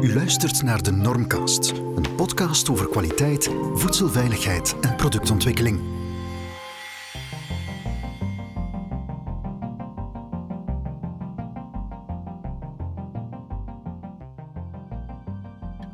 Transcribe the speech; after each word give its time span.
U 0.00 0.14
luistert 0.14 0.62
naar 0.62 0.82
de 0.82 0.90
Normcast, 0.90 1.70
een 1.70 2.14
podcast 2.16 2.70
over 2.70 2.88
kwaliteit, 2.88 3.50
voedselveiligheid 3.74 4.80
en 4.80 4.96
productontwikkeling. 4.96 5.80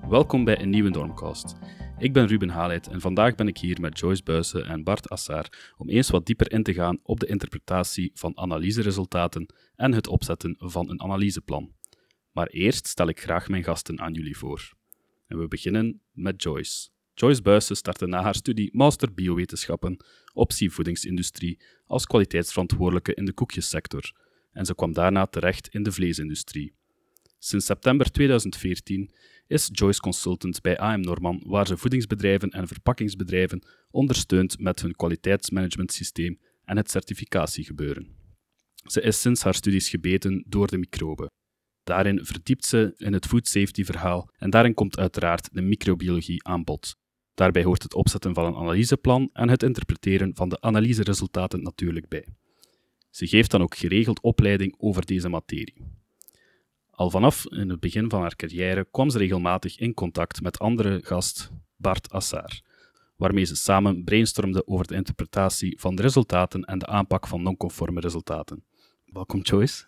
Welkom 0.08 0.44
bij 0.44 0.60
een 0.60 0.70
nieuwe 0.70 0.90
Normcast. 0.90 1.56
Ik 1.98 2.12
ben 2.12 2.26
Ruben 2.26 2.48
Haalheid 2.48 2.86
en 2.86 3.00
vandaag 3.00 3.34
ben 3.34 3.48
ik 3.48 3.58
hier 3.58 3.80
met 3.80 3.98
Joyce 3.98 4.22
Buijsen 4.22 4.66
en 4.66 4.84
Bart 4.84 5.08
Assar 5.08 5.74
om 5.76 5.88
eens 5.88 6.10
wat 6.10 6.26
dieper 6.26 6.52
in 6.52 6.62
te 6.62 6.74
gaan 6.74 6.98
op 7.02 7.20
de 7.20 7.26
interpretatie 7.26 8.10
van 8.14 8.38
analyseresultaten 8.38 9.54
en 9.76 9.92
het 9.92 10.08
opzetten 10.08 10.56
van 10.58 10.90
een 10.90 11.02
analyseplan. 11.02 11.72
Maar 12.32 12.46
eerst 12.46 12.86
stel 12.86 13.08
ik 13.08 13.20
graag 13.20 13.48
mijn 13.48 13.64
gasten 13.64 14.00
aan 14.00 14.12
jullie 14.12 14.36
voor. 14.36 14.72
En 15.26 15.38
we 15.38 15.48
beginnen 15.48 16.00
met 16.12 16.42
Joyce. 16.42 16.90
Joyce 17.14 17.42
Buijsen 17.42 17.76
startte 17.76 18.06
na 18.06 18.22
haar 18.22 18.34
studie 18.34 18.70
Master 18.72 19.14
Biowetenschappen 19.14 20.04
optie 20.32 20.70
voedingsindustrie 20.70 21.62
als 21.86 22.06
kwaliteitsverantwoordelijke 22.06 23.14
in 23.14 23.24
de 23.24 23.32
koekjessector 23.32 24.12
en 24.52 24.66
ze 24.66 24.74
kwam 24.74 24.92
daarna 24.92 25.26
terecht 25.26 25.68
in 25.68 25.82
de 25.82 25.92
vleesindustrie. 25.92 26.74
Sinds 27.38 27.66
september 27.66 28.10
2014 28.10 29.10
is 29.46 29.68
Joyce 29.72 30.00
Consultant 30.00 30.60
bij 30.60 30.78
AM 30.78 31.00
Norman, 31.00 31.42
waar 31.46 31.66
ze 31.66 31.76
voedingsbedrijven 31.76 32.50
en 32.50 32.66
verpakkingsbedrijven 32.68 33.66
ondersteunt 33.90 34.58
met 34.58 34.82
hun 34.82 34.94
kwaliteitsmanagementsysteem 34.96 36.38
en 36.64 36.76
het 36.76 36.90
certificatiegebeuren. 36.90 38.16
Ze 38.74 39.00
is 39.00 39.20
sinds 39.20 39.42
haar 39.42 39.54
studies 39.54 39.88
gebeten 39.88 40.44
door 40.48 40.66
de 40.66 40.78
microben. 40.78 41.30
Daarin 41.84 42.24
verdiept 42.24 42.64
ze 42.64 42.94
in 42.96 43.12
het 43.12 43.26
food 43.26 43.48
safety 43.48 43.84
verhaal 43.84 44.28
en 44.38 44.50
daarin 44.50 44.74
komt 44.74 44.98
uiteraard 44.98 45.48
de 45.52 45.62
microbiologie 45.62 46.46
aan 46.46 46.64
bod. 46.64 46.96
Daarbij 47.34 47.62
hoort 47.62 47.82
het 47.82 47.94
opzetten 47.94 48.34
van 48.34 48.44
een 48.44 48.56
analyseplan 48.56 49.30
en 49.32 49.48
het 49.48 49.62
interpreteren 49.62 50.34
van 50.34 50.48
de 50.48 50.60
analyseresultaten 50.60 51.62
natuurlijk 51.62 52.08
bij. 52.08 52.26
Ze 53.10 53.26
geeft 53.26 53.50
dan 53.50 53.62
ook 53.62 53.76
geregeld 53.76 54.20
opleiding 54.20 54.74
over 54.78 55.06
deze 55.06 55.28
materie. 55.28 55.74
Al 56.90 57.10
vanaf 57.10 57.46
in 57.46 57.68
het 57.68 57.80
begin 57.80 58.10
van 58.10 58.20
haar 58.20 58.36
carrière 58.36 58.86
kwam 58.90 59.10
ze 59.10 59.18
regelmatig 59.18 59.78
in 59.78 59.94
contact 59.94 60.42
met 60.42 60.58
andere 60.58 61.00
gast 61.04 61.50
Bart 61.76 62.10
Assar, 62.10 62.60
waarmee 63.16 63.44
ze 63.44 63.56
samen 63.56 64.04
brainstormden 64.04 64.68
over 64.68 64.86
de 64.86 64.94
interpretatie 64.94 65.80
van 65.80 65.94
de 65.94 66.02
resultaten 66.02 66.64
en 66.64 66.78
de 66.78 66.86
aanpak 66.86 67.26
van 67.26 67.42
non-conforme 67.42 68.00
resultaten. 68.00 68.64
Welkom 69.04 69.40
Joyce. 69.40 69.84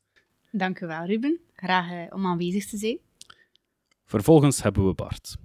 Dank 0.50 0.80
u 0.80 0.86
wel, 0.86 1.04
Ruben. 1.04 1.43
Graag 1.64 1.90
eh, 1.90 2.14
om 2.16 2.26
aanwezig 2.26 2.66
te 2.66 2.76
zijn. 2.76 2.98
Vervolgens 4.04 4.62
hebben 4.62 4.86
we 4.86 4.94
Bart. 4.94 5.36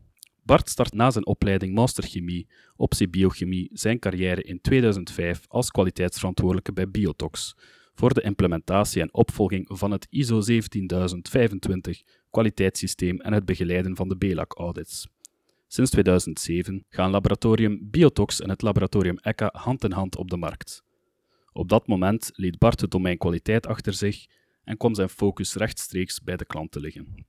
Bart 0.44 0.70
start 0.70 0.94
na 0.94 1.12
zijn 1.12 1.26
opleiding 1.26 1.74
Master 1.74 2.04
Chemie, 2.04 2.48
optie 2.76 3.10
Biochemie, 3.10 3.70
zijn 3.74 4.00
carrière 4.00 4.44
in 4.44 4.62
2005 4.62 5.46
als 5.48 5.72
kwaliteitsverantwoordelijke 5.72 6.74
bij 6.74 6.90
Biotox, 6.90 7.56
voor 7.94 8.14
de 8.14 8.22
implementatie 8.22 9.02
en 9.02 9.14
opvolging 9.14 9.70
van 9.72 9.92
het 9.92 10.08
ISO 10.10 10.42
17025 10.42 12.02
kwaliteitssysteem 12.30 13.20
en 13.20 13.34
het 13.34 13.46
begeleiden 13.46 13.96
van 13.96 14.10
de 14.10 14.18
BELAC-audits. 14.18 15.08
Sinds 15.68 15.92
2007 15.92 16.86
gaan 16.90 17.12
laboratorium 17.12 17.80
Biotox 17.82 18.42
en 18.42 18.50
het 18.50 18.62
laboratorium 18.62 19.18
ECHA 19.18 19.50
hand 19.54 19.84
in 19.84 19.92
hand 19.92 20.16
op 20.18 20.30
de 20.30 20.38
markt. 20.38 20.84
Op 21.54 21.70
dat 21.70 21.88
moment 21.88 22.32
liet 22.34 22.58
Bart 22.58 22.82
het 22.82 22.92
domein 22.92 23.18
kwaliteit 23.18 23.68
achter 23.68 23.94
zich 23.94 24.26
en 24.70 24.78
kwam 24.78 24.96
zijn 24.96 25.10
focus 25.10 25.54
rechtstreeks 25.54 26.22
bij 26.24 26.38
de 26.38 26.46
klant 26.46 26.72
te 26.72 26.80
liggen. 26.80 27.26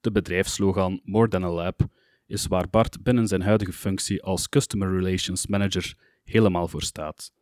De 0.00 0.12
bedrijfslogan 0.12 1.00
More 1.04 1.28
Than 1.28 1.44
a 1.44 1.50
Lab 1.50 1.86
is 2.26 2.46
waar 2.46 2.68
Bart 2.70 3.02
binnen 3.02 3.26
zijn 3.26 3.42
huidige 3.42 3.72
functie 3.72 4.22
als 4.22 4.48
Customer 4.48 4.90
Relations 4.98 5.46
Manager 5.46 5.96
helemaal 6.24 6.68
voor 6.68 6.82
staat. 6.82 7.32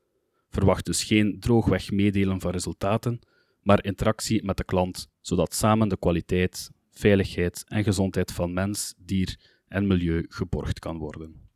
Verwacht 0.48 0.86
dus 0.86 1.04
geen 1.04 1.40
droogweg 1.40 1.90
meedelen 1.90 2.40
van 2.40 2.50
resultaten, 2.50 3.20
maar 3.62 3.84
interactie 3.84 4.44
met 4.44 4.56
de 4.56 4.64
klant, 4.64 5.08
zodat 5.20 5.54
samen 5.54 5.88
de 5.88 5.98
kwaliteit, 5.98 6.70
veiligheid 6.90 7.64
en 7.66 7.84
gezondheid 7.84 8.32
van 8.32 8.52
mens, 8.52 8.94
dier 8.96 9.36
en 9.68 9.86
milieu 9.86 10.26
geborgd 10.28 10.78
kan 10.78 10.98
worden. 10.98 11.50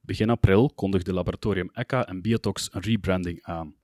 Begin 0.00 0.30
april 0.30 0.70
kondigde 0.74 1.12
laboratorium 1.12 1.70
ECHA 1.72 2.06
en 2.06 2.22
Biotox 2.22 2.68
een 2.72 2.80
rebranding 2.80 3.42
aan. 3.42 3.74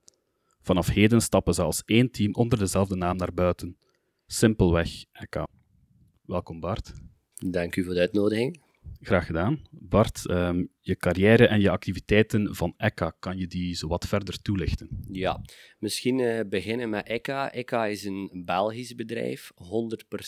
Vanaf 0.61 0.87
heden 0.87 1.21
stappen 1.21 1.53
ze 1.53 1.61
als 1.61 1.83
één 1.85 2.11
team 2.11 2.33
onder 2.33 2.59
dezelfde 2.59 2.95
naam 2.95 3.15
naar 3.17 3.33
buiten. 3.33 3.77
Simpelweg 4.25 5.05
ECHA. 5.11 5.47
Welkom 6.25 6.59
Bart. 6.59 6.93
Dank 7.45 7.75
u 7.75 7.83
voor 7.83 7.93
de 7.93 7.99
uitnodiging. 7.99 8.61
Graag 8.99 9.25
gedaan. 9.25 9.61
Bart, 9.71 10.29
um, 10.29 10.69
je 10.81 10.95
carrière 10.95 11.47
en 11.47 11.61
je 11.61 11.69
activiteiten 11.69 12.55
van 12.55 12.73
ECHA, 12.77 13.15
kan 13.19 13.37
je 13.37 13.47
die 13.47 13.75
zo 13.75 13.87
wat 13.87 14.07
verder 14.07 14.41
toelichten? 14.41 14.89
Ja, 15.11 15.41
misschien 15.79 16.19
uh, 16.19 16.39
beginnen 16.49 16.89
met 16.89 17.07
ECHA. 17.07 17.51
ECHA 17.51 17.85
is 17.85 18.03
een 18.03 18.29
Belgisch 18.45 18.95
bedrijf, 18.95 19.51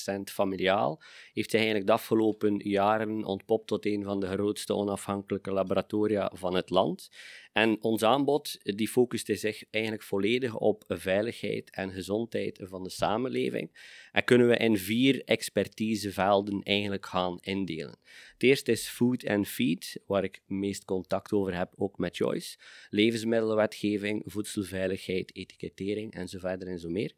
100% 0.08 0.14
familiaal. 0.24 1.02
Heeft 1.34 1.54
eigenlijk 1.54 1.86
de 1.86 1.92
afgelopen 1.92 2.58
jaren 2.58 3.24
ontpopt 3.24 3.68
tot 3.68 3.86
een 3.86 4.04
van 4.04 4.20
de 4.20 4.28
grootste 4.28 4.76
onafhankelijke 4.76 5.52
laboratoria 5.52 6.32
van 6.34 6.56
het 6.56 6.70
land. 6.70 7.10
En 7.54 7.84
ons 7.84 8.04
aanbod 8.04 8.60
die 8.64 8.88
focuste 8.88 9.36
zich 9.36 9.64
eigenlijk 9.70 10.04
volledig 10.04 10.56
op 10.56 10.84
veiligheid 10.88 11.70
en 11.72 11.92
gezondheid 11.92 12.60
van 12.64 12.84
de 12.84 12.90
samenleving. 12.90 13.72
En 14.12 14.24
kunnen 14.24 14.48
we 14.48 14.58
in 14.58 14.78
vier 14.78 15.24
expertisevelden 15.24 16.62
eigenlijk 16.64 17.06
gaan 17.06 17.38
indelen. 17.42 17.98
Het 18.34 18.44
eerste 18.44 18.72
is 18.72 18.88
food 18.88 19.28
and 19.28 19.48
feed, 19.48 20.00
waar 20.06 20.24
ik 20.24 20.42
meest 20.60 20.86
contact 20.86 21.32
over 21.32 21.58
heb, 21.58 21.74
ook 21.78 21.98
met 21.98 22.18
Joyce. 22.18 22.58
Levensmiddelenwetgeving, 22.90 24.24
voedselveiligheid, 24.26 25.36
etikettering 25.36 26.14
en 26.14 26.28
zo 26.28 26.40
verder 26.40 26.68
en 26.68 26.80
zo 26.80 26.90
meer. 26.90 27.14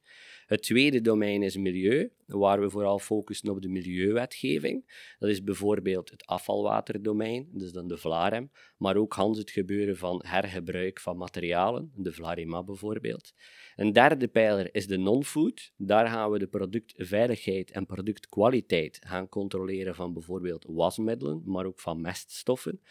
Het 0.45 0.61
tweede 0.61 1.01
domein 1.01 1.43
is 1.43 1.57
milieu, 1.57 2.11
waar 2.25 2.61
we 2.61 2.69
vooral 2.69 2.99
focussen 2.99 3.49
op 3.49 3.61
de 3.61 3.69
milieuwetgeving. 3.69 5.03
Dat 5.19 5.29
is 5.29 5.43
bijvoorbeeld 5.43 6.09
het 6.09 6.25
afvalwaterdomein, 6.25 7.47
dus 7.51 7.71
dan 7.71 7.87
de 7.87 7.97
VLAREM, 7.97 8.51
maar 8.77 8.95
ook 8.95 9.13
Hans 9.13 9.37
het 9.37 9.51
gebeuren 9.51 9.97
van 9.97 10.23
hergebruik 10.27 10.99
van 10.99 11.17
materialen, 11.17 11.91
de 11.95 12.11
VLARIMA 12.11 12.63
bijvoorbeeld. 12.63 13.33
Een 13.75 13.93
derde 13.93 14.27
pijler 14.27 14.69
is 14.71 14.87
de 14.87 14.97
non-food. 14.97 15.71
Daar 15.77 16.07
gaan 16.07 16.31
we 16.31 16.39
de 16.39 16.47
productveiligheid 16.47 17.71
en 17.71 17.85
productkwaliteit 17.85 18.99
gaan 19.07 19.29
controleren 19.29 19.95
van 19.95 20.13
bijvoorbeeld 20.13 20.65
wasmiddelen, 20.67 21.41
maar 21.45 21.65
ook 21.65 21.79
van 21.79 22.01
meststoffen. 22.01 22.81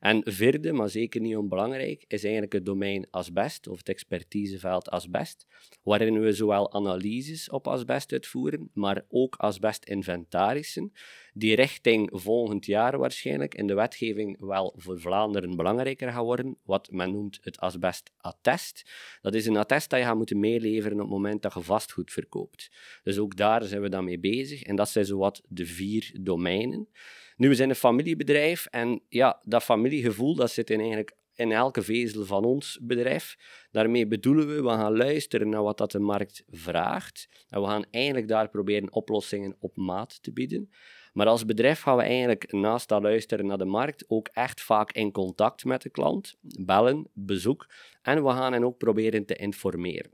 En 0.00 0.22
vierde, 0.24 0.72
maar 0.72 0.88
zeker 0.88 1.20
niet 1.20 1.36
onbelangrijk, 1.36 2.04
is 2.08 2.22
eigenlijk 2.22 2.52
het 2.52 2.64
domein 2.64 3.06
asbest, 3.10 3.68
of 3.68 3.78
het 3.78 3.88
expertiseveld 3.88 4.88
asbest, 4.90 5.46
waarin 5.82 6.20
we 6.20 6.32
zowel 6.32 6.72
analyses 6.72 7.50
op 7.50 7.68
asbest 7.68 8.12
uitvoeren, 8.12 8.70
maar 8.72 9.04
ook 9.08 9.36
asbestinventarissen, 9.36 10.92
die 11.32 11.54
richting 11.54 12.08
volgend 12.12 12.66
jaar 12.66 12.98
waarschijnlijk 12.98 13.54
in 13.54 13.66
de 13.66 13.74
wetgeving 13.74 14.40
wel 14.40 14.74
voor 14.76 15.00
Vlaanderen 15.00 15.56
belangrijker 15.56 16.12
gaan 16.12 16.24
worden, 16.24 16.56
wat 16.62 16.90
men 16.90 17.12
noemt 17.12 17.38
het 17.42 17.58
asbestattest. 17.58 18.90
Dat 19.20 19.34
is 19.34 19.46
een 19.46 19.56
attest 19.56 19.90
dat 19.90 19.98
je 19.98 20.04
gaat 20.04 20.16
moeten 20.16 20.40
meeleveren 20.40 20.92
op 20.92 20.98
het 20.98 21.08
moment 21.08 21.42
dat 21.42 21.54
je 21.54 21.60
vastgoed 21.60 22.12
verkoopt. 22.12 22.70
Dus 23.02 23.18
ook 23.18 23.36
daar 23.36 23.64
zijn 23.64 23.82
we 23.82 23.88
dan 23.88 24.04
mee 24.04 24.18
bezig, 24.18 24.62
en 24.62 24.76
dat 24.76 24.88
zijn 24.88 25.04
zowat 25.04 25.42
de 25.48 25.66
vier 25.66 26.14
domeinen. 26.20 26.88
Nu, 27.36 27.48
we 27.48 27.54
zijn 27.54 27.68
een 27.68 27.74
familiebedrijf 27.74 28.66
en 28.66 29.02
ja, 29.08 29.40
dat 29.42 29.62
familiegevoel 29.62 30.34
dat 30.34 30.50
zit 30.50 30.70
in 30.70 30.78
eigenlijk 30.78 31.16
in 31.34 31.52
elke 31.52 31.82
vezel 31.82 32.24
van 32.24 32.44
ons 32.44 32.78
bedrijf. 32.82 33.36
Daarmee 33.70 34.06
bedoelen 34.06 34.46
we, 34.46 34.62
we 34.62 34.68
gaan 34.68 34.96
luisteren 34.96 35.48
naar 35.48 35.62
wat 35.62 35.78
dat 35.78 35.90
de 35.90 35.98
markt 35.98 36.42
vraagt 36.50 37.28
en 37.48 37.60
we 37.60 37.66
gaan 37.66 37.84
eigenlijk 37.90 38.28
daar 38.28 38.48
proberen 38.48 38.92
oplossingen 38.92 39.56
op 39.58 39.76
maat 39.76 40.22
te 40.22 40.32
bieden. 40.32 40.70
Maar 41.12 41.26
als 41.26 41.44
bedrijf 41.44 41.80
gaan 41.80 41.96
we 41.96 42.02
eigenlijk 42.02 42.52
naast 42.52 42.88
dat 42.88 43.02
luisteren 43.02 43.46
naar 43.46 43.58
de 43.58 43.64
markt 43.64 44.04
ook 44.08 44.28
echt 44.32 44.60
vaak 44.60 44.92
in 44.92 45.12
contact 45.12 45.64
met 45.64 45.82
de 45.82 45.90
klant, 45.90 46.36
bellen, 46.40 47.08
bezoek 47.12 47.66
en 48.02 48.24
we 48.24 48.30
gaan 48.30 48.52
hen 48.52 48.64
ook 48.64 48.78
proberen 48.78 49.24
te 49.24 49.36
informeren. 49.36 50.10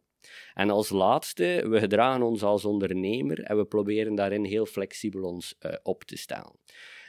En 0.55 0.71
als 0.71 0.91
laatste, 0.91 1.67
we 1.69 1.79
gedragen 1.79 2.23
ons 2.23 2.43
als 2.43 2.65
ondernemer 2.65 3.43
en 3.43 3.57
we 3.57 3.65
proberen 3.65 4.15
daarin 4.15 4.45
heel 4.45 4.67
flexibel 4.67 5.23
ons 5.23 5.55
uh, 5.61 5.73
op 5.83 6.05
te 6.05 6.17
stellen. 6.17 6.53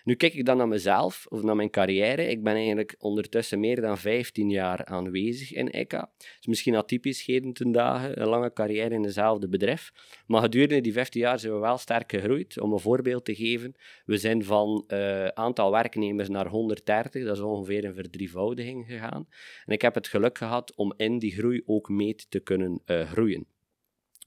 Nu 0.03 0.15
kijk 0.15 0.33
ik 0.33 0.45
dan 0.45 0.57
naar 0.57 0.67
mezelf 0.67 1.25
of 1.29 1.44
naar 1.44 1.55
mijn 1.55 1.69
carrière. 1.69 2.27
Ik 2.27 2.44
ben 2.44 2.53
eigenlijk 2.53 2.95
ondertussen 3.00 3.59
meer 3.59 3.81
dan 3.81 3.97
15 3.97 4.50
jaar 4.50 4.85
aanwezig 4.85 5.53
in 5.53 5.69
ECA. 5.69 6.11
Is 6.39 6.47
misschien 6.47 6.75
atypisch 6.75 7.25
heden 7.25 7.53
ten 7.53 7.71
dagen, 7.71 8.21
een 8.21 8.27
lange 8.27 8.53
carrière 8.53 8.94
in 8.94 9.03
hetzelfde 9.03 9.47
bedrijf. 9.47 9.91
Maar 10.27 10.41
gedurende 10.41 10.81
die 10.81 10.94
15 10.94 11.21
jaar 11.21 11.39
zijn 11.39 11.53
we 11.53 11.59
wel 11.59 11.77
sterk 11.77 12.11
gegroeid. 12.11 12.59
Om 12.59 12.73
een 12.73 12.79
voorbeeld 12.79 13.25
te 13.25 13.35
geven, 13.35 13.75
we 14.05 14.17
zijn 14.17 14.44
van 14.44 14.83
uh, 14.88 15.27
aantal 15.27 15.71
werknemers 15.71 16.29
naar 16.29 16.47
130, 16.47 17.25
dat 17.25 17.38
is 17.38 17.44
ongeveer 17.44 17.85
een 17.85 17.95
verdrievoudiging 17.95 18.85
gegaan. 18.85 19.27
En 19.65 19.73
ik 19.73 19.81
heb 19.81 19.95
het 19.95 20.07
geluk 20.07 20.38
gehad 20.38 20.75
om 20.75 20.94
in 20.97 21.19
die 21.19 21.31
groei 21.31 21.61
ook 21.65 21.89
mee 21.89 22.15
te 22.29 22.39
kunnen 22.39 22.81
uh, 22.85 23.11
groeien. 23.11 23.52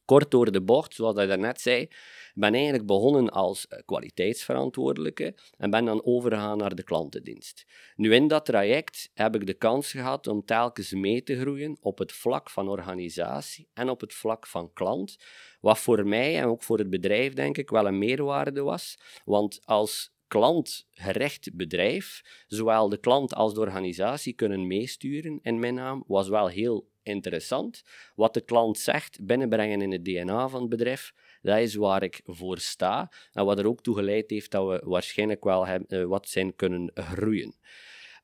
Kort 0.07 0.31
door 0.31 0.53
de 0.53 0.63
bocht, 0.63 0.95
zoals 0.95 1.19
ik 1.19 1.29
daarnet 1.29 1.61
zei, 1.61 1.89
ben 2.35 2.55
eigenlijk 2.55 2.87
begonnen 2.87 3.31
als 3.31 3.67
eh, 3.67 3.79
kwaliteitsverantwoordelijke 3.85 5.35
en 5.57 5.71
ben 5.71 5.85
dan 5.85 6.05
overgegaan 6.05 6.59
naar 6.59 6.75
de 6.75 6.83
klantendienst. 6.83 7.67
Nu 7.97 8.15
in 8.15 8.29
dat 8.29 8.45
traject 8.45 9.11
heb 9.15 9.35
ik 9.35 9.47
de 9.47 9.55
kans 9.55 9.91
gehad 9.91 10.27
om 10.27 10.45
telkens 10.45 10.93
mee 10.93 11.23
te 11.23 11.41
groeien 11.41 11.77
op 11.81 11.99
het 11.99 12.13
vlak 12.13 12.51
van 12.51 12.69
organisatie 12.69 13.69
en 13.73 13.89
op 13.89 14.01
het 14.01 14.15
vlak 14.15 14.47
van 14.47 14.73
klant, 14.73 15.17
wat 15.61 15.79
voor 15.79 16.07
mij 16.07 16.39
en 16.39 16.45
ook 16.45 16.63
voor 16.63 16.79
het 16.79 16.91
bedrijf 16.91 17.33
denk 17.33 17.59
ik 17.59 17.71
wel 17.71 17.87
een 17.87 17.99
meerwaarde 17.99 18.63
was, 18.63 18.99
want 19.25 19.61
als 19.65 20.15
klantgerecht 20.29 21.57
bedrijf, 21.57 22.23
zowel 22.47 22.89
de 22.89 22.99
klant 22.99 23.35
als 23.35 23.55
de 23.55 23.61
organisatie 23.61 24.33
kunnen 24.33 24.67
meesturen 24.67 25.39
in 25.43 25.59
mijn 25.59 25.75
naam, 25.75 26.05
was 26.07 26.29
wel 26.29 26.49
heel 26.49 26.89
interessant. 27.07 27.83
Wat 28.15 28.35
de 28.35 28.41
klant 28.41 28.79
zegt, 28.79 29.27
binnenbrengen 29.27 29.83
in 29.83 29.93
het 29.93 30.05
DNA 30.05 30.49
van 30.49 30.61
het 30.61 30.69
bedrijf, 30.69 31.13
dat 31.43 31.59
is 31.59 31.75
waar 31.75 32.03
ik 32.03 32.21
voor 32.25 32.59
sta. 32.59 33.13
En 33.33 33.45
wat 33.45 33.59
er 33.59 33.67
ook 33.67 33.83
toe 33.83 33.95
geleid 33.95 34.31
heeft 34.31 34.51
dat 34.51 34.67
we 34.69 34.81
waarschijnlijk 34.85 35.45
wel 35.45 35.67
eh, 35.67 36.05
wat 36.05 36.29
zijn 36.29 36.57
kunnen 36.57 36.91
groeien. 36.95 37.55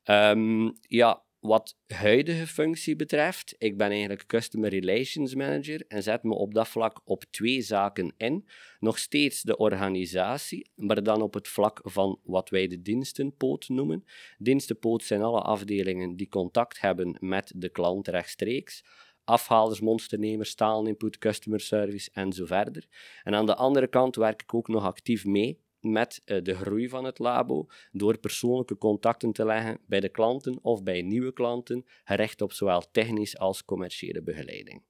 Ehm, 0.03 0.69
ja, 0.81 1.23
wat 1.43 1.77
huidige 1.87 2.47
functie 2.47 2.95
betreft, 2.95 3.55
ik 3.57 3.77
ben 3.77 3.89
eigenlijk 3.89 4.25
Customer 4.27 4.69
Relations 4.69 5.35
Manager 5.35 5.85
en 5.87 6.03
zet 6.03 6.23
me 6.23 6.33
op 6.33 6.53
dat 6.53 6.67
vlak 6.67 7.01
op 7.03 7.23
twee 7.29 7.61
zaken 7.61 8.13
in. 8.17 8.47
Nog 8.79 8.99
steeds 8.99 9.41
de 9.41 9.57
organisatie, 9.57 10.69
maar 10.75 11.03
dan 11.03 11.21
op 11.21 11.33
het 11.33 11.47
vlak 11.47 11.79
van 11.83 12.19
wat 12.23 12.49
wij 12.49 12.67
de 12.67 12.81
dienstenpoot 12.81 13.69
noemen. 13.69 14.05
Dienstenpoot 14.37 15.03
zijn 15.03 15.21
alle 15.21 15.41
afdelingen 15.41 16.15
die 16.15 16.29
contact 16.29 16.81
hebben 16.81 17.17
met 17.19 17.53
de 17.55 17.69
klant 17.69 18.07
rechtstreeks 18.07 18.83
afhalers, 19.23 19.79
monsternemers, 19.79 20.49
staalinput, 20.49 21.17
customer 21.17 21.59
service 21.59 22.09
en 22.13 22.33
zo 22.33 22.45
verder. 22.45 22.85
En 23.23 23.35
aan 23.35 23.45
de 23.45 23.55
andere 23.55 23.87
kant 23.87 24.15
werk 24.15 24.41
ik 24.41 24.53
ook 24.53 24.67
nog 24.67 24.83
actief 24.83 25.25
mee 25.25 25.62
met 25.83 26.21
eh, 26.25 26.41
de 26.43 26.55
groei 26.55 26.89
van 26.89 27.03
het 27.03 27.19
labo 27.19 27.67
door 27.91 28.17
persoonlijke 28.17 28.77
contacten 28.77 29.31
te 29.31 29.45
leggen 29.45 29.79
bij 29.85 29.99
de 29.99 30.09
klanten 30.09 30.59
of 30.61 30.83
bij 30.83 31.01
nieuwe 31.01 31.33
klanten, 31.33 31.85
gericht 32.03 32.41
op 32.41 32.51
zowel 32.51 32.91
technisch 32.91 33.37
als 33.37 33.65
commerciële 33.65 34.21
begeleiding. 34.21 34.81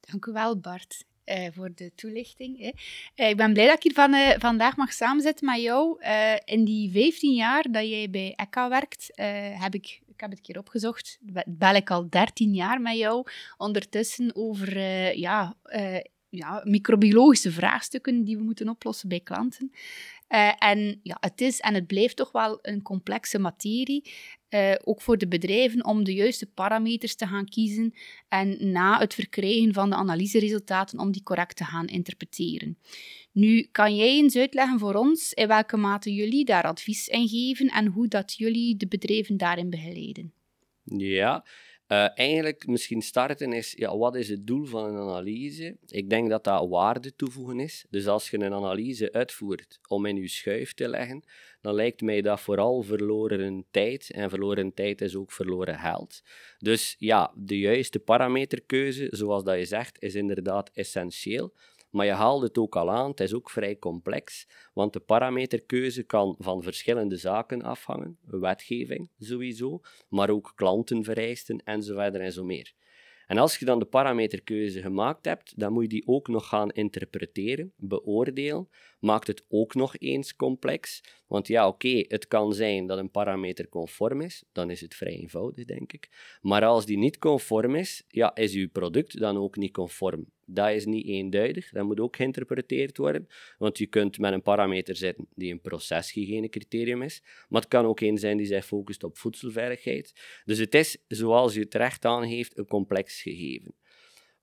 Dank 0.00 0.26
u 0.26 0.32
wel, 0.32 0.60
Bart. 0.60 1.04
Uh, 1.24 1.46
voor 1.52 1.70
de 1.74 1.94
toelichting. 1.94 2.58
Hè. 2.58 2.70
Uh, 3.24 3.30
ik 3.30 3.36
ben 3.36 3.52
blij 3.52 3.66
dat 3.66 3.76
ik 3.76 3.82
hier 3.82 3.92
van, 3.92 4.40
vandaag 4.40 4.76
mag 4.76 4.92
samenzitten 4.92 5.46
met 5.46 5.60
jou. 5.60 6.02
in 6.44 6.64
die 6.64 6.90
15 6.90 7.34
jaar 7.34 7.66
dat 7.70 7.88
jij 7.88 8.10
bij 8.10 8.34
ECA 8.36 8.68
werkt, 8.68 9.10
heb 9.60 9.74
ik, 9.74 10.00
ik 10.06 10.20
heb 10.20 10.30
het 10.30 10.38
een 10.38 10.44
keer 10.44 10.58
opgezocht, 10.58 11.18
bel 11.46 11.74
ik 11.74 11.90
al 11.90 12.08
13 12.08 12.54
jaar 12.54 12.80
met 12.80 12.96
jou. 12.96 13.26
Ondertussen 13.56 14.36
over 14.36 14.78
ja, 15.18 15.56
ja, 16.36 16.62
microbiologische 16.64 17.50
vraagstukken 17.50 18.24
die 18.24 18.36
we 18.36 18.42
moeten 18.42 18.68
oplossen 18.68 19.08
bij 19.08 19.20
klanten. 19.20 19.70
Uh, 20.28 20.52
en 20.58 21.00
ja, 21.02 21.16
het 21.20 21.40
is 21.40 21.60
en 21.60 21.74
het 21.74 21.86
blijft 21.86 22.16
toch 22.16 22.32
wel 22.32 22.58
een 22.62 22.82
complexe 22.82 23.38
materie, 23.38 24.12
uh, 24.50 24.74
ook 24.84 25.00
voor 25.00 25.18
de 25.18 25.28
bedrijven, 25.28 25.84
om 25.84 26.04
de 26.04 26.14
juiste 26.14 26.46
parameters 26.46 27.14
te 27.14 27.26
gaan 27.26 27.48
kiezen 27.48 27.94
en 28.28 28.72
na 28.72 28.98
het 28.98 29.14
verkrijgen 29.14 29.72
van 29.72 29.90
de 29.90 29.96
analyseresultaten 29.96 30.98
om 30.98 31.12
die 31.12 31.22
correct 31.22 31.56
te 31.56 31.64
gaan 31.64 31.86
interpreteren. 31.86 32.78
Nu, 33.32 33.68
kan 33.72 33.96
jij 33.96 34.08
eens 34.08 34.36
uitleggen 34.36 34.78
voor 34.78 34.94
ons 34.94 35.32
in 35.32 35.48
welke 35.48 35.76
mate 35.76 36.14
jullie 36.14 36.44
daar 36.44 36.64
advies 36.64 37.08
in 37.08 37.28
geven 37.28 37.68
en 37.68 37.86
hoe 37.86 38.08
dat 38.08 38.34
jullie 38.34 38.76
de 38.76 38.86
bedrijven 38.86 39.36
daarin 39.36 39.70
begeleiden? 39.70 40.32
Ja, 40.84 41.44
uh, 41.88 42.08
eigenlijk 42.14 42.66
misschien 42.66 43.02
starten 43.02 43.52
is, 43.52 43.72
ja, 43.76 43.96
wat 43.96 44.14
is 44.14 44.28
het 44.28 44.46
doel 44.46 44.64
van 44.64 44.84
een 44.84 45.00
analyse? 45.00 45.76
Ik 45.86 46.10
denk 46.10 46.30
dat 46.30 46.44
dat 46.44 46.68
waarde 46.68 47.16
toevoegen 47.16 47.60
is. 47.60 47.86
Dus 47.90 48.06
als 48.06 48.30
je 48.30 48.38
een 48.38 48.54
analyse 48.54 49.12
uitvoert 49.12 49.78
om 49.88 50.06
in 50.06 50.16
je 50.16 50.28
schuif 50.28 50.74
te 50.74 50.88
leggen, 50.88 51.24
dan 51.60 51.74
lijkt 51.74 52.00
mij 52.00 52.20
dat 52.20 52.40
vooral 52.40 52.82
verloren 52.82 53.64
tijd. 53.70 54.10
En 54.10 54.30
verloren 54.30 54.74
tijd 54.74 55.00
is 55.00 55.16
ook 55.16 55.32
verloren 55.32 55.78
geld. 55.78 56.22
Dus 56.58 56.96
ja, 56.98 57.32
de 57.36 57.58
juiste 57.58 57.98
parameterkeuze, 57.98 59.06
zoals 59.10 59.44
dat 59.44 59.58
je 59.58 59.64
zegt, 59.64 60.02
is 60.02 60.14
inderdaad 60.14 60.70
essentieel. 60.74 61.52
Maar 61.94 62.06
je 62.06 62.12
haalde 62.12 62.46
het 62.46 62.58
ook 62.58 62.76
al 62.76 62.90
aan, 62.90 63.10
het 63.10 63.20
is 63.20 63.34
ook 63.34 63.50
vrij 63.50 63.78
complex, 63.78 64.48
want 64.72 64.92
de 64.92 65.00
parameterkeuze 65.00 66.02
kan 66.02 66.34
van 66.38 66.62
verschillende 66.62 67.16
zaken 67.16 67.62
afhangen, 67.62 68.18
wetgeving 68.22 69.10
sowieso, 69.18 69.80
maar 70.08 70.30
ook 70.30 70.52
klantenvereisten 70.54 71.62
en 71.64 71.82
zo 71.82 71.94
verder 71.94 72.20
en 72.20 72.32
zo 72.32 72.44
meer. 72.44 72.72
En 73.26 73.38
als 73.38 73.58
je 73.58 73.64
dan 73.64 73.78
de 73.78 73.84
parameterkeuze 73.84 74.80
gemaakt 74.80 75.24
hebt, 75.24 75.58
dan 75.60 75.72
moet 75.72 75.82
je 75.82 75.88
die 75.88 76.06
ook 76.06 76.28
nog 76.28 76.48
gaan 76.48 76.70
interpreteren, 76.70 77.72
beoordelen. 77.76 78.68
Maakt 79.04 79.26
het 79.26 79.44
ook 79.48 79.74
nog 79.74 79.96
eens 79.98 80.36
complex. 80.36 81.00
Want 81.26 81.48
ja, 81.48 81.68
oké, 81.68 82.04
het 82.08 82.28
kan 82.28 82.52
zijn 82.52 82.86
dat 82.86 82.98
een 82.98 83.10
parameter 83.10 83.68
conform 83.68 84.20
is, 84.20 84.44
dan 84.52 84.70
is 84.70 84.80
het 84.80 84.94
vrij 84.94 85.12
eenvoudig, 85.12 85.64
denk 85.64 85.92
ik. 85.92 86.08
Maar 86.40 86.64
als 86.64 86.86
die 86.86 86.98
niet 86.98 87.18
conform 87.18 87.74
is, 87.74 88.04
ja, 88.08 88.34
is 88.34 88.54
uw 88.54 88.68
product 88.68 89.18
dan 89.18 89.36
ook 89.36 89.56
niet 89.56 89.72
conform. 89.72 90.26
Dat 90.46 90.70
is 90.70 90.84
niet 90.84 91.06
eenduidig, 91.06 91.70
dat 91.70 91.84
moet 91.84 92.00
ook 92.00 92.16
geïnterpreteerd 92.16 92.96
worden, 92.96 93.26
want 93.58 93.78
je 93.78 93.86
kunt 93.86 94.18
met 94.18 94.32
een 94.32 94.42
parameter 94.42 94.96
zitten 94.96 95.26
die 95.34 95.52
een 95.52 95.60
proceshygiënecriterium 95.60 97.02
is, 97.02 97.22
maar 97.48 97.60
het 97.60 97.70
kan 97.70 97.84
ook 97.84 98.00
een 98.00 98.18
zijn 98.18 98.36
die 98.36 98.46
zich 98.46 98.66
focust 98.66 99.04
op 99.04 99.18
voedselveiligheid. 99.18 100.12
Dus 100.44 100.58
het 100.58 100.74
is, 100.74 100.98
zoals 101.08 101.56
u 101.56 101.60
het 101.60 101.74
recht 101.74 102.04
aangeeft, 102.04 102.58
een 102.58 102.66
complex 102.66 103.22
gegeven. 103.22 103.74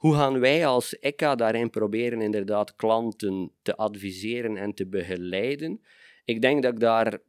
Hoe 0.02 0.16
gaan 0.16 0.40
wij 0.40 0.66
als 0.66 1.00
ECA 1.00 1.36
daarin 1.36 1.70
proberen 1.70 2.22
inderdaad 2.22 2.76
klanten 2.76 3.52
te 3.62 3.76
adviseren 3.76 4.58
en 4.58 4.74
te 4.74 4.88
begeleiden? 4.88 5.82
Ik 6.26 6.42
denk 6.42 6.64
dat 6.64 6.74
ik 6.74 6.80
daar 6.80 7.20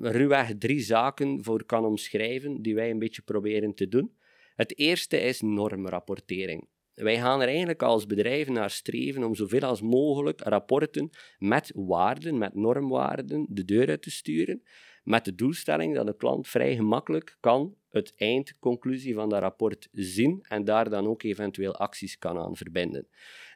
ruwweg 0.00 0.54
drie 0.58 0.80
zaken 0.80 1.44
voor 1.44 1.64
kan 1.64 1.84
omschrijven 1.84 2.62
die 2.62 2.74
wij 2.74 2.90
een 2.90 2.98
beetje 2.98 3.22
proberen 3.22 3.74
te 3.74 3.88
doen. 3.88 4.16
Het 4.54 4.78
eerste 4.78 5.20
is 5.20 5.40
normrapportering. 5.40 6.68
Wij 6.94 7.16
gaan 7.16 7.40
er 7.40 7.48
eigenlijk 7.48 7.82
als 7.82 8.06
bedrijf 8.06 8.48
naar 8.48 8.70
streven 8.70 9.24
om 9.24 9.34
zoveel 9.34 9.62
als 9.62 9.82
mogelijk 9.82 10.40
rapporten 10.40 11.10
met 11.38 11.72
waarden, 11.74 12.38
met 12.38 12.54
normwaarden, 12.54 13.46
de 13.48 13.64
deur 13.64 13.88
uit 13.88 14.02
te 14.02 14.10
sturen, 14.10 14.62
met 15.02 15.24
de 15.24 15.34
doelstelling 15.34 15.94
dat 15.94 16.06
de 16.06 16.16
klant 16.16 16.48
vrij 16.48 16.76
gemakkelijk 16.76 17.36
kan 17.40 17.76
het 17.90 18.12
eindconclusie 18.16 19.14
van 19.14 19.28
dat 19.28 19.40
rapport 19.40 19.88
zien 19.92 20.44
en 20.48 20.64
daar 20.64 20.90
dan 20.90 21.06
ook 21.06 21.22
eventueel 21.22 21.76
acties 21.76 22.18
kan 22.18 22.38
aan 22.38 22.56
verbinden. 22.56 23.08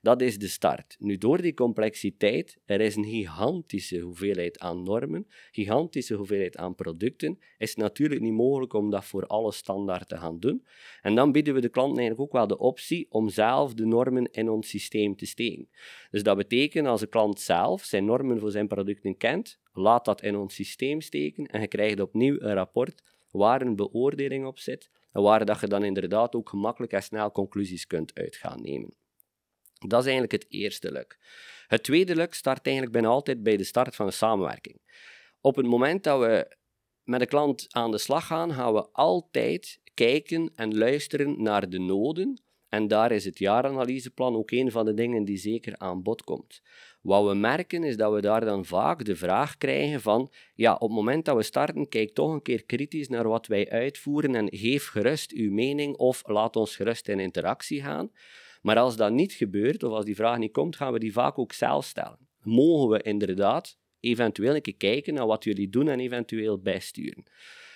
Dat 0.02 0.20
is 0.20 0.38
de 0.38 0.48
start. 0.48 0.96
Nu, 0.98 1.18
door 1.18 1.42
die 1.42 1.54
complexiteit, 1.54 2.58
er 2.64 2.80
is 2.80 2.96
een 2.96 3.04
gigantische 3.04 3.98
hoeveelheid 3.98 4.58
aan 4.58 4.82
normen, 4.82 5.26
gigantische 5.50 6.14
hoeveelheid 6.14 6.56
aan 6.56 6.74
producten, 6.74 7.38
is 7.58 7.68
het 7.68 7.78
natuurlijk 7.78 8.20
niet 8.20 8.32
mogelijk 8.32 8.72
om 8.72 8.90
dat 8.90 9.04
voor 9.04 9.26
alle 9.26 9.52
standaard 9.52 10.08
te 10.08 10.16
gaan 10.16 10.40
doen. 10.40 10.66
En 11.02 11.14
dan 11.14 11.32
bieden 11.32 11.54
we 11.54 11.60
de 11.60 11.68
klant 11.68 11.98
eigenlijk 11.98 12.20
ook 12.20 12.32
wel 12.32 12.46
de 12.46 12.58
optie 12.58 13.06
om 13.10 13.28
zelf 13.28 13.74
de 13.74 13.86
normen 13.86 14.30
in 14.30 14.48
ons 14.48 14.68
systeem 14.68 15.16
te 15.16 15.26
steken. 15.26 15.68
Dus 16.10 16.22
dat 16.22 16.36
betekent 16.36 16.86
als 16.86 17.00
de 17.00 17.06
klant 17.06 17.40
zelf 17.40 17.84
zijn 17.84 18.04
normen 18.04 18.38
voor 18.38 18.50
zijn 18.50 18.68
producten 18.68 19.16
kent, 19.16 19.60
laat 19.72 20.04
dat 20.04 20.22
in 20.22 20.36
ons 20.36 20.54
systeem 20.54 21.00
steken 21.00 21.46
en 21.46 21.60
je 21.60 21.68
krijgt 21.68 22.00
opnieuw 22.00 22.40
een 22.40 22.54
rapport 22.54 23.02
waar 23.32 23.62
een 23.62 23.76
beoordeling 23.76 24.46
op 24.46 24.58
zit 24.58 24.90
en 25.12 25.22
waar 25.22 25.44
dat 25.44 25.60
je 25.60 25.66
dan 25.66 25.84
inderdaad 25.84 26.34
ook 26.34 26.48
gemakkelijk 26.48 26.92
en 26.92 27.02
snel 27.02 27.30
conclusies 27.30 27.86
kunt 27.86 28.14
uit 28.14 28.36
gaan 28.36 28.62
nemen. 28.62 28.94
Dat 29.78 30.00
is 30.00 30.10
eigenlijk 30.10 30.32
het 30.32 30.46
eerste 30.48 30.92
luk. 30.92 31.18
Het 31.66 31.82
tweede 31.82 32.14
luk 32.14 32.34
start 32.34 32.66
eigenlijk 32.66 32.96
bijna 32.96 33.08
altijd 33.08 33.42
bij 33.42 33.56
de 33.56 33.64
start 33.64 33.96
van 33.96 34.06
de 34.06 34.12
samenwerking. 34.12 34.80
Op 35.40 35.56
het 35.56 35.66
moment 35.66 36.04
dat 36.04 36.20
we 36.20 36.56
met 37.02 37.20
de 37.20 37.26
klant 37.26 37.66
aan 37.70 37.90
de 37.90 37.98
slag 37.98 38.26
gaan, 38.26 38.52
gaan 38.52 38.72
we 38.72 38.88
altijd 38.92 39.80
kijken 39.94 40.52
en 40.54 40.78
luisteren 40.78 41.42
naar 41.42 41.68
de 41.68 41.78
noden. 41.78 42.42
En 42.68 42.88
daar 42.88 43.12
is 43.12 43.24
het 43.24 43.38
jaaranalyseplan 43.38 44.36
ook 44.36 44.50
een 44.50 44.70
van 44.70 44.84
de 44.84 44.94
dingen 44.94 45.24
die 45.24 45.36
zeker 45.36 45.78
aan 45.78 46.02
bod 46.02 46.22
komt. 46.22 46.62
Wat 47.02 47.26
we 47.26 47.34
merken 47.34 47.84
is 47.84 47.96
dat 47.96 48.12
we 48.12 48.20
daar 48.20 48.44
dan 48.44 48.64
vaak 48.64 49.04
de 49.04 49.16
vraag 49.16 49.56
krijgen 49.56 50.00
van, 50.00 50.30
ja, 50.54 50.74
op 50.74 50.80
het 50.80 50.90
moment 50.90 51.24
dat 51.24 51.36
we 51.36 51.42
starten, 51.42 51.88
kijk 51.88 52.14
toch 52.14 52.32
een 52.32 52.42
keer 52.42 52.64
kritisch 52.64 53.08
naar 53.08 53.28
wat 53.28 53.46
wij 53.46 53.70
uitvoeren 53.70 54.34
en 54.34 54.48
geef 54.50 54.88
gerust 54.88 55.32
uw 55.32 55.52
mening 55.52 55.96
of 55.96 56.22
laat 56.26 56.56
ons 56.56 56.76
gerust 56.76 57.08
in 57.08 57.20
interactie 57.20 57.82
gaan. 57.82 58.10
Maar 58.62 58.78
als 58.78 58.96
dat 58.96 59.12
niet 59.12 59.32
gebeurt, 59.32 59.82
of 59.82 59.92
als 59.92 60.04
die 60.04 60.14
vraag 60.14 60.38
niet 60.38 60.52
komt, 60.52 60.76
gaan 60.76 60.92
we 60.92 60.98
die 60.98 61.12
vaak 61.12 61.38
ook 61.38 61.52
zelf 61.52 61.84
stellen. 61.84 62.28
Mogen 62.40 62.88
we 62.88 63.02
inderdaad 63.02 63.78
eventueel 64.00 64.54
een 64.54 64.62
keer 64.62 64.76
kijken 64.76 65.14
naar 65.14 65.26
wat 65.26 65.44
jullie 65.44 65.68
doen 65.68 65.88
en 65.88 66.00
eventueel 66.00 66.58
bijsturen? 66.58 67.24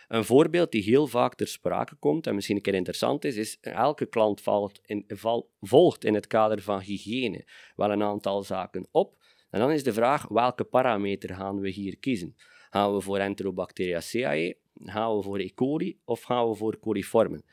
Een 0.09 0.25
voorbeeld 0.25 0.73
die 0.73 0.83
heel 0.83 1.07
vaak 1.07 1.35
ter 1.35 1.49
sprake 1.49 1.95
komt 1.95 2.27
en 2.27 2.35
misschien 2.35 2.57
een 2.57 2.63
keer 2.63 2.75
interessant 2.75 3.25
is, 3.25 3.37
is 3.37 3.59
elke 3.61 4.07
klant 4.07 4.41
valt 4.41 4.81
in, 4.85 5.05
val, 5.09 5.51
volgt 5.61 6.05
in 6.05 6.15
het 6.15 6.27
kader 6.27 6.63
van 6.63 6.81
hygiëne 6.81 7.45
wel 7.77 7.91
een 7.91 8.03
aantal 8.03 8.43
zaken 8.43 8.89
op. 8.91 9.17
En 9.51 9.61
dan 9.61 9.71
is 9.71 9.83
de 9.83 9.93
vraag, 9.93 10.29
welke 10.29 10.65
parameter 10.65 11.35
gaan 11.35 11.61
we 11.61 11.69
hier 11.69 11.99
kiezen? 11.99 12.37
Gaan 12.71 12.95
we 12.95 13.01
voor 13.01 13.19
Enterobacteriaceae, 13.19 14.57
gaan 14.85 15.17
we 15.17 15.23
voor 15.23 15.39
E. 15.39 15.51
coli 15.55 15.99
of 16.05 16.23
gaan 16.23 16.49
we 16.49 16.55
voor 16.55 16.79
coliformen? 16.79 17.45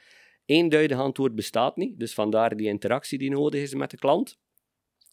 Eenduidig 0.46 0.98
antwoord 0.98 1.36
bestaat 1.36 1.76
niet, 1.76 2.00
dus 2.00 2.14
vandaar 2.14 2.56
die 2.56 2.68
interactie 2.68 3.18
die 3.18 3.30
nodig 3.30 3.62
is 3.62 3.74
met 3.74 3.92
de 3.92 3.98
klant. 3.98 4.38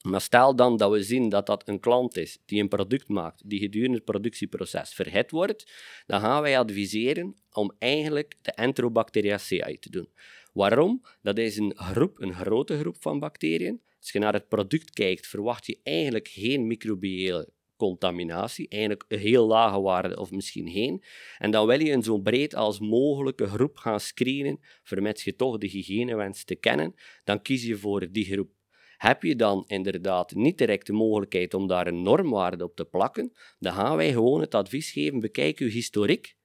Maar 0.03 0.21
stel 0.21 0.57
dan 0.57 0.77
dat 0.77 0.91
we 0.91 1.03
zien 1.03 1.29
dat 1.29 1.47
dat 1.47 1.69
een 1.69 1.81
klant 1.81 2.17
is 2.17 2.39
die 2.45 2.61
een 2.61 2.69
product 2.69 3.09
maakt, 3.09 3.43
die 3.45 3.61
gedurende 3.61 3.97
het 3.97 4.05
productieproces 4.05 4.93
verhit 4.93 5.31
wordt, 5.31 5.73
dan 6.07 6.21
gaan 6.21 6.43
wij 6.43 6.59
adviseren 6.59 7.37
om 7.53 7.73
eigenlijk 7.79 8.37
de 8.43 8.53
Enterobacteriaceae 8.53 9.79
te 9.79 9.91
doen. 9.91 10.09
Waarom? 10.53 11.03
Dat 11.23 11.39
is 11.39 11.57
een 11.57 11.73
groep, 11.77 12.21
een 12.21 12.35
grote 12.35 12.79
groep 12.79 12.97
van 13.01 13.19
bacteriën. 13.19 13.81
Als 14.01 14.13
je 14.13 14.19
naar 14.19 14.33
het 14.33 14.49
product 14.49 14.91
kijkt, 14.91 15.27
verwacht 15.27 15.67
je 15.67 15.79
eigenlijk 15.83 16.29
geen 16.29 16.67
microbiële 16.67 17.49
contaminatie, 17.77 18.69
eigenlijk 18.69 19.05
een 19.09 19.19
heel 19.19 19.47
lage 19.47 19.81
waarde 19.81 20.21
of 20.21 20.31
misschien 20.31 20.71
geen. 20.71 21.03
En 21.39 21.51
dan 21.51 21.67
wil 21.67 21.81
je 21.81 21.93
een 21.93 22.03
zo 22.03 22.19
breed 22.19 22.55
als 22.55 22.81
mogelijke 22.81 23.47
groep 23.47 23.77
gaan 23.77 24.01
screenen, 24.01 24.61
vermits 24.83 25.25
je 25.25 25.37
toch 25.37 25.59
de 25.59 25.67
hygiëne 25.67 26.17
wenst 26.17 26.47
te 26.47 26.55
kennen, 26.55 26.95
dan 27.25 27.43
kies 27.43 27.65
je 27.65 27.77
voor 27.77 28.13
die 28.13 28.25
groep. 28.25 28.51
Heb 29.01 29.23
je 29.23 29.37
dan 29.37 29.65
inderdaad 29.67 30.35
niet 30.35 30.59
direct 30.59 30.87
de 30.87 30.93
mogelijkheid 30.93 31.55
om 31.55 31.67
daar 31.67 31.87
een 31.87 32.03
normwaarde 32.03 32.65
op 32.65 32.77
te 32.77 32.85
plakken, 32.85 33.33
dan 33.59 33.73
gaan 33.73 33.97
wij 33.97 34.13
gewoon 34.13 34.41
het 34.41 34.55
advies 34.55 34.91
geven, 34.91 35.21
bekijk 35.21 35.59
uw 35.59 35.69
historiek, 35.69 36.37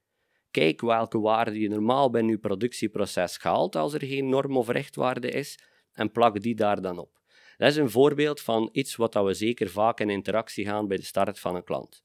kijk 0.52 0.82
welke 0.82 1.20
waarde 1.20 1.60
je 1.60 1.70
normaal 1.70 2.10
bij 2.10 2.22
uw 2.22 2.40
productieproces 2.40 3.38
haalt 3.38 3.76
als 3.76 3.94
er 3.94 4.04
geen 4.04 4.30
norm 4.30 4.58
of 4.58 4.70
rechtwaarde 4.70 5.30
is, 5.30 5.60
en 5.92 6.12
plak 6.12 6.42
die 6.42 6.56
daar 6.56 6.82
dan 6.82 6.98
op. 6.98 7.22
Dat 7.58 7.70
is 7.70 7.76
een 7.76 7.90
voorbeeld 7.90 8.42
van 8.42 8.70
iets 8.72 8.96
wat 8.96 9.14
we 9.14 9.34
zeker 9.34 9.70
vaak 9.70 10.00
in 10.00 10.10
interactie 10.10 10.66
gaan 10.66 10.88
bij 10.88 10.98
de 10.98 11.04
start 11.04 11.40
van 11.40 11.56
een 11.56 11.64
klant. 11.64 12.05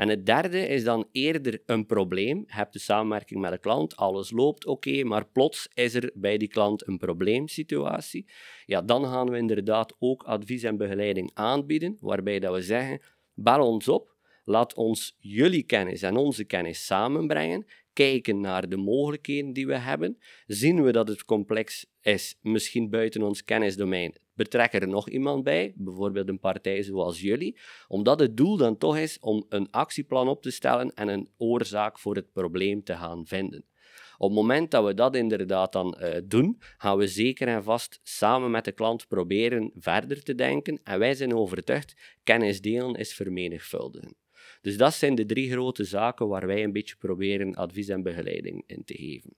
En 0.00 0.08
het 0.08 0.26
derde 0.26 0.66
is 0.66 0.84
dan 0.84 1.08
eerder 1.12 1.62
een 1.66 1.86
probleem. 1.86 2.38
Je 2.46 2.54
hebt 2.54 2.72
de 2.72 2.78
samenwerking 2.78 3.40
met 3.40 3.50
de 3.50 3.58
klant, 3.58 3.96
alles 3.96 4.30
loopt 4.30 4.66
oké, 4.66 5.04
maar 5.04 5.26
plots 5.26 5.68
is 5.74 5.94
er 5.94 6.10
bij 6.14 6.36
die 6.36 6.48
klant 6.48 6.86
een 6.88 6.98
probleemsituatie. 6.98 8.26
Ja, 8.64 8.82
dan 8.82 9.04
gaan 9.04 9.30
we 9.30 9.36
inderdaad 9.36 9.96
ook 9.98 10.22
advies 10.22 10.62
en 10.62 10.76
begeleiding 10.76 11.30
aanbieden, 11.34 11.96
waarbij 12.00 12.38
dat 12.38 12.54
we 12.54 12.62
zeggen, 12.62 13.00
bel 13.34 13.66
ons 13.66 13.88
op, 13.88 14.14
laat 14.44 14.74
ons 14.74 15.16
jullie 15.18 15.62
kennis 15.62 16.02
en 16.02 16.16
onze 16.16 16.44
kennis 16.44 16.86
samenbrengen, 16.86 17.66
kijken 17.92 18.40
naar 18.40 18.68
de 18.68 18.76
mogelijkheden 18.76 19.52
die 19.52 19.66
we 19.66 19.76
hebben. 19.76 20.18
Zien 20.46 20.82
we 20.82 20.92
dat 20.92 21.08
het 21.08 21.24
complex 21.24 21.86
is, 22.02 22.38
misschien 22.42 22.90
buiten 22.90 23.22
ons 23.22 23.44
kennisdomein, 23.44 24.14
betrek 24.42 24.72
er 24.72 24.88
nog 24.88 25.08
iemand 25.08 25.44
bij, 25.44 25.72
bijvoorbeeld 25.76 26.28
een 26.28 26.38
partij 26.38 26.82
zoals 26.82 27.20
jullie, 27.20 27.58
omdat 27.88 28.20
het 28.20 28.36
doel 28.36 28.56
dan 28.56 28.78
toch 28.78 28.98
is 28.98 29.18
om 29.20 29.44
een 29.48 29.70
actieplan 29.70 30.28
op 30.28 30.42
te 30.42 30.50
stellen 30.50 30.94
en 30.94 31.08
een 31.08 31.28
oorzaak 31.36 31.98
voor 31.98 32.14
het 32.14 32.32
probleem 32.32 32.82
te 32.82 32.96
gaan 32.96 33.26
vinden. 33.26 33.64
Op 34.18 34.28
het 34.28 34.38
moment 34.38 34.70
dat 34.70 34.84
we 34.84 34.94
dat 34.94 35.16
inderdaad 35.16 35.72
dan 35.72 35.96
uh, 36.00 36.16
doen, 36.24 36.56
gaan 36.76 36.98
we 36.98 37.06
zeker 37.06 37.48
en 37.48 37.64
vast 37.64 38.00
samen 38.02 38.50
met 38.50 38.64
de 38.64 38.72
klant 38.72 39.08
proberen 39.08 39.70
verder 39.74 40.22
te 40.22 40.34
denken. 40.34 40.80
En 40.84 40.98
wij 40.98 41.14
zijn 41.14 41.34
overtuigd, 41.34 42.18
kennis 42.22 42.60
delen 42.60 42.94
is 42.94 43.14
vermenigvuldigen. 43.14 44.16
Dus 44.60 44.76
dat 44.76 44.94
zijn 44.94 45.14
de 45.14 45.26
drie 45.26 45.50
grote 45.50 45.84
zaken 45.84 46.28
waar 46.28 46.46
wij 46.46 46.64
een 46.64 46.72
beetje 46.72 46.96
proberen 46.96 47.54
advies 47.54 47.88
en 47.88 48.02
begeleiding 48.02 48.62
in 48.66 48.84
te 48.84 48.94
geven. 48.94 49.34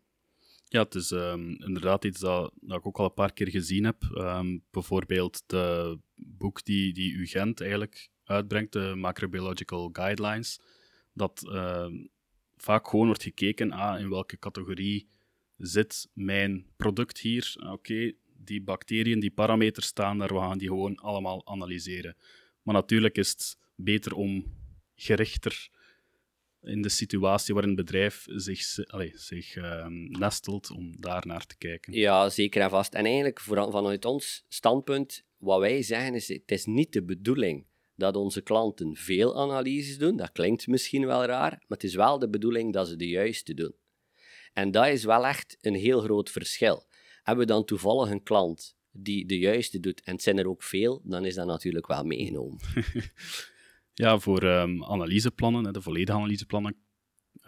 Ja, 0.72 0.82
het 0.82 0.94
is 0.94 1.10
um, 1.10 1.50
inderdaad 1.50 2.04
iets 2.04 2.20
dat, 2.20 2.52
dat, 2.60 2.78
ik 2.78 2.86
ook 2.86 2.98
al 2.98 3.04
een 3.04 3.14
paar 3.14 3.32
keer 3.32 3.48
gezien 3.48 3.84
heb. 3.84 4.02
Um, 4.14 4.64
bijvoorbeeld 4.70 5.42
de 5.46 5.98
boek 6.14 6.64
die, 6.64 6.92
die 6.92 7.12
UGent 7.12 7.60
eigenlijk 7.60 8.10
uitbrengt, 8.24 8.72
de 8.72 8.92
Macrobiological 8.96 9.90
Guidelines, 9.92 10.60
dat 11.12 11.42
uh, 11.46 11.86
vaak 12.56 12.88
gewoon 12.88 13.06
wordt 13.06 13.22
gekeken 13.22 13.74
aan 13.74 13.98
in 13.98 14.08
welke 14.10 14.38
categorie 14.38 15.08
zit 15.56 16.08
mijn 16.12 16.66
product 16.76 17.18
hier. 17.18 17.54
Oké, 17.58 17.70
okay, 17.70 18.16
die 18.36 18.62
bacteriën, 18.62 19.20
die 19.20 19.30
parameters 19.30 19.86
staan 19.86 20.18
daar, 20.18 20.34
we 20.34 20.40
gaan 20.40 20.58
die 20.58 20.68
gewoon 20.68 20.96
allemaal 20.96 21.46
analyseren. 21.46 22.16
Maar 22.62 22.74
natuurlijk 22.74 23.16
is 23.16 23.30
het 23.30 23.58
beter 23.74 24.14
om 24.14 24.44
gerichter 24.94 25.70
in 26.62 26.82
de 26.82 26.88
situatie 26.88 27.54
waarin 27.54 27.76
het 27.76 27.84
bedrijf 27.84 28.26
zich, 28.28 28.86
allez, 28.86 29.12
zich 29.14 29.56
uh, 29.56 29.86
nestelt, 30.08 30.70
om 30.70 31.00
daar 31.00 31.26
naar 31.26 31.46
te 31.46 31.56
kijken. 31.56 31.92
Ja, 31.92 32.28
zeker 32.28 32.62
en 32.62 32.70
vast. 32.70 32.94
En 32.94 33.04
eigenlijk 33.04 33.40
vanuit 33.40 34.04
ons 34.04 34.44
standpunt, 34.48 35.24
wat 35.36 35.60
wij 35.60 35.82
zeggen 35.82 36.14
is, 36.14 36.28
het 36.28 36.50
is 36.50 36.64
niet 36.64 36.92
de 36.92 37.02
bedoeling 37.02 37.66
dat 37.94 38.16
onze 38.16 38.40
klanten 38.40 38.96
veel 38.96 39.40
analyses 39.40 39.98
doen. 39.98 40.16
Dat 40.16 40.32
klinkt 40.32 40.66
misschien 40.66 41.06
wel 41.06 41.24
raar, 41.24 41.50
maar 41.50 41.78
het 41.78 41.84
is 41.84 41.94
wel 41.94 42.18
de 42.18 42.28
bedoeling 42.28 42.72
dat 42.72 42.88
ze 42.88 42.96
de 42.96 43.08
juiste 43.08 43.54
doen. 43.54 43.74
En 44.52 44.70
dat 44.70 44.86
is 44.86 45.04
wel 45.04 45.26
echt 45.26 45.56
een 45.60 45.74
heel 45.74 46.00
groot 46.00 46.30
verschil. 46.30 46.86
Hebben 47.22 47.46
we 47.46 47.52
dan 47.52 47.64
toevallig 47.64 48.10
een 48.10 48.22
klant 48.22 48.76
die 48.90 49.26
de 49.26 49.38
juiste 49.38 49.80
doet, 49.80 50.02
en 50.02 50.12
het 50.12 50.22
zijn 50.22 50.38
er 50.38 50.48
ook 50.48 50.62
veel, 50.62 51.00
dan 51.04 51.24
is 51.24 51.34
dat 51.34 51.46
natuurlijk 51.46 51.86
wel 51.86 52.04
meegenomen. 52.04 52.60
Ja, 53.94 54.18
voor 54.18 54.42
um, 54.42 54.84
analyseplannen, 54.84 55.72
de 55.72 55.82
volledige 55.82 56.18
analyseplannen, 56.18 56.76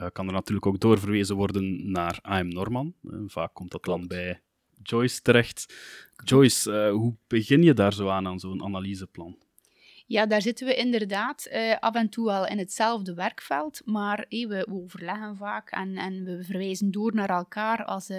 uh, 0.00 0.06
kan 0.12 0.26
er 0.26 0.32
natuurlijk 0.32 0.66
ook 0.66 0.80
doorverwezen 0.80 1.36
worden 1.36 1.90
naar 1.90 2.18
AM 2.22 2.48
Norman. 2.48 2.94
Uh, 3.02 3.20
vaak 3.26 3.54
komt 3.54 3.70
dat 3.70 3.84
dan 3.84 4.06
bij 4.06 4.40
Joyce 4.82 5.22
terecht. 5.22 5.74
Joyce, 6.24 6.70
uh, 6.70 6.90
hoe 6.90 7.16
begin 7.26 7.62
je 7.62 7.74
daar 7.74 7.92
zo 7.92 8.08
aan, 8.08 8.26
aan 8.26 8.40
zo'n 8.40 8.62
analyseplan? 8.62 9.38
Ja, 10.06 10.26
daar 10.26 10.42
zitten 10.42 10.66
we 10.66 10.74
inderdaad 10.74 11.48
af 11.80 11.94
en 11.94 12.08
toe 12.08 12.26
wel 12.26 12.46
in 12.46 12.58
hetzelfde 12.58 13.14
werkveld, 13.14 13.82
maar 13.84 14.26
we, 14.28 14.46
we, 14.46 14.66
overleggen 14.70 15.36
vaak 15.36 15.70
en, 15.70 15.96
en 15.96 16.24
we 16.24 16.44
verwijzen 16.44 16.90
door 16.90 17.14
naar 17.14 17.30
elkaar 17.30 17.84
als, 17.84 18.10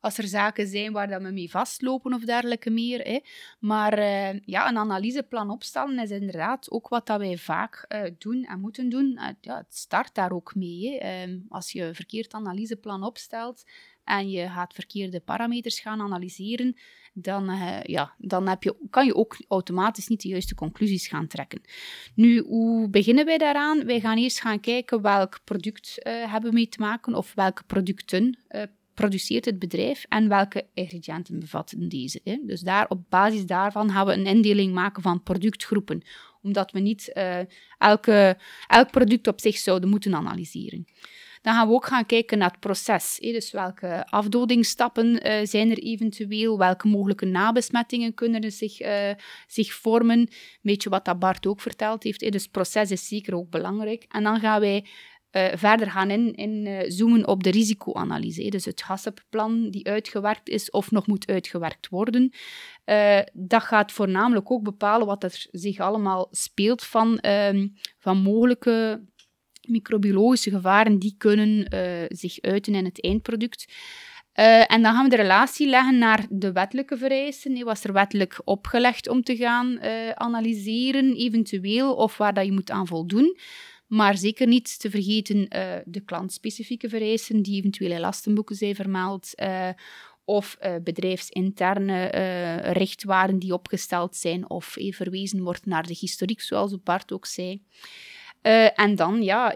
als 0.00 0.18
er 0.18 0.28
zaken 0.28 0.66
zijn 0.66 0.92
waar 0.92 1.08
dat 1.08 1.22
we 1.22 1.30
mee 1.30 1.50
vastlopen 1.50 2.14
of 2.14 2.24
dergelijke 2.24 2.70
meer. 2.70 3.00
Hè. 3.00 3.20
Maar 3.58 3.98
uh, 3.98 4.40
ja, 4.40 4.68
een 4.68 4.76
analyseplan 4.76 5.50
opstellen 5.50 5.98
is 5.98 6.10
inderdaad 6.10 6.70
ook 6.70 6.88
wat 6.88 7.06
dat 7.06 7.18
wij 7.18 7.36
vaak 7.36 7.84
uh, 7.88 8.02
doen 8.18 8.44
en 8.44 8.60
moeten 8.60 8.88
doen. 8.88 9.18
Uh, 9.20 9.28
ja, 9.40 9.56
het 9.56 9.74
start 9.74 10.14
daar 10.14 10.32
ook 10.32 10.54
mee. 10.54 11.06
Um, 11.22 11.46
als 11.48 11.72
je 11.72 11.82
een 11.82 11.94
verkeerd 11.94 12.34
analyseplan 12.34 13.02
opstelt 13.02 13.64
en 14.04 14.30
je 14.30 14.48
gaat 14.48 14.74
verkeerde 14.74 15.20
parameters 15.20 15.80
gaan 15.80 16.00
analyseren, 16.00 16.76
dan, 17.12 17.50
ja, 17.82 18.14
dan 18.18 18.48
heb 18.48 18.62
je, 18.62 18.76
kan 18.90 19.06
je 19.06 19.14
ook 19.14 19.36
automatisch 19.48 20.08
niet 20.08 20.20
de 20.20 20.28
juiste 20.28 20.54
conclusies 20.54 21.08
gaan 21.08 21.26
trekken. 21.26 21.60
Nu, 22.14 22.38
hoe 22.38 22.88
beginnen 22.88 23.24
wij 23.24 23.38
daaraan? 23.38 23.84
Wij 23.84 24.00
gaan 24.00 24.16
eerst 24.16 24.40
gaan 24.40 24.60
kijken 24.60 25.02
welk 25.02 25.40
product 25.44 25.94
hebben 26.02 26.50
we 26.50 26.56
mee 26.56 26.68
te 26.68 26.80
maken 26.80 27.14
of 27.14 27.34
welke 27.34 27.64
producten 27.64 28.38
produceert 28.98 29.44
het 29.44 29.58
bedrijf 29.58 30.04
en 30.08 30.28
welke 30.28 30.66
ingrediënten 30.74 31.38
bevatten 31.38 31.88
deze. 31.88 32.20
Hè? 32.24 32.38
Dus 32.42 32.60
daar, 32.60 32.88
op 32.88 33.00
basis 33.08 33.46
daarvan 33.46 33.90
gaan 33.90 34.06
we 34.06 34.12
een 34.12 34.26
indeling 34.26 34.74
maken 34.74 35.02
van 35.02 35.22
productgroepen, 35.22 36.02
omdat 36.42 36.72
we 36.72 36.78
niet 36.78 37.10
uh, 37.14 37.38
elke, 37.78 38.38
elk 38.66 38.90
product 38.90 39.26
op 39.26 39.40
zich 39.40 39.56
zouden 39.56 39.88
moeten 39.88 40.14
analyseren. 40.14 40.86
Dan 41.42 41.54
gaan 41.54 41.68
we 41.68 41.74
ook 41.74 41.86
gaan 41.86 42.06
kijken 42.06 42.38
naar 42.38 42.50
het 42.50 42.60
proces. 42.60 43.18
Hè? 43.20 43.32
Dus 43.32 43.50
welke 43.50 44.06
afdodingsstappen 44.06 45.06
uh, 45.06 45.46
zijn 45.46 45.70
er 45.70 45.78
eventueel? 45.78 46.58
Welke 46.58 46.88
mogelijke 46.88 47.26
nabesmettingen 47.26 48.14
kunnen 48.14 48.40
er 48.40 48.52
zich, 48.52 48.80
uh, 48.80 49.10
zich 49.46 49.72
vormen? 49.74 50.18
Een 50.18 50.28
beetje 50.62 50.90
wat 50.90 51.04
dat 51.04 51.18
Bart 51.18 51.46
ook 51.46 51.60
verteld 51.60 52.02
heeft. 52.02 52.20
Hè? 52.20 52.28
Dus 52.28 52.46
proces 52.46 52.90
is 52.90 53.08
zeker 53.08 53.34
ook 53.34 53.50
belangrijk. 53.50 54.04
En 54.08 54.22
dan 54.22 54.40
gaan 54.40 54.60
wij 54.60 54.86
uh, 55.32 55.46
verder 55.54 55.90
gaan 55.90 56.10
in, 56.10 56.34
in 56.34 56.66
uh, 56.66 56.78
zoomen 56.86 57.26
op 57.26 57.42
de 57.42 57.50
risicoanalyse. 57.50 58.50
Dus 58.50 58.64
het 58.64 58.82
HACCP-plan 58.82 59.70
die 59.70 59.86
uitgewerkt 59.86 60.48
is 60.48 60.70
of 60.70 60.90
nog 60.90 61.06
moet 61.06 61.26
uitgewerkt 61.26 61.88
worden. 61.88 62.32
Uh, 62.86 63.18
dat 63.32 63.62
gaat 63.62 63.92
voornamelijk 63.92 64.50
ook 64.50 64.62
bepalen 64.62 65.06
wat 65.06 65.24
er 65.24 65.46
zich 65.50 65.78
allemaal 65.78 66.28
speelt 66.30 66.84
van, 66.84 67.24
um, 67.26 67.74
van 67.98 68.18
mogelijke 68.18 69.04
microbiologische 69.68 70.50
gevaren 70.50 70.98
die 70.98 71.14
kunnen 71.18 71.66
zich 72.08 72.40
uiten 72.40 72.74
in 72.74 72.84
het 72.84 73.02
eindproduct. 73.02 73.72
Uh, 74.34 74.72
en 74.72 74.82
dan 74.82 74.94
gaan 74.94 75.04
we 75.04 75.10
de 75.10 75.16
relatie 75.16 75.68
leggen 75.68 75.98
naar 75.98 76.26
de 76.30 76.52
wettelijke 76.52 76.96
vereisten. 76.96 77.64
Was 77.64 77.84
er 77.84 77.92
wettelijk 77.92 78.40
opgelegd 78.44 79.08
om 79.08 79.22
te 79.22 79.36
gaan 79.36 79.80
analyseren, 80.14 81.14
eventueel, 81.16 81.94
of 81.94 82.16
waar 82.16 82.34
dat 82.34 82.44
je 82.44 82.52
moet 82.52 82.70
aan 82.70 82.86
voldoen. 82.86 83.36
Maar 83.88 84.16
zeker 84.16 84.46
niet 84.46 84.80
te 84.80 84.90
vergeten 84.90 85.36
uh, 85.36 85.74
de 85.84 86.00
klantspecifieke 86.00 86.88
vereisten 86.88 87.42
die 87.42 87.58
eventueel 87.58 87.90
in 87.90 88.00
lastenboeken 88.00 88.56
zijn 88.56 88.74
vermeld. 88.74 89.32
Uh, 89.36 89.68
of 90.24 90.56
uh, 90.62 90.74
bedrijfsinterne 90.82 92.06
richtwaarden 92.72 93.38
die 93.38 93.52
opgesteld 93.52 94.16
zijn 94.16 94.50
of 94.50 94.76
verwezen 94.78 95.42
wordt 95.42 95.66
naar 95.66 95.86
de 95.86 95.96
historiek, 95.98 96.40
zoals 96.40 96.82
Bart 96.82 97.12
ook 97.12 97.26
zei. 97.26 97.62
Uh, 98.42 98.80
en 98.80 98.94
dan, 98.96 99.22
ja, 99.22 99.54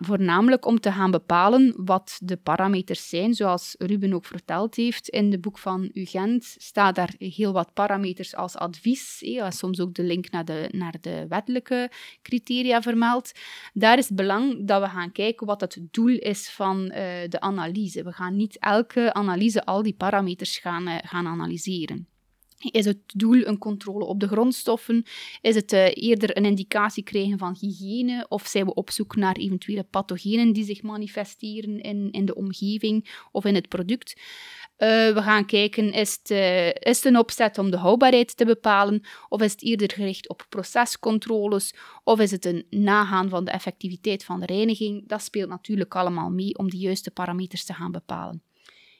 voornamelijk 0.00 0.66
om 0.66 0.80
te 0.80 0.92
gaan 0.92 1.10
bepalen 1.10 1.74
wat 1.76 2.18
de 2.22 2.36
parameters 2.36 3.08
zijn. 3.08 3.34
Zoals 3.34 3.74
Ruben 3.78 4.12
ook 4.12 4.24
verteld 4.24 4.74
heeft, 4.74 5.08
in 5.08 5.30
de 5.30 5.38
boek 5.38 5.58
van 5.58 5.90
UGent 5.92 6.54
staat 6.58 6.94
daar 6.94 7.14
heel 7.18 7.52
wat 7.52 7.72
parameters 7.72 8.34
als 8.34 8.56
advies. 8.56 9.22
Eh, 9.22 9.50
soms 9.50 9.80
ook 9.80 9.94
de 9.94 10.02
link 10.02 10.30
naar 10.30 10.44
de, 10.44 10.68
naar 10.72 10.94
de 11.00 11.26
wettelijke 11.28 11.90
criteria 12.22 12.82
vermeld. 12.82 13.32
Daar 13.72 13.98
is 13.98 14.06
het 14.06 14.16
belang 14.16 14.66
dat 14.66 14.82
we 14.82 14.88
gaan 14.88 15.12
kijken 15.12 15.46
wat 15.46 15.60
het 15.60 15.78
doel 15.90 16.18
is 16.18 16.50
van 16.50 16.84
de 17.28 17.36
analyse. 17.40 18.02
We 18.02 18.12
gaan 18.12 18.36
niet 18.36 18.58
elke 18.58 19.12
analyse 19.14 19.64
al 19.64 19.82
die 19.82 19.94
parameters 19.94 20.58
gaan, 20.58 20.88
gaan 21.02 21.26
analyseren. 21.26 22.08
Is 22.58 22.84
het 22.84 22.98
doel 23.06 23.46
een 23.46 23.58
controle 23.58 24.04
op 24.04 24.20
de 24.20 24.26
grondstoffen? 24.26 25.04
Is 25.40 25.54
het 25.54 25.72
uh, 25.72 25.86
eerder 25.94 26.36
een 26.36 26.44
indicatie 26.44 27.02
krijgen 27.02 27.38
van 27.38 27.56
hygiëne? 27.60 28.26
Of 28.28 28.46
zijn 28.46 28.66
we 28.66 28.74
op 28.74 28.90
zoek 28.90 29.16
naar 29.16 29.36
eventuele 29.36 29.82
pathogenen 29.82 30.52
die 30.52 30.64
zich 30.64 30.82
manifesteren 30.82 31.80
in, 31.80 32.10
in 32.10 32.24
de 32.24 32.34
omgeving 32.34 33.26
of 33.32 33.44
in 33.44 33.54
het 33.54 33.68
product? 33.68 34.20
Uh, 34.78 34.88
we 34.88 35.22
gaan 35.22 35.46
kijken, 35.46 35.92
is 35.92 36.18
het, 36.22 36.30
uh, 36.30 36.66
is 36.66 36.96
het 36.96 37.04
een 37.04 37.18
opzet 37.18 37.58
om 37.58 37.70
de 37.70 37.76
houdbaarheid 37.76 38.36
te 38.36 38.44
bepalen? 38.44 39.02
Of 39.28 39.42
is 39.42 39.52
het 39.52 39.62
eerder 39.62 39.90
gericht 39.92 40.28
op 40.28 40.46
procescontroles? 40.48 41.74
Of 42.04 42.20
is 42.20 42.30
het 42.30 42.44
een 42.44 42.66
nagaan 42.70 43.28
van 43.28 43.44
de 43.44 43.50
effectiviteit 43.50 44.24
van 44.24 44.40
de 44.40 44.46
reiniging? 44.46 45.08
Dat 45.08 45.22
speelt 45.22 45.48
natuurlijk 45.48 45.94
allemaal 45.94 46.30
mee 46.30 46.58
om 46.58 46.70
de 46.70 46.78
juiste 46.78 47.10
parameters 47.10 47.64
te 47.64 47.72
gaan 47.72 47.92
bepalen. 47.92 48.42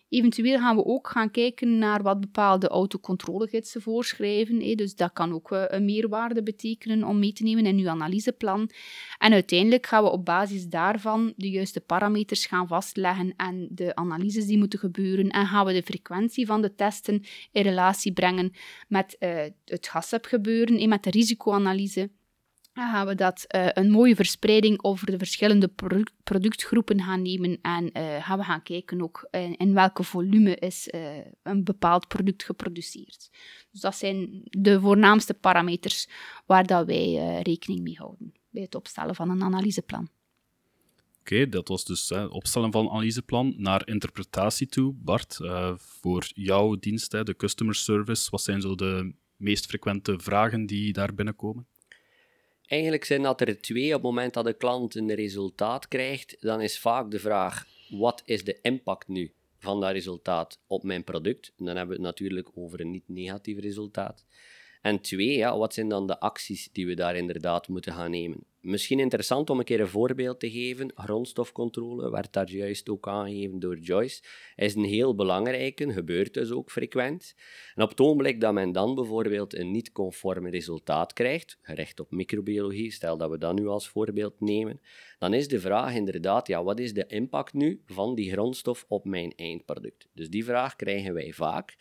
Eventueel 0.08 0.58
gaan 0.58 0.76
we 0.76 0.84
ook 0.84 1.08
gaan 1.08 1.30
kijken 1.30 1.78
naar 1.78 2.02
wat 2.02 2.20
bepaalde 2.20 2.68
autocontrolegidsen 2.68 3.82
voorschrijven. 3.82 4.76
Dus 4.76 4.94
dat 4.94 5.12
kan 5.12 5.32
ook 5.32 5.52
eh, 5.52 5.64
een 5.66 5.84
meerwaarde 5.84 6.42
betekenen 6.42 7.04
om 7.04 7.18
mee 7.18 7.32
te 7.32 7.42
nemen 7.42 7.66
in 7.66 7.78
uw 7.78 7.88
analyseplan. 7.88 8.70
En 9.18 9.32
uiteindelijk 9.32 9.86
gaan 9.86 10.02
we 10.02 10.10
op 10.10 10.24
basis 10.24 10.66
daarvan 10.66 11.32
de 11.36 11.50
juiste 11.50 11.80
parameters 11.80 12.46
gaan 12.46 12.66
vastleggen 12.66 13.34
en 13.36 13.68
de 13.70 13.94
analyses 13.94 14.46
die 14.46 14.58
moeten 14.58 14.78
gebeuren. 14.78 15.30
En 15.30 15.46
gaan 15.46 15.66
we 15.66 15.72
de 15.72 15.82
frequentie 15.82 16.46
van 16.46 16.62
de 16.62 16.74
testen 16.74 17.22
in 17.52 17.62
relatie 17.62 18.12
brengen 18.12 18.52
met 18.88 19.16
uh, 19.20 19.42
het 19.64 19.88
GASEP-gebeuren, 19.88 20.88
met 20.88 21.02
de 21.02 21.10
risicoanalyse 21.10 22.10
gaan 22.84 23.06
we 23.06 23.14
dat 23.14 23.44
uh, 23.54 23.68
een 23.72 23.90
mooie 23.90 24.14
verspreiding 24.14 24.82
over 24.82 25.06
de 25.10 25.18
verschillende 25.18 25.70
productgroepen 26.22 27.02
gaan 27.02 27.22
nemen 27.22 27.58
en 27.62 27.90
uh, 27.92 28.24
gaan 28.24 28.38
we 28.38 28.44
gaan 28.44 28.62
kijken 28.62 29.02
ook 29.02 29.28
in, 29.30 29.56
in 29.56 29.74
welke 29.74 30.02
volume 30.02 30.56
is 30.56 30.92
een 31.42 31.64
bepaald 31.64 32.08
product 32.08 32.44
geproduceerd. 32.44 33.30
Dus 33.70 33.80
dat 33.80 33.96
zijn 33.96 34.42
de 34.42 34.80
voornaamste 34.80 35.34
parameters 35.34 36.08
waar 36.46 36.66
dat 36.66 36.86
wij 36.86 37.40
rekening 37.42 37.80
mee 37.80 37.96
houden 37.96 38.32
bij 38.50 38.62
het 38.62 38.74
opstellen 38.74 39.14
van 39.14 39.30
een 39.30 39.42
analyseplan. 39.42 40.08
Oké, 41.20 41.48
dat 41.48 41.68
was 41.68 41.84
dus 41.84 42.08
het 42.08 42.30
opstellen 42.30 42.72
van 42.72 42.84
een 42.84 42.90
analyseplan 42.90 43.54
naar 43.56 43.88
interpretatie 43.88 44.66
toe. 44.66 44.92
Bart, 44.92 45.38
voor 45.76 46.30
jouw 46.34 46.74
dienst, 46.74 47.10
de 47.10 47.34
customer 47.36 47.74
service, 47.74 48.30
wat 48.30 48.42
zijn 48.42 48.60
zo 48.60 48.74
de 48.74 49.14
meest 49.36 49.66
frequente 49.66 50.18
vragen 50.18 50.66
die 50.66 50.92
daar 50.92 51.14
binnenkomen? 51.14 51.66
Eigenlijk 52.66 53.04
zijn 53.04 53.22
dat 53.22 53.40
er 53.40 53.60
twee. 53.60 53.86
Op 53.86 53.92
het 53.92 54.02
moment 54.02 54.34
dat 54.34 54.44
de 54.44 54.52
klant 54.52 54.94
een 54.94 55.14
resultaat 55.14 55.88
krijgt, 55.88 56.36
dan 56.40 56.60
is 56.60 56.78
vaak 56.78 57.10
de 57.10 57.18
vraag: 57.18 57.66
wat 57.88 58.22
is 58.24 58.44
de 58.44 58.58
impact 58.62 59.08
nu 59.08 59.32
van 59.58 59.80
dat 59.80 59.90
resultaat 59.90 60.60
op 60.66 60.82
mijn 60.82 61.04
product? 61.04 61.52
En 61.58 61.64
dan 61.64 61.76
hebben 61.76 61.96
we 61.96 62.02
het 62.02 62.10
natuurlijk 62.10 62.48
over 62.54 62.80
een 62.80 62.90
niet-negatief 62.90 63.58
resultaat. 63.58 64.24
En 64.86 65.00
twee, 65.00 65.36
ja, 65.36 65.58
wat 65.58 65.74
zijn 65.74 65.88
dan 65.88 66.06
de 66.06 66.20
acties 66.20 66.68
die 66.72 66.86
we 66.86 66.94
daar 66.94 67.16
inderdaad 67.16 67.68
moeten 67.68 67.92
gaan 67.92 68.10
nemen? 68.10 68.38
Misschien 68.60 69.00
interessant 69.00 69.50
om 69.50 69.58
een 69.58 69.64
keer 69.64 69.80
een 69.80 69.88
voorbeeld 69.88 70.40
te 70.40 70.50
geven. 70.50 70.92
Grondstofcontrole, 70.94 72.10
werd 72.10 72.32
daar 72.32 72.50
juist 72.50 72.88
ook 72.88 73.08
aangegeven 73.08 73.58
door 73.58 73.78
Joyce, 73.78 74.22
is 74.56 74.74
een 74.74 74.84
heel 74.84 75.14
belangrijke, 75.14 75.92
gebeurt 75.92 76.34
dus 76.34 76.50
ook 76.50 76.70
frequent. 76.70 77.34
En 77.74 77.82
op 77.82 77.88
het 77.88 78.00
ogenblik 78.00 78.40
dat 78.40 78.52
men 78.52 78.72
dan 78.72 78.94
bijvoorbeeld 78.94 79.54
een 79.54 79.70
niet-conform 79.70 80.48
resultaat 80.48 81.12
krijgt, 81.12 81.58
gericht 81.62 82.00
op 82.00 82.10
microbiologie, 82.10 82.92
stel 82.92 83.16
dat 83.16 83.30
we 83.30 83.38
dat 83.38 83.54
nu 83.54 83.66
als 83.66 83.88
voorbeeld 83.88 84.40
nemen, 84.40 84.80
dan 85.18 85.34
is 85.34 85.48
de 85.48 85.60
vraag 85.60 85.94
inderdaad, 85.94 86.46
ja, 86.46 86.62
wat 86.62 86.78
is 86.78 86.94
de 86.94 87.06
impact 87.06 87.52
nu 87.52 87.82
van 87.86 88.14
die 88.14 88.32
grondstof 88.32 88.84
op 88.88 89.04
mijn 89.04 89.32
eindproduct? 89.36 90.08
Dus 90.12 90.30
die 90.30 90.44
vraag 90.44 90.76
krijgen 90.76 91.14
wij 91.14 91.32
vaak. 91.32 91.76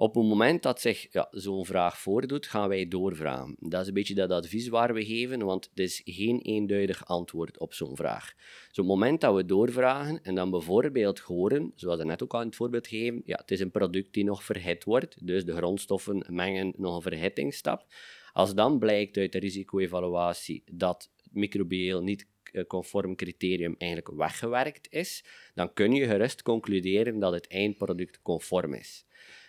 Op 0.00 0.14
het 0.14 0.24
moment 0.24 0.62
dat 0.62 0.80
zich 0.80 1.12
ja, 1.12 1.28
zo'n 1.30 1.66
vraag 1.66 1.98
voordoet, 1.98 2.46
gaan 2.46 2.68
wij 2.68 2.88
doorvragen. 2.88 3.56
Dat 3.60 3.80
is 3.80 3.86
een 3.86 3.94
beetje 3.94 4.14
dat 4.14 4.30
advies 4.30 4.68
waar 4.68 4.94
we 4.94 5.04
geven, 5.04 5.44
want 5.44 5.68
het 5.70 5.78
is 5.78 6.00
geen 6.04 6.40
eenduidig 6.40 7.06
antwoord 7.06 7.58
op 7.58 7.74
zo'n 7.74 7.96
vraag. 7.96 8.34
Dus 8.36 8.68
op 8.68 8.76
het 8.76 8.86
moment 8.86 9.20
dat 9.20 9.34
we 9.34 9.44
doorvragen 9.44 10.22
en 10.22 10.34
dan 10.34 10.50
bijvoorbeeld 10.50 11.18
horen, 11.18 11.72
zoals 11.74 12.00
ik 12.00 12.06
net 12.06 12.22
ook 12.22 12.34
al 12.34 12.40
het 12.40 12.56
voorbeeld 12.56 12.86
gegeven, 12.86 13.22
ja, 13.24 13.36
het 13.36 13.50
is 13.50 13.60
een 13.60 13.70
product 13.70 14.12
die 14.12 14.24
nog 14.24 14.44
verhit 14.44 14.84
wordt, 14.84 15.26
dus 15.26 15.44
de 15.44 15.56
grondstoffen 15.56 16.24
mengen 16.28 16.72
nog 16.76 16.94
een 16.96 17.02
verhittingsstap. 17.02 17.86
Als 18.32 18.54
dan 18.54 18.78
blijkt 18.78 19.16
uit 19.16 19.32
de 19.32 19.38
risico-evaluatie 19.38 20.62
dat 20.72 21.10
het 21.16 21.32
microbieel 21.32 22.02
niet 22.02 22.26
conform 22.66 23.16
criterium 23.16 23.74
eigenlijk 23.78 24.16
weggewerkt 24.16 24.86
is, 24.90 25.24
dan 25.54 25.72
kun 25.72 25.92
je 25.92 26.06
gerust 26.06 26.42
concluderen 26.42 27.18
dat 27.18 27.32
het 27.32 27.46
eindproduct 27.46 28.22
conform 28.22 28.74
is. 28.74 29.06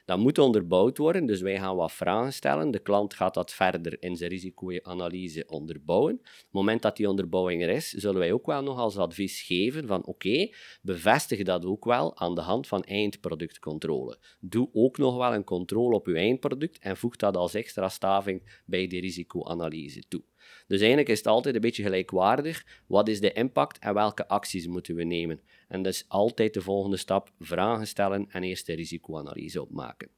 Dat 0.10 0.20
moet 0.20 0.38
onderbouwd 0.38 0.98
worden, 0.98 1.26
dus 1.26 1.42
wij 1.42 1.58
gaan 1.58 1.76
wat 1.76 1.92
vragen 1.92 2.34
stellen. 2.34 2.72
De 2.72 2.80
klant 2.80 3.14
gaat 3.14 3.34
dat 3.34 3.54
verder 3.54 4.02
in 4.02 4.16
zijn 4.16 4.30
risicoanalyse 4.30 5.46
onderbouwen. 5.48 6.14
Op 6.14 6.24
het 6.24 6.46
moment 6.52 6.82
dat 6.82 6.98
die 6.98 7.10
onderbouwing 7.10 7.62
er 7.62 7.70
is, 7.70 7.90
zullen 7.90 8.20
wij 8.20 8.32
ook 8.32 8.46
wel 8.46 8.64
nog 8.64 8.78
als 8.78 8.98
advies 8.98 9.42
geven 9.42 9.88
van 9.88 10.06
oké, 10.06 10.50
bevestig 10.82 11.44
dat 11.44 11.66
ook 11.66 11.86
wel 11.86 12.18
aan 12.18 12.36
de 12.36 12.42
hand 12.42 12.68
van 12.68 12.84
eindproductcontrole. 12.84 14.18
Doe 14.40 14.70
ook 14.74 14.98
nog 14.98 15.18
wel 15.18 15.34
een 15.34 15.44
controle 15.44 15.96
op 15.96 16.08
uw 16.08 16.16
eindproduct 16.16 16.80
en 16.80 16.98
voeg 16.98 17.16
dat 17.16 17.38
als 17.38 17.54
extra 17.54 17.90
staving 17.90 18.62
bij 18.66 18.88
de 18.88 19.00
risicoanalyse 19.00 20.04
toe. 20.08 20.24
Dus 20.68 20.80
eigenlijk 20.80 21.10
is 21.10 21.18
het 21.18 21.28
altijd 21.28 21.56
een 21.56 21.62
beetje 21.62 21.84
gelijkwaardig. 21.84 22.66
Wat 22.88 23.08
is 23.08 23.20
de 23.20 23.34
impact 23.34 23.80
en 23.80 23.94
welke 23.94 24.28
acties 24.28 24.68
moeten 24.68 24.96
we 24.96 25.04
nemen? 25.04 25.42
En 25.68 25.82
dat 25.82 25.94
is 25.94 26.06
altijd 26.08 26.54
de 26.54 26.62
volgende 26.62 26.98
stap: 26.98 27.32
vragen 27.40 27.88
stellen 27.88 28.26
en 28.30 28.44
eerst 28.44 28.66
de 28.66 28.74
risicoanalyse 28.74 29.62
opmaken. 29.62 30.10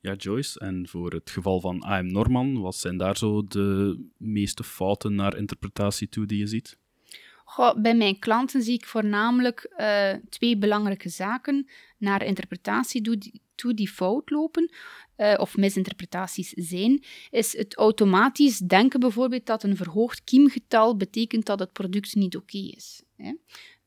Ja, 0.00 0.12
Joyce, 0.12 0.58
en 0.60 0.88
voor 0.88 1.12
het 1.12 1.30
geval 1.30 1.60
van 1.60 1.80
AM 1.80 2.06
Norman, 2.12 2.60
wat 2.60 2.76
zijn 2.76 2.96
daar 2.96 3.16
zo 3.16 3.46
de 3.46 3.98
meeste 4.16 4.64
fouten 4.64 5.14
naar 5.14 5.36
interpretatie 5.36 6.08
toe 6.08 6.26
die 6.26 6.38
je 6.38 6.46
ziet? 6.46 6.78
Goh, 7.44 7.80
bij 7.80 7.96
mijn 7.96 8.18
klanten 8.18 8.62
zie 8.62 8.74
ik 8.74 8.86
voornamelijk 8.86 9.74
uh, 9.78 10.12
twee 10.28 10.56
belangrijke 10.56 11.08
zaken 11.08 11.68
naar 11.98 12.24
interpretatie 12.24 13.02
toe 13.02 13.18
die, 13.18 13.40
toe 13.54 13.74
die 13.74 13.88
fout 13.88 14.30
lopen. 14.30 14.72
Uh, 15.16 15.34
of 15.36 15.56
misinterpretaties 15.56 16.48
zijn, 16.48 17.04
is 17.30 17.56
het 17.56 17.76
automatisch 17.76 18.58
denken 18.58 19.00
bijvoorbeeld 19.00 19.46
dat 19.46 19.62
een 19.62 19.76
verhoogd 19.76 20.24
kiemgetal 20.24 20.96
betekent 20.96 21.46
dat 21.46 21.58
het 21.58 21.72
product 21.72 22.14
niet 22.14 22.36
oké 22.36 22.58
is. 22.58 23.02
Hè? 23.16 23.32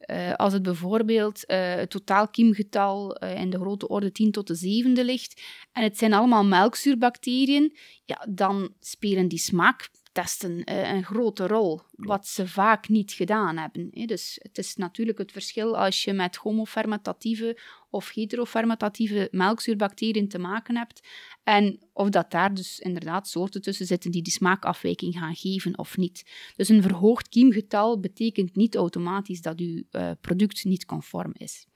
Uh, 0.06 0.34
als 0.34 0.54
het 0.54 0.64
bijvoorbeeld 0.64 1.44
uh, 1.48 1.76
het 1.76 1.90
totaalkiemgetal 1.90 3.24
uh, 3.24 3.40
in 3.42 3.50
de 3.50 3.58
grote 3.58 3.88
orde 3.88 4.12
10 4.12 4.32
tot 4.32 4.48
de 4.48 4.56
zevende 4.56 5.06
ligt 5.06 5.42
en 5.72 5.84
het 5.84 5.98
zijn 5.98 6.14
allemaal 6.14 6.46
melkzuurbacteriën, 6.46 7.78
ja, 8.06 8.26
dan 8.30 8.74
spelen 8.80 9.28
die 9.28 9.40
smaak 9.40 9.90
testen 10.22 10.72
uh, 10.72 10.92
een 10.94 11.04
grote 11.04 11.48
rol, 11.48 11.82
wat 11.92 12.28
ze 12.28 12.48
vaak 12.48 12.90
niet 12.90 13.12
gedaan 13.12 13.58
hebben. 13.58 13.88
Hè. 13.92 14.06
Dus 14.06 14.40
het 14.42 14.58
is 14.58 14.76
natuurlijk 14.76 15.18
het 15.18 15.32
verschil 15.32 15.78
als 15.78 16.04
je 16.04 16.14
met 16.14 16.36
homofermentatieve 16.36 17.60
of 17.90 18.10
heterofermentatieve 18.14 19.28
melkzuurbacteriën 19.32 20.28
te 20.28 20.40
maken 20.40 20.78
hebt 20.78 21.08
en 21.44 21.80
of 21.94 22.10
dat 22.10 22.32
daar 22.32 22.54
dus 22.54 22.80
inderdaad 22.80 23.28
soorten 23.28 23.62
tussen 23.62 23.86
zitten 23.86 24.12
die 24.12 24.22
die 24.22 24.34
smaakafwijking 24.34 25.14
gaan 25.18 25.36
geven 25.36 25.78
of 25.78 25.98
niet. 25.98 26.24
Dus 26.56 26.70
een 26.70 26.82
verhoogd 26.82 27.30
kiemgetal 27.30 28.00
betekent 28.00 28.56
niet 28.56 28.76
automatisch 28.76 29.42
dat 29.42 29.60
uw 29.60 29.84
uh, 29.92 30.12
product 30.22 30.64
niet 30.64 30.86
conform 30.86 31.32
is. 31.34 31.68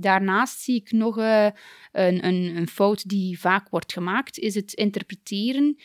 Daarnaast 0.00 0.60
zie 0.60 0.74
ik 0.74 0.92
nog 0.92 1.18
uh, 1.18 1.44
een, 1.92 2.26
een, 2.26 2.56
een, 2.56 2.68
fout 2.68 3.08
die 3.08 3.40
vaak 3.40 3.68
wordt 3.68 3.92
gemaakt, 3.92 4.38
is 4.38 4.54
het 4.54 4.72
interpreteren, 4.72 5.74
uh, 5.76 5.84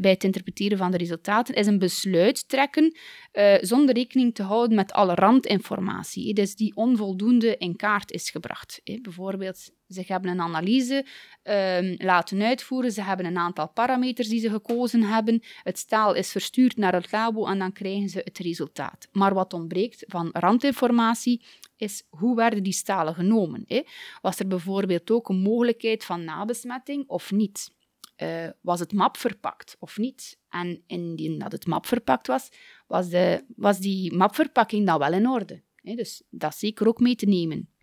bij 0.00 0.10
het 0.10 0.24
interpreteren 0.24 0.78
van 0.78 0.90
de 0.90 0.96
resultaten, 0.96 1.54
is 1.54 1.66
een 1.66 1.78
besluit 1.78 2.48
trekken 2.48 2.96
uh, 3.32 3.54
zonder 3.60 3.94
rekening 3.94 4.34
te 4.34 4.42
houden 4.42 4.76
met 4.76 4.92
alle 4.92 5.14
randinformatie, 5.14 6.34
dus 6.34 6.56
die 6.56 6.76
onvoldoende 6.76 7.56
in 7.56 7.76
kaart 7.76 8.10
is 8.10 8.30
gebracht. 8.30 8.80
Bijvoorbeeld, 9.02 9.70
ze 9.88 10.02
hebben 10.06 10.30
een 10.30 10.40
analyse 10.40 11.06
um, 11.42 11.94
laten 11.98 12.42
uitvoeren, 12.42 12.92
ze 12.92 13.02
hebben 13.02 13.26
een 13.26 13.38
aantal 13.38 13.68
parameters 13.68 14.28
die 14.28 14.40
ze 14.40 14.50
gekozen 14.50 15.02
hebben, 15.02 15.42
het 15.62 15.78
staal 15.78 16.14
is 16.14 16.30
verstuurd 16.30 16.76
naar 16.76 16.94
het 16.94 17.12
labo 17.12 17.46
en 17.46 17.58
dan 17.58 17.72
krijgen 17.72 18.08
ze 18.08 18.20
het 18.24 18.38
resultaat. 18.38 19.08
Maar 19.12 19.34
wat 19.34 19.52
ontbreekt 19.52 20.04
van 20.06 20.28
randinformatie 20.32 21.44
is 21.76 22.06
hoe 22.08 22.36
werden 22.36 22.62
die 22.62 22.72
stalen 22.72 23.14
genomen? 23.14 23.64
Hè? 23.66 23.82
Was 24.20 24.38
er 24.38 24.46
bijvoorbeeld 24.46 25.10
ook 25.10 25.28
een 25.28 25.40
mogelijkheid 25.40 26.04
van 26.04 26.24
nabesmetting 26.24 27.08
of 27.08 27.30
niet? 27.30 27.72
Uh, 28.22 28.48
was 28.60 28.80
het 28.80 28.92
map 28.92 29.16
verpakt 29.16 29.76
of 29.78 29.98
niet? 29.98 30.38
En 30.48 30.82
indien 30.86 31.38
dat 31.38 31.52
het 31.52 31.66
map 31.66 31.86
verpakt 31.86 32.26
was, 32.26 32.48
was, 32.86 33.08
de, 33.08 33.44
was 33.56 33.78
die 33.78 34.12
mapverpakking 34.12 34.86
dan 34.86 34.98
wel 34.98 35.12
in 35.12 35.28
orde? 35.28 35.62
Hè? 35.74 35.94
Dus 35.94 36.22
dat 36.30 36.56
zeker 36.56 36.88
ook 36.88 37.00
mee 37.00 37.14
te 37.14 37.26
nemen. 37.26 37.73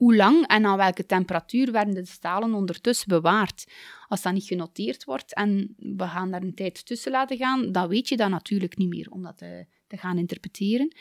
Hoe 0.00 0.16
lang 0.16 0.46
en 0.46 0.64
aan 0.64 0.76
welke 0.76 1.06
temperatuur 1.06 1.72
werden 1.72 1.94
de 1.94 2.06
stalen 2.06 2.54
ondertussen 2.54 3.08
bewaard? 3.08 3.66
Als 4.08 4.22
dat 4.22 4.32
niet 4.32 4.44
genoteerd 4.44 5.04
wordt 5.04 5.34
en 5.34 5.74
we 5.76 6.04
gaan 6.04 6.30
daar 6.30 6.42
een 6.42 6.54
tijd 6.54 6.86
tussen 6.86 7.12
laten 7.12 7.36
gaan, 7.36 7.72
dan 7.72 7.88
weet 7.88 8.08
je 8.08 8.16
dat 8.16 8.28
natuurlijk 8.28 8.76
niet 8.76 8.88
meer 8.88 9.10
om 9.10 9.22
dat 9.22 9.38
te, 9.38 9.66
gaan 9.88 10.18
interpreteren. 10.18 10.94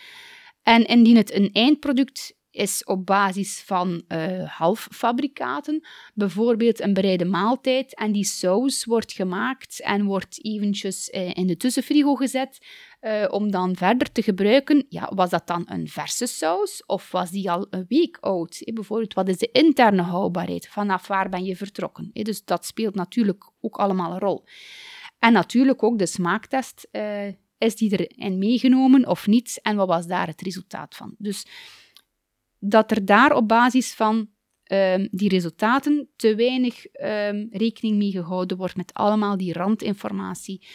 En 0.64 0.86
indien 0.86 1.16
het 1.16 1.34
een 1.34 1.50
eindproduct 1.54 2.38
is 2.52 2.84
op 2.84 3.06
basis 3.06 3.62
van 3.66 4.04
uh, 4.08 4.50
halffabrikaten. 4.50 5.88
Bijvoorbeeld 6.14 6.80
een 6.80 6.94
bereide 6.94 7.26
maaltijd 7.26 7.96
en 7.96 8.12
die 8.12 8.26
saus 8.26 8.86
wordt 8.86 9.12
gemaakt 9.12 9.82
en 9.82 10.06
wordt 10.06 10.46
eventjes 10.46 11.10
uh, 11.10 11.34
in 11.34 11.48
de 11.48 11.58
tussenfrigo 11.58 12.16
gezet 12.16 12.66
uh, 13.02 13.26
om 13.30 13.52
dan 13.52 13.76
verder 13.76 14.12
te 14.12 14.22
gebruiken. 14.22 14.86
Ja, 14.90 15.12
was 15.16 15.30
dat 15.30 15.48
dan 15.48 15.64
een 15.66 15.88
verse 15.88 16.26
saus 16.26 16.86
of 16.86 17.12
was 17.12 17.30
die 17.30 17.52
al 17.52 17.68
een 17.70 17.86
week 17.88 18.18
oud? 18.20 18.62
bijvoorbeeld, 18.74 19.14
wat 19.14 19.28
is 19.28 19.38
de 19.38 19.52
interne 19.52 20.02
houdbaarheid? 20.02 20.68
Vanaf 20.68 21.08
waar 21.08 21.30
ben 21.30 21.44
je 21.44 21.56
vertrokken? 21.56 22.10
dus 22.14 22.46
dat 22.46 22.66
speelt 22.66 22.96
natuurlijk 22.96 23.52
ook 23.62 23.78
allemaal 23.78 24.12
een 24.12 24.20
rol. 24.20 24.44
En 25.20 25.34
natuurlijk 25.34 25.84
ook 25.84 25.98
de 25.98 26.06
smaaktest. 26.06 26.88
is 27.58 27.76
die 27.76 28.08
erin 28.08 28.38
meegenomen 28.38 29.08
of 29.08 29.28
niet? 29.28 29.60
En 29.62 29.76
wat 29.76 29.88
was 29.88 30.08
daar 30.08 30.28
het 30.28 30.42
resultaat 30.42 30.96
van? 30.96 31.16
Dus 31.18 31.46
dat 32.60 32.92
er 32.92 33.06
daar 33.06 33.36
op 33.36 33.48
basis 33.48 33.94
van 33.94 34.30
um, 34.72 35.08
die 35.12 35.30
resultaten 35.30 36.10
te 36.16 36.36
weinig 36.36 36.86
um, 36.86 37.48
rekening 37.52 37.98
mee 37.98 38.12
gehouden 38.12 38.58
wordt 38.58 38.76
met 38.76 38.94
allemaal 38.94 39.38
die 39.38 39.54
randinformatie, 39.54 40.68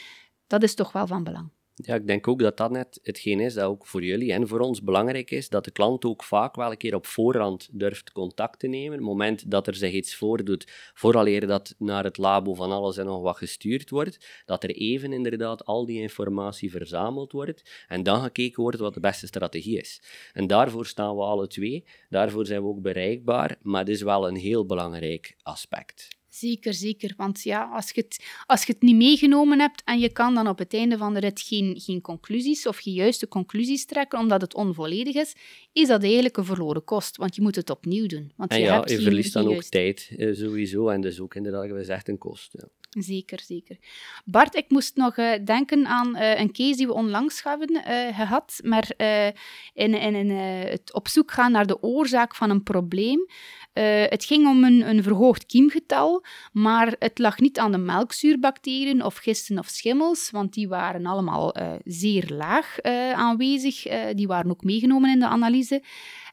dat 0.46 0.62
is 0.62 0.74
toch 0.74 0.92
wel 0.92 1.06
van 1.06 1.24
belang. 1.24 1.50
Ja, 1.76 1.94
ik 1.94 2.06
denk 2.06 2.28
ook 2.28 2.38
dat 2.38 2.56
dat 2.56 2.70
net 2.70 2.98
hetgeen 3.02 3.40
is 3.40 3.54
dat 3.54 3.64
ook 3.64 3.86
voor 3.86 4.04
jullie 4.04 4.32
en 4.32 4.48
voor 4.48 4.60
ons 4.60 4.82
belangrijk 4.82 5.30
is, 5.30 5.48
dat 5.48 5.64
de 5.64 5.70
klant 5.70 6.04
ook 6.04 6.22
vaak 6.24 6.54
wel 6.54 6.70
een 6.70 6.76
keer 6.76 6.94
op 6.94 7.06
voorhand 7.06 7.68
durft 7.72 8.12
contact 8.12 8.58
te 8.58 8.66
nemen. 8.66 8.92
Het 8.92 9.06
moment 9.06 9.50
dat 9.50 9.66
er 9.66 9.74
zich 9.74 9.92
iets 9.92 10.14
voordoet, 10.16 10.72
vooraleer 10.94 11.46
dat 11.46 11.74
naar 11.78 12.04
het 12.04 12.18
labo 12.18 12.54
van 12.54 12.70
alles 12.70 12.96
en 12.96 13.06
nog 13.06 13.22
wat 13.22 13.36
gestuurd 13.36 13.90
wordt, 13.90 14.42
dat 14.46 14.62
er 14.62 14.70
even 14.70 15.12
inderdaad 15.12 15.64
al 15.64 15.86
die 15.86 16.00
informatie 16.00 16.70
verzameld 16.70 17.32
wordt 17.32 17.84
en 17.88 18.02
dan 18.02 18.22
gekeken 18.22 18.62
wordt 18.62 18.78
wat 18.78 18.94
de 18.94 19.00
beste 19.00 19.26
strategie 19.26 19.78
is. 19.78 20.02
En 20.32 20.46
daarvoor 20.46 20.86
staan 20.86 21.16
we 21.16 21.22
alle 21.22 21.46
twee, 21.46 21.84
daarvoor 22.08 22.46
zijn 22.46 22.62
we 22.62 22.68
ook 22.68 22.82
bereikbaar, 22.82 23.56
maar 23.62 23.80
het 23.80 23.88
is 23.88 24.02
wel 24.02 24.28
een 24.28 24.36
heel 24.36 24.66
belangrijk 24.66 25.36
aspect. 25.42 26.08
Zeker, 26.34 26.74
zeker. 26.74 27.14
Want 27.16 27.42
ja, 27.42 27.70
als 27.72 27.90
je, 27.90 28.00
het, 28.00 28.24
als 28.46 28.64
je 28.64 28.72
het 28.72 28.82
niet 28.82 28.96
meegenomen 28.96 29.60
hebt 29.60 29.82
en 29.84 29.98
je 29.98 30.12
kan 30.12 30.34
dan 30.34 30.48
op 30.48 30.58
het 30.58 30.74
einde 30.74 30.96
van 30.96 31.14
de 31.14 31.20
rit 31.20 31.40
geen, 31.40 31.80
geen 31.80 32.00
conclusies 32.00 32.66
of 32.66 32.76
geen 32.76 32.94
juiste 32.94 33.28
conclusies 33.28 33.86
trekken 33.86 34.18
omdat 34.18 34.40
het 34.40 34.54
onvolledig 34.54 35.14
is, 35.14 35.34
is 35.72 35.88
dat 35.88 36.02
eigenlijk 36.02 36.36
een 36.36 36.44
verloren 36.44 36.84
kost. 36.84 37.16
Want 37.16 37.36
je 37.36 37.42
moet 37.42 37.56
het 37.56 37.70
opnieuw 37.70 38.06
doen. 38.06 38.32
Want 38.36 38.50
en 38.50 38.58
je, 38.58 38.64
ja, 38.64 38.74
hebt 38.74 38.90
je 38.90 39.00
verliest 39.00 39.32
dan 39.32 39.46
ook 39.46 39.62
tijd 39.62 40.10
eh, 40.16 40.34
sowieso. 40.34 40.88
En 40.88 41.00
dus 41.00 41.20
ook 41.20 41.34
inderdaad 41.34 41.70
gezegd 41.70 42.08
een 42.08 42.18
kost. 42.18 42.52
Ja. 42.52 42.68
Zeker, 42.98 43.40
zeker. 43.40 43.76
Bart, 44.24 44.54
ik 44.54 44.64
moest 44.68 44.96
nog 44.96 45.16
uh, 45.16 45.32
denken 45.44 45.86
aan 45.86 46.16
uh, 46.16 46.40
een 46.40 46.52
case 46.52 46.76
die 46.76 46.86
we 46.86 46.92
onlangs 46.92 47.42
hebben 47.42 47.70
uh, 47.70 48.16
gehad, 48.16 48.60
maar 48.62 48.92
in, 49.72 49.94
in, 49.94 50.14
in 50.14 50.30
het 50.30 50.92
op 50.92 51.08
zoek 51.08 51.30
gaan 51.30 51.52
naar 51.52 51.66
de 51.66 51.82
oorzaak 51.82 52.34
van 52.34 52.50
een 52.50 52.62
probleem. 52.62 53.26
het 54.08 54.24
ging 54.24 54.46
om 54.48 54.64
een, 54.64 54.88
een, 54.88 55.02
verhoogd 55.02 55.46
kiemgetal, 55.46 56.24
maar 56.52 56.94
het 56.98 57.18
lag 57.18 57.38
niet 57.38 57.58
aan 57.58 57.72
de 57.72 57.78
melkzuurbacteriën 57.78 59.04
of 59.04 59.16
gisten 59.16 59.58
of 59.58 59.66
schimmels, 59.66 60.30
want 60.30 60.52
die 60.52 60.68
waren 60.68 61.06
allemaal 61.06 61.54
zeer 61.84 62.30
laag 62.32 62.80
aanwezig. 63.12 63.82
die 64.14 64.26
waren 64.26 64.50
ook 64.50 64.64
meegenomen 64.64 65.10
in 65.10 65.18
de 65.18 65.26
analyse. 65.26 65.82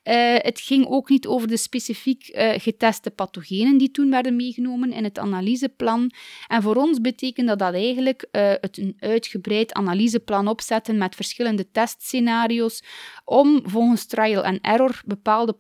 Uh, 0.03 0.35
het 0.37 0.59
ging 0.59 0.87
ook 0.87 1.09
niet 1.09 1.27
over 1.27 1.47
de 1.47 1.57
specifiek 1.57 2.29
uh, 2.35 2.53
geteste 2.57 3.11
pathogenen 3.11 3.77
die 3.77 3.91
toen 3.91 4.09
werden 4.09 4.35
meegenomen 4.35 4.91
in 4.91 5.03
het 5.03 5.19
analyseplan. 5.19 6.11
En 6.47 6.61
voor 6.61 6.75
ons 6.75 7.01
betekent 7.01 7.47
dat, 7.47 7.73
eigenlijk 7.73 8.27
uh, 8.31 8.53
het 8.61 8.77
een 8.77 8.95
uitgebreid 8.99 9.73
analyseplan 9.73 10.47
opzetten 10.47 10.97
met 10.97 11.15
verschillende 11.15 11.71
testscenario's 11.71 12.83
om 13.25 13.61
volgens 13.63 14.05
trial 14.05 14.43
and 14.43 14.59
error 14.61 15.01
bepaalde 15.05 15.55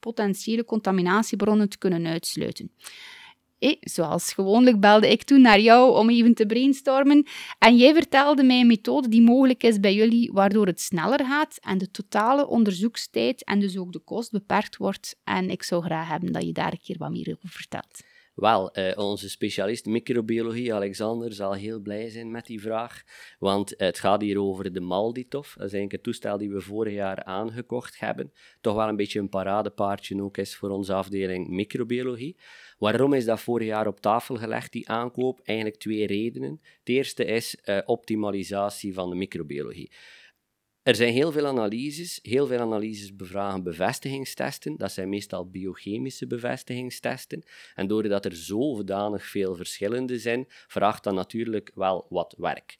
potentiële 0.00 0.64
contaminatiebronnen 0.64 1.68
te 1.68 1.78
kunnen 1.78 2.06
uitsluiten. 2.06 2.70
Eh, 3.60 3.76
zoals 3.80 4.32
gewoonlijk 4.32 4.80
belde 4.80 5.10
ik 5.10 5.22
toen 5.22 5.40
naar 5.40 5.60
jou 5.60 5.98
om 5.98 6.10
even 6.10 6.34
te 6.34 6.46
brainstormen. 6.46 7.26
En 7.58 7.76
jij 7.76 7.94
vertelde 7.94 8.42
mij 8.42 8.60
een 8.60 8.66
methode 8.66 9.08
die 9.08 9.22
mogelijk 9.22 9.62
is 9.62 9.80
bij 9.80 9.94
jullie, 9.94 10.32
waardoor 10.32 10.66
het 10.66 10.80
sneller 10.80 11.26
gaat 11.26 11.58
en 11.60 11.78
de 11.78 11.90
totale 11.90 12.46
onderzoekstijd 12.46 13.44
en 13.44 13.60
dus 13.60 13.78
ook 13.78 13.92
de 13.92 13.98
kost 13.98 14.30
beperkt 14.30 14.76
wordt. 14.76 15.20
En 15.24 15.50
ik 15.50 15.62
zou 15.62 15.82
graag 15.82 16.08
hebben 16.08 16.32
dat 16.32 16.44
je 16.44 16.52
daar 16.52 16.72
een 16.72 16.80
keer 16.82 16.98
wat 16.98 17.10
meer 17.10 17.36
over 17.36 17.48
vertelt. 17.48 18.00
Wel, 18.40 18.78
uh, 18.78 18.92
onze 18.94 19.30
specialist 19.30 19.86
microbiologie, 19.86 20.74
Alexander, 20.74 21.32
zal 21.32 21.52
heel 21.52 21.80
blij 21.80 22.08
zijn 22.08 22.30
met 22.30 22.46
die 22.46 22.60
vraag. 22.60 23.02
Want 23.38 23.74
het 23.76 23.98
gaat 23.98 24.20
hier 24.20 24.40
over 24.40 24.72
de 24.72 24.80
Malditov. 24.80 25.46
Dat 25.46 25.54
is 25.54 25.60
eigenlijk 25.60 25.92
het 25.92 26.02
toestel 26.02 26.38
die 26.38 26.50
we 26.50 26.60
vorig 26.60 26.92
jaar 26.92 27.24
aangekocht 27.24 27.98
hebben. 27.98 28.32
Toch 28.60 28.74
wel 28.74 28.88
een 28.88 28.96
beetje 28.96 29.18
een 29.18 29.28
paradepaardje 29.28 30.22
ook 30.22 30.36
is 30.36 30.56
voor 30.56 30.70
onze 30.70 30.92
afdeling 30.92 31.48
microbiologie. 31.48 32.36
Waarom 32.80 33.12
is 33.12 33.24
dat 33.24 33.40
vorig 33.40 33.66
jaar 33.66 33.86
op 33.86 34.00
tafel 34.00 34.36
gelegd, 34.36 34.72
die 34.72 34.88
aankoop? 34.88 35.40
Eigenlijk 35.44 35.78
twee 35.78 36.06
redenen. 36.06 36.60
Het 36.78 36.88
eerste 36.88 37.24
is 37.24 37.56
uh, 37.64 37.78
optimalisatie 37.84 38.94
van 38.94 39.10
de 39.10 39.16
microbiologie. 39.16 39.90
Er 40.82 40.94
zijn 40.94 41.12
heel 41.12 41.32
veel 41.32 41.46
analyses. 41.46 42.18
Heel 42.22 42.46
veel 42.46 42.58
analyses 42.58 43.16
bevragen 43.16 43.62
bevestigingstesten. 43.62 44.76
Dat 44.76 44.92
zijn 44.92 45.08
meestal 45.08 45.50
biochemische 45.50 46.26
bevestigingstesten. 46.26 47.42
En 47.74 47.86
doordat 47.86 48.24
er 48.24 48.36
zodanig 48.36 49.26
veel 49.26 49.54
verschillende 49.54 50.18
zijn, 50.18 50.44
vraagt 50.48 51.04
dat 51.04 51.14
natuurlijk 51.14 51.70
wel 51.74 52.06
wat 52.08 52.34
werk. 52.38 52.76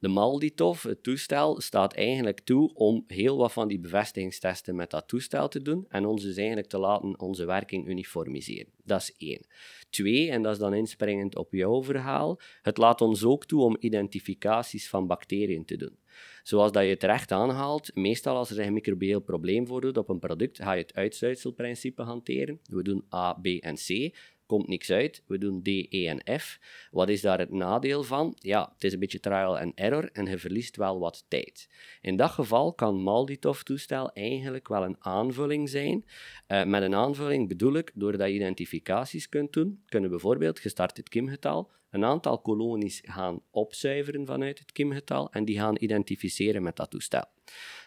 De 0.00 0.08
Malditov, 0.08 0.82
het 0.82 1.02
toestel, 1.02 1.60
staat 1.60 1.94
eigenlijk 1.94 2.40
toe 2.40 2.74
om 2.74 3.04
heel 3.06 3.36
wat 3.36 3.52
van 3.52 3.68
die 3.68 3.80
bevestigingstesten 3.80 4.76
met 4.76 4.90
dat 4.90 5.08
toestel 5.08 5.48
te 5.48 5.62
doen 5.62 5.86
en 5.88 6.06
ons 6.06 6.22
dus 6.22 6.36
eigenlijk 6.36 6.68
te 6.68 6.78
laten 6.78 7.20
onze 7.20 7.44
werking 7.44 7.88
uniformiseren. 7.88 8.72
Dat 8.84 9.00
is 9.00 9.14
één. 9.16 9.46
Twee, 9.90 10.30
en 10.30 10.42
dat 10.42 10.52
is 10.52 10.58
dan 10.58 10.74
inspringend 10.74 11.36
op 11.36 11.52
jouw 11.52 11.82
verhaal, 11.82 12.40
het 12.62 12.76
laat 12.76 13.00
ons 13.00 13.24
ook 13.24 13.46
toe 13.46 13.62
om 13.62 13.76
identificaties 13.80 14.88
van 14.88 15.06
bacteriën 15.06 15.64
te 15.64 15.76
doen. 15.76 15.98
Zoals 16.42 16.72
dat 16.72 16.86
je 16.86 16.96
terecht 16.96 17.32
aanhaalt, 17.32 17.94
meestal 17.94 18.36
als 18.36 18.50
er 18.50 18.66
een 18.66 18.72
microbieel 18.72 19.20
probleem 19.20 19.66
voordoet 19.66 19.96
op 19.96 20.08
een 20.08 20.18
product, 20.18 20.56
ga 20.62 20.72
je 20.72 20.82
het 20.82 20.94
uitsluitselprincipe 20.94 22.02
hanteren. 22.02 22.60
We 22.62 22.82
doen 22.82 23.04
A, 23.14 23.32
B 23.32 23.46
en 23.46 23.74
C 23.74 24.14
komt 24.50 24.68
niks 24.68 24.90
uit. 24.90 25.22
We 25.26 25.38
doen 25.38 25.62
D, 25.62 25.68
E 25.68 26.06
en 26.06 26.40
F. 26.40 26.58
Wat 26.90 27.08
is 27.08 27.20
daar 27.20 27.38
het 27.38 27.50
nadeel 27.50 28.02
van? 28.02 28.36
Ja, 28.38 28.70
het 28.74 28.84
is 28.84 28.92
een 28.92 28.98
beetje 28.98 29.20
trial 29.20 29.58
and 29.58 29.72
error 29.74 30.10
en 30.12 30.26
je 30.26 30.38
verliest 30.38 30.76
wel 30.76 30.98
wat 30.98 31.24
tijd. 31.28 31.68
In 32.00 32.16
dat 32.16 32.30
geval 32.30 32.72
kan 32.72 33.02
Malditov-toestel 33.02 34.12
eigenlijk 34.12 34.68
wel 34.68 34.84
een 34.84 34.96
aanvulling 34.98 35.68
zijn. 35.68 36.04
Uh, 36.48 36.64
met 36.64 36.82
een 36.82 36.94
aanvulling 36.94 37.48
bedoel 37.48 37.74
ik, 37.74 37.90
doordat 37.94 38.28
je 38.28 38.34
identificaties 38.34 39.28
kunt 39.28 39.52
doen, 39.52 39.82
kunnen 39.86 40.10
bijvoorbeeld 40.10 40.58
gestart 40.58 40.96
het 40.96 41.08
kimgetal, 41.08 41.70
een 41.90 42.04
aantal 42.04 42.40
kolonies 42.40 43.02
gaan 43.04 43.42
opzuiveren 43.50 44.26
vanuit 44.26 44.58
het 44.58 44.72
kimgetal 44.72 45.32
en 45.32 45.44
die 45.44 45.58
gaan 45.58 45.76
identificeren 45.78 46.62
met 46.62 46.76
dat 46.76 46.90
toestel. 46.90 47.24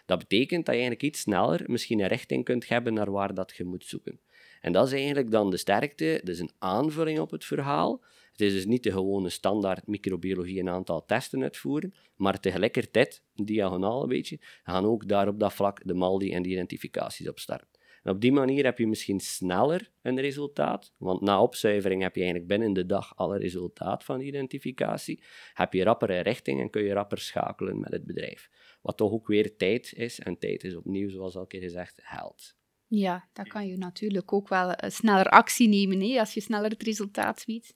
Dat 0.06 0.18
betekent 0.18 0.66
dat 0.66 0.74
je 0.74 0.80
eigenlijk 0.80 1.02
iets 1.02 1.20
sneller 1.20 1.62
misschien 1.66 2.00
een 2.00 2.08
richting 2.08 2.44
kunt 2.44 2.68
hebben 2.68 2.94
naar 2.94 3.10
waar 3.10 3.34
dat 3.34 3.54
je 3.56 3.64
moet 3.64 3.84
zoeken. 3.84 4.20
En 4.64 4.72
dat 4.72 4.86
is 4.86 4.92
eigenlijk 4.92 5.30
dan 5.30 5.50
de 5.50 5.56
sterkte, 5.56 6.20
dus 6.22 6.38
een 6.38 6.50
aanvulling 6.58 7.18
op 7.18 7.30
het 7.30 7.44
verhaal. 7.44 8.02
Het 8.30 8.40
is 8.40 8.52
dus 8.52 8.66
niet 8.66 8.82
de 8.82 8.92
gewone 8.92 9.28
standaard 9.28 9.86
microbiologie 9.86 10.60
een 10.60 10.68
aantal 10.68 11.04
testen 11.04 11.42
uitvoeren, 11.42 11.94
maar 12.16 12.40
tegelijkertijd, 12.40 13.22
diagonaal 13.34 14.02
een 14.02 14.08
beetje, 14.08 14.38
gaan 14.62 14.84
ook 14.84 15.08
daar 15.08 15.28
op 15.28 15.40
dat 15.40 15.52
vlak 15.52 15.80
de 15.86 15.94
MALDI 15.94 16.32
en 16.32 16.42
de 16.42 16.48
identificaties 16.48 17.28
opstarten. 17.28 17.68
En 18.02 18.12
op 18.12 18.20
die 18.20 18.32
manier 18.32 18.64
heb 18.64 18.78
je 18.78 18.86
misschien 18.86 19.20
sneller 19.20 19.90
een 20.02 20.20
resultaat, 20.20 20.92
want 20.96 21.20
na 21.20 21.42
opzuivering 21.42 22.02
heb 22.02 22.14
je 22.14 22.22
eigenlijk 22.22 22.50
binnen 22.50 22.72
de 22.72 22.86
dag 22.86 23.16
al 23.16 23.34
een 23.34 23.40
resultaat 23.40 24.04
van 24.04 24.18
de 24.18 24.24
identificatie. 24.24 25.22
Heb 25.54 25.72
je 25.72 25.84
rappere 25.84 26.20
richting 26.20 26.60
en 26.60 26.70
kun 26.70 26.82
je 26.82 26.92
rapper 26.92 27.18
schakelen 27.18 27.80
met 27.80 27.92
het 27.92 28.04
bedrijf. 28.04 28.50
Wat 28.82 28.96
toch 28.96 29.12
ook 29.12 29.26
weer 29.26 29.56
tijd 29.56 29.92
is, 29.96 30.20
en 30.20 30.38
tijd 30.38 30.64
is 30.64 30.76
opnieuw, 30.76 31.08
zoals 31.08 31.36
al 31.36 31.46
keer 31.46 31.60
gezegd, 31.60 32.00
geld. 32.02 32.56
Ja, 32.98 33.28
dan 33.32 33.46
kan 33.46 33.66
je 33.66 33.76
natuurlijk 33.76 34.32
ook 34.32 34.48
wel 34.48 34.68
uh, 34.68 34.74
sneller 34.90 35.28
actie 35.28 35.68
nemen 35.68 36.00
hè, 36.00 36.18
als 36.18 36.34
je 36.34 36.40
sneller 36.40 36.70
het 36.70 36.82
resultaat 36.82 37.40
ziet. 37.40 37.74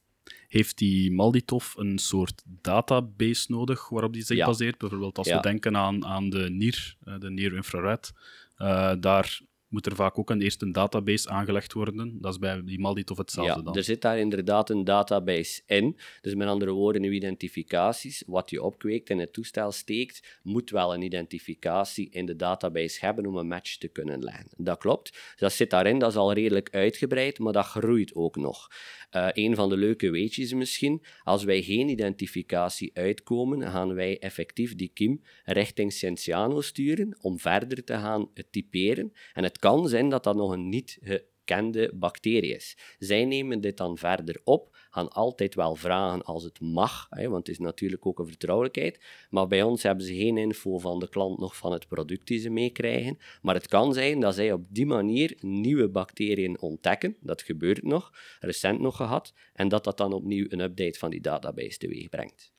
Heeft 0.48 0.78
die 0.78 1.12
Malditov 1.12 1.76
een 1.76 1.98
soort 1.98 2.42
database 2.46 3.52
nodig 3.52 3.88
waarop 3.88 4.12
die 4.12 4.22
zich 4.24 4.36
Ja. 4.36 4.46
baseert? 4.46 4.78
Bijvoorbeeld 4.78 5.18
als 5.18 5.28
Ja. 5.28 5.36
we 5.36 5.42
denken 5.42 5.76
aan, 5.76 6.06
aan 6.06 6.30
de 6.30 6.50
NIR, 6.50 6.96
eh, 7.04 7.18
de 7.18 7.30
near-infrared, 7.30 8.12
eh, 8.56 8.92
daar 9.00 9.40
moet 9.68 9.86
er 9.86 9.94
vaak 9.94 10.18
ook 10.18 10.30
een 10.30 10.40
eerst 10.40 10.62
een 10.62 10.72
database 10.72 11.28
aangelegd 11.28 11.72
worden. 11.72 12.18
Dat 12.20 12.32
is 12.32 12.38
bij 12.38 12.62
die 12.64 12.78
Malditov 12.78 13.18
hetzelfde 13.18 13.54
Ja, 13.54 13.62
dan. 13.62 13.76
er 13.76 13.84
zit 13.84 14.02
daar 14.02 14.18
inderdaad 14.18 14.70
een 14.70 14.84
database 14.84 15.62
in. 15.66 15.98
Dus 16.20 16.34
met 16.34 16.48
andere 16.48 16.70
woorden, 16.70 17.02
uw 17.02 17.10
identificaties, 17.10 18.22
wat 18.26 18.50
je 18.50 18.62
opkweekt 18.62 19.10
en 19.10 19.18
het 19.18 19.32
toestel 19.32 19.72
steekt, 19.72 20.38
moet 20.42 20.70
wel 20.70 20.94
een 20.94 21.02
identificatie 21.02 22.10
in 22.10 22.26
de 22.26 22.36
database 22.36 23.04
hebben 23.06 23.26
om 23.26 23.36
een 23.36 23.48
match 23.48 23.76
te 23.76 23.88
kunnen 23.88 24.22
leggen. 24.22 24.46
Dat 24.56 24.78
klopt. 24.78 25.10
Dus 25.12 25.34
dat 25.38 25.52
zit 25.52 25.70
daarin, 25.70 25.98
dat 25.98 26.10
is 26.10 26.16
al 26.16 26.32
redelijk 26.32 26.68
uitgebreid, 26.70 27.38
maar 27.38 27.52
dat 27.52 27.66
groeit 27.66 28.14
ook 28.14 28.36
nog. 28.36 28.68
Eh, 29.10 29.28
een 29.32 29.54
van 29.54 29.68
de 29.68 29.76
leuke 29.76 30.10
weetjes 30.10 30.52
misschien, 30.52 31.02
als 31.22 31.44
wij 31.44 31.62
geen 31.62 31.88
identificatie 31.88 32.90
uitkomen, 32.94 33.70
gaan 33.70 33.94
wij 33.94 34.18
effectief 34.18 34.74
die 34.74 34.90
kiem 34.94 35.22
richting 35.44 35.92
Scientiano 35.92 36.60
sturen 36.60 37.16
om 37.20 37.38
verder 37.38 37.84
te 37.84 37.92
gaan 37.92 38.30
typeren. 38.50 39.12
En 39.32 39.42
het 39.42 39.57
Het 39.58 39.66
kan 39.66 39.88
zijn 39.88 40.08
dat 40.08 40.24
dat 40.24 40.36
nog 40.36 40.50
een 40.50 40.68
niet 40.68 40.98
gekende 41.00 41.90
bacterie 41.94 42.54
is. 42.54 42.76
Zij 42.98 43.24
nemen 43.24 43.60
dit 43.60 43.76
dan 43.76 43.96
verder 43.96 44.40
op, 44.44 44.76
gaan 44.90 45.12
altijd 45.12 45.54
wel 45.54 45.74
vragen 45.74 46.22
als 46.22 46.44
het 46.44 46.60
mag, 46.60 47.06
hè, 47.10 47.28
want 47.28 47.46
het 47.46 47.56
is 47.56 47.64
natuurlijk 47.64 48.06
ook 48.06 48.18
een 48.18 48.26
vertrouwelijkheid. 48.26 49.00
Maar 49.30 49.46
bij 49.46 49.62
ons 49.62 49.82
hebben 49.82 50.04
ze 50.04 50.14
geen 50.14 50.36
info 50.36 50.78
van 50.78 50.98
de 50.98 51.08
klant 51.08 51.38
nog 51.38 51.56
van 51.56 51.72
het 51.72 51.86
product 51.86 52.26
die 52.26 52.38
ze 52.38 52.50
meekrijgen. 52.50 53.18
Maar 53.42 53.54
het 53.54 53.68
kan 53.68 53.94
zijn 53.94 54.20
dat 54.20 54.34
zij 54.34 54.52
op 54.52 54.64
die 54.68 54.86
manier 54.86 55.36
nieuwe 55.40 55.88
bacteriën 55.88 56.60
ontdekken. 56.60 57.16
Dat 57.20 57.42
gebeurt 57.42 57.82
nog, 57.82 58.12
recent 58.40 58.80
nog 58.80 58.96
gehad. 58.96 59.32
En 59.52 59.68
dat 59.68 59.84
dat 59.84 59.96
dan 59.96 60.12
opnieuw 60.12 60.46
een 60.48 60.60
update 60.60 60.98
van 60.98 61.10
die 61.10 61.20
database 61.20 61.78
teweeg 61.78 62.08
brengt. 62.08 62.52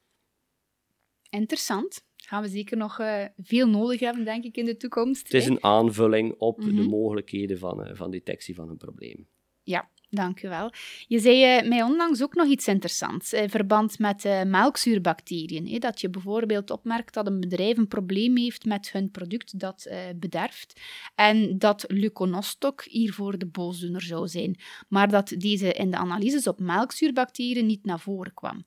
Interessant. 1.30 2.08
Gaan 2.30 2.42
we 2.42 2.50
zeker 2.50 2.78
nog 2.78 3.00
uh, 3.00 3.24
veel 3.38 3.68
nodig 3.68 4.00
hebben, 4.00 4.26
denk 4.26 4.44
ik, 4.44 4.58
in 4.58 4.66
de 4.66 4.78
toekomst. 4.78 5.24
Het 5.24 5.34
is 5.34 5.46
een 5.48 5.64
aanvulling 5.64 6.36
op 6.38 6.62
de 6.62 6.72
mogelijkheden 6.72 7.58
van, 7.58 7.88
uh, 7.88 7.90
van 7.94 8.12
detectie 8.12 8.56
van 8.56 8.70
een 8.70 8.78
probleem. 8.78 9.28
Ja, 9.64 9.90
Dank 10.12 10.44
u 10.44 10.50
wel. 10.50 10.72
Je 11.08 11.20
zei 11.20 11.62
uh, 11.62 11.70
mij 11.70 11.84
onlangs 11.84 12.24
ook 12.24 12.36
nog 12.36 12.48
iets 12.48 12.68
interessants 12.68 13.34
in 13.34 13.50
verband 13.50 14.00
met 14.00 14.24
melkzuurbacteriën. 14.46 15.80
dat 15.80 16.02
je 16.02 16.10
bijvoorbeeld 16.10 16.70
opmerkt 16.70 17.14
dat 17.14 17.28
een 17.28 17.40
bedrijf 17.40 17.78
een 17.78 17.88
probleem 17.88 18.38
heeft 18.38 18.66
met 18.66 18.92
hun 18.92 19.12
product 19.12 19.60
dat 19.60 19.90
bederft 20.16 20.82
en 21.16 21.58
dat 21.58 21.86
leuconostok 21.88 22.84
hiervoor 22.84 23.38
de 23.38 23.46
boosdoener 23.46 24.02
zou 24.02 24.28
zijn, 24.28 24.60
maar 24.88 25.10
dat 25.10 25.34
deze 25.38 25.74
in 25.74 25.92
de 25.92 25.98
analyses 25.98 26.48
op 26.48 26.60
melkzuurbacteriën 26.60 27.66
niet 27.66 27.86
naar 27.86 28.00
voren 28.00 28.34
kwam. 28.34 28.66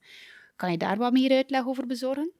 Kan 0.55 0.71
je 0.71 0.77
daar 0.77 0.97
wat 0.97 1.13
meer 1.13 1.31
uitleg 1.31 1.65
over 1.65 1.85
bezorgen? 1.85 2.31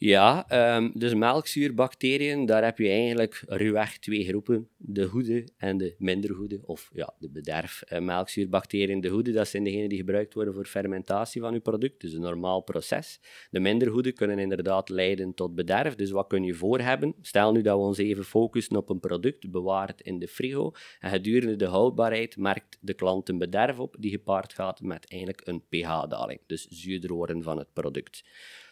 Ja, 0.00 0.46
um, 0.76 0.90
dus 0.94 1.14
melkzuurbacteriën, 1.14 2.46
daar 2.46 2.64
heb 2.64 2.78
je 2.78 2.88
eigenlijk 2.88 3.42
ruwweg 3.46 3.98
twee 3.98 4.24
groepen. 4.24 4.68
De 4.76 5.06
goede 5.06 5.48
en 5.56 5.78
de 5.78 5.94
minder 5.98 6.34
goede, 6.34 6.60
of 6.64 6.90
ja, 6.92 7.14
de 7.18 7.30
bederf. 7.30 7.82
Uh, 7.92 7.98
melkzuurbacteriën, 7.98 9.00
de 9.00 9.08
goede, 9.08 9.32
dat 9.32 9.48
zijn 9.48 9.64
degenen 9.64 9.88
die 9.88 9.98
gebruikt 9.98 10.34
worden 10.34 10.54
voor 10.54 10.66
fermentatie 10.66 11.40
van 11.40 11.52
je 11.52 11.60
product, 11.60 12.00
dus 12.00 12.12
een 12.12 12.20
normaal 12.20 12.60
proces. 12.60 13.20
De 13.50 13.60
minder 13.60 13.90
goede 13.90 14.12
kunnen 14.12 14.38
inderdaad 14.38 14.88
leiden 14.88 15.34
tot 15.34 15.54
bederf, 15.54 15.94
dus 15.94 16.10
wat 16.10 16.26
kun 16.26 16.44
je 16.44 16.54
voor 16.54 16.80
hebben? 16.80 17.14
Stel 17.20 17.52
nu 17.52 17.62
dat 17.62 17.76
we 17.76 17.84
ons 17.84 17.98
even 17.98 18.24
focussen 18.24 18.76
op 18.76 18.90
een 18.90 19.00
product, 19.00 19.50
bewaar 19.50 19.88
het 19.88 20.00
in 20.00 20.18
de 20.18 20.28
frigo, 20.28 20.72
en 21.00 21.10
gedurende 21.10 21.56
de 21.56 21.66
houdbaarheid 21.66 22.36
merkt 22.36 22.78
de 22.80 22.94
klant 22.94 23.28
een 23.28 23.38
bederf 23.38 23.78
op, 23.78 23.96
die 23.98 24.10
gepaard 24.10 24.52
gaat 24.52 24.80
met 24.80 25.10
eigenlijk 25.10 25.46
een 25.46 25.62
pH-daling, 25.68 26.40
dus 26.46 26.66
zuurder 26.66 27.12
worden 27.12 27.42
van 27.42 27.58
het 27.58 27.72
product. 27.72 28.22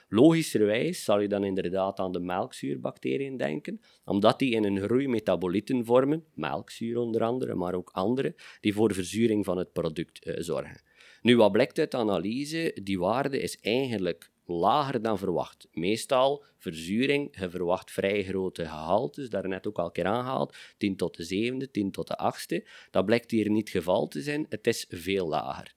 Logischerwijs 0.09 1.05
zal 1.05 1.21
je 1.21 1.29
dan 1.29 1.45
inderdaad 1.45 1.99
aan 1.99 2.13
de 2.13 2.21
melkzuurbacteriën 2.21 3.37
denken, 3.37 3.81
omdat 4.05 4.39
die 4.39 4.55
in 4.55 4.65
een 4.65 4.81
groei 4.81 5.09
metabolieten 5.09 5.85
vormen, 5.85 6.25
melkzuur 6.35 6.99
onder 6.99 7.23
andere, 7.23 7.55
maar 7.55 7.75
ook 7.75 7.91
andere, 7.93 8.35
die 8.61 8.75
voor 8.75 8.95
verzuring 8.95 9.45
van 9.45 9.59
het 9.59 9.73
product 9.73 10.27
uh, 10.27 10.35
zorgen. 10.39 10.81
Nu, 11.23 11.37
wat 11.37 11.53
blijkt 11.53 11.79
uit 11.79 11.91
de 11.91 11.97
analyse? 11.97 12.79
Die 12.83 12.99
waarde 12.99 13.41
is 13.41 13.61
eigenlijk 13.61 14.31
lager 14.45 15.03
dan 15.03 15.19
verwacht. 15.19 15.69
Meestal 15.73 16.45
verzuring, 16.59 17.39
je 17.41 17.51
verwacht 17.51 17.91
vrij 17.91 18.25
grote 18.25 18.65
gehaltes, 18.65 19.29
daarnet 19.29 19.67
ook 19.67 19.79
al 19.79 19.91
keer 19.91 20.07
aangehaald, 20.07 20.57
10 20.79 20.97
tot 20.97 21.17
de 21.17 21.25
zevende, 21.25 21.71
10 21.71 21.91
tot 21.91 22.09
de 22.09 22.17
achtste. 22.17 22.67
Dat 22.91 23.07
blijkt 23.07 23.31
hier 23.31 23.51
niet 23.51 23.69
het 23.69 23.77
geval 23.77 24.09
te 24.09 24.23
zijn, 24.23 24.47
het 24.49 24.67
is 24.67 24.87
veel 24.89 25.29
lager. 25.29 25.75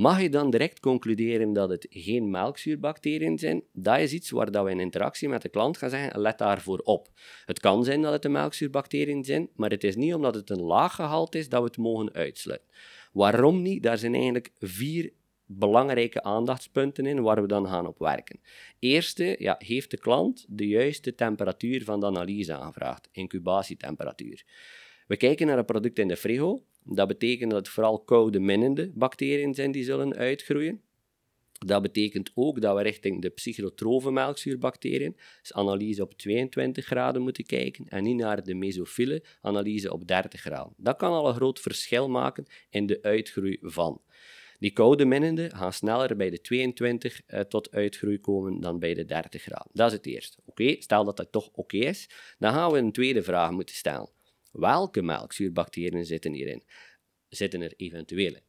Mag 0.00 0.20
je 0.20 0.28
dan 0.28 0.50
direct 0.50 0.80
concluderen 0.80 1.52
dat 1.52 1.70
het 1.70 1.86
geen 1.90 2.30
melkzuurbacteriën 2.30 3.38
zijn? 3.38 3.62
Dat 3.72 3.98
is 3.98 4.12
iets 4.12 4.30
waar 4.30 4.50
dat 4.50 4.64
we 4.64 4.70
in 4.70 4.80
interactie 4.80 5.28
met 5.28 5.42
de 5.42 5.48
klant 5.48 5.76
gaan 5.76 5.90
zeggen, 5.90 6.20
let 6.20 6.38
daarvoor 6.38 6.78
op. 6.78 7.08
Het 7.44 7.60
kan 7.60 7.84
zijn 7.84 8.02
dat 8.02 8.12
het 8.12 8.22
de 8.22 8.28
melkzuurbacteriën 8.28 9.24
zijn, 9.24 9.48
maar 9.54 9.70
het 9.70 9.84
is 9.84 9.96
niet 9.96 10.14
omdat 10.14 10.34
het 10.34 10.50
een 10.50 10.62
laag 10.62 10.94
gehalte 10.94 11.38
is 11.38 11.48
dat 11.48 11.60
we 11.60 11.66
het 11.66 11.76
mogen 11.76 12.12
uitsluiten. 12.12 12.68
Waarom 13.12 13.62
niet? 13.62 13.82
Daar 13.82 13.98
zijn 13.98 14.14
eigenlijk 14.14 14.52
vier 14.58 15.12
belangrijke 15.46 16.22
aandachtspunten 16.22 17.06
in 17.06 17.22
waar 17.22 17.40
we 17.42 17.48
dan 17.48 17.66
gaan 17.66 17.86
op 17.86 17.98
werken. 17.98 18.40
Eerste, 18.78 19.36
ja, 19.38 19.54
heeft 19.58 19.90
de 19.90 19.98
klant 19.98 20.46
de 20.48 20.66
juiste 20.66 21.14
temperatuur 21.14 21.84
van 21.84 22.00
de 22.00 22.06
analyse 22.06 22.54
aangevraagd, 22.54 23.08
incubatietemperatuur. 23.12 24.44
We 25.06 25.16
kijken 25.16 25.46
naar 25.46 25.56
het 25.56 25.66
product 25.66 25.98
in 25.98 26.08
de 26.08 26.16
frigo. 26.16 26.62
Dat 26.84 27.08
betekent 27.08 27.50
dat 27.50 27.58
het 27.58 27.68
vooral 27.68 28.00
koude 28.00 28.40
minnende 28.40 28.90
bacteriën 28.94 29.54
zijn 29.54 29.72
die 29.72 29.84
zullen 29.84 30.16
uitgroeien. 30.16 30.80
Dat 31.66 31.82
betekent 31.82 32.30
ook 32.34 32.60
dat 32.60 32.76
we 32.76 32.82
richting 32.82 33.22
de 33.22 33.28
psychotrofe 33.28 34.10
melkzuurbacteriën, 34.10 35.16
dus 35.40 35.52
analyse 35.52 36.02
op 36.02 36.14
22 36.14 36.84
graden 36.84 37.22
moeten 37.22 37.44
kijken 37.44 37.88
en 37.88 38.02
niet 38.02 38.16
naar 38.16 38.42
de 38.42 38.54
mesofiele 38.54 39.24
analyse 39.40 39.92
op 39.92 40.06
30 40.06 40.40
graden. 40.40 40.74
Dat 40.76 40.96
kan 40.96 41.12
al 41.12 41.28
een 41.28 41.34
groot 41.34 41.60
verschil 41.60 42.08
maken 42.08 42.46
in 42.70 42.86
de 42.86 42.98
uitgroei 43.02 43.58
van. 43.60 44.00
Die 44.58 44.70
koude 44.70 45.04
minnende 45.04 45.50
gaan 45.50 45.72
sneller 45.72 46.16
bij 46.16 46.30
de 46.30 46.40
22 46.40 47.20
eh, 47.26 47.40
tot 47.40 47.70
uitgroei 47.70 48.20
komen 48.20 48.60
dan 48.60 48.78
bij 48.78 48.94
de 48.94 49.04
30 49.04 49.42
graden. 49.42 49.70
Dat 49.72 49.86
is 49.86 49.96
het 49.96 50.06
eerste. 50.06 50.38
Oké, 50.44 50.76
stel 50.78 51.04
dat 51.04 51.16
dat 51.16 51.32
toch 51.32 51.48
oké 51.52 51.76
is, 51.76 52.10
dan 52.38 52.52
gaan 52.52 52.72
we 52.72 52.78
een 52.78 52.92
tweede 52.92 53.22
vraag 53.22 53.50
moeten 53.50 53.74
stellen. 53.74 54.08
Welke 54.50 55.02
melkzuurbacteriën 55.02 56.04
zitten 56.04 56.32
hierin? 56.32 56.62
Zitten 57.28 57.60
er 57.62 57.72
eventueel 57.76 58.34
in? 58.34 58.42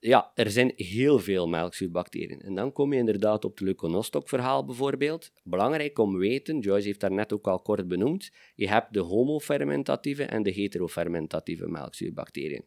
Ja, 0.00 0.32
er 0.34 0.50
zijn 0.50 0.72
heel 0.76 1.18
veel 1.18 1.48
melkzuurbacteriën. 1.48 2.40
En 2.40 2.54
dan 2.54 2.72
kom 2.72 2.92
je 2.92 2.98
inderdaad 2.98 3.44
op 3.44 3.50
het 3.50 3.60
leuconostok-verhaal 3.60 4.64
bijvoorbeeld. 4.64 5.32
Belangrijk 5.42 5.98
om 5.98 6.12
te 6.12 6.18
weten, 6.18 6.58
Joyce 6.58 6.86
heeft 6.86 7.00
daar 7.00 7.12
net 7.12 7.32
ook 7.32 7.46
al 7.46 7.60
kort 7.60 7.88
benoemd, 7.88 8.30
je 8.54 8.68
hebt 8.68 8.92
de 8.92 9.00
homofermentatieve 9.00 10.24
en 10.24 10.42
de 10.42 10.50
heterofermentatieve 10.50 11.68
melkzuurbacteriën. 11.68 12.64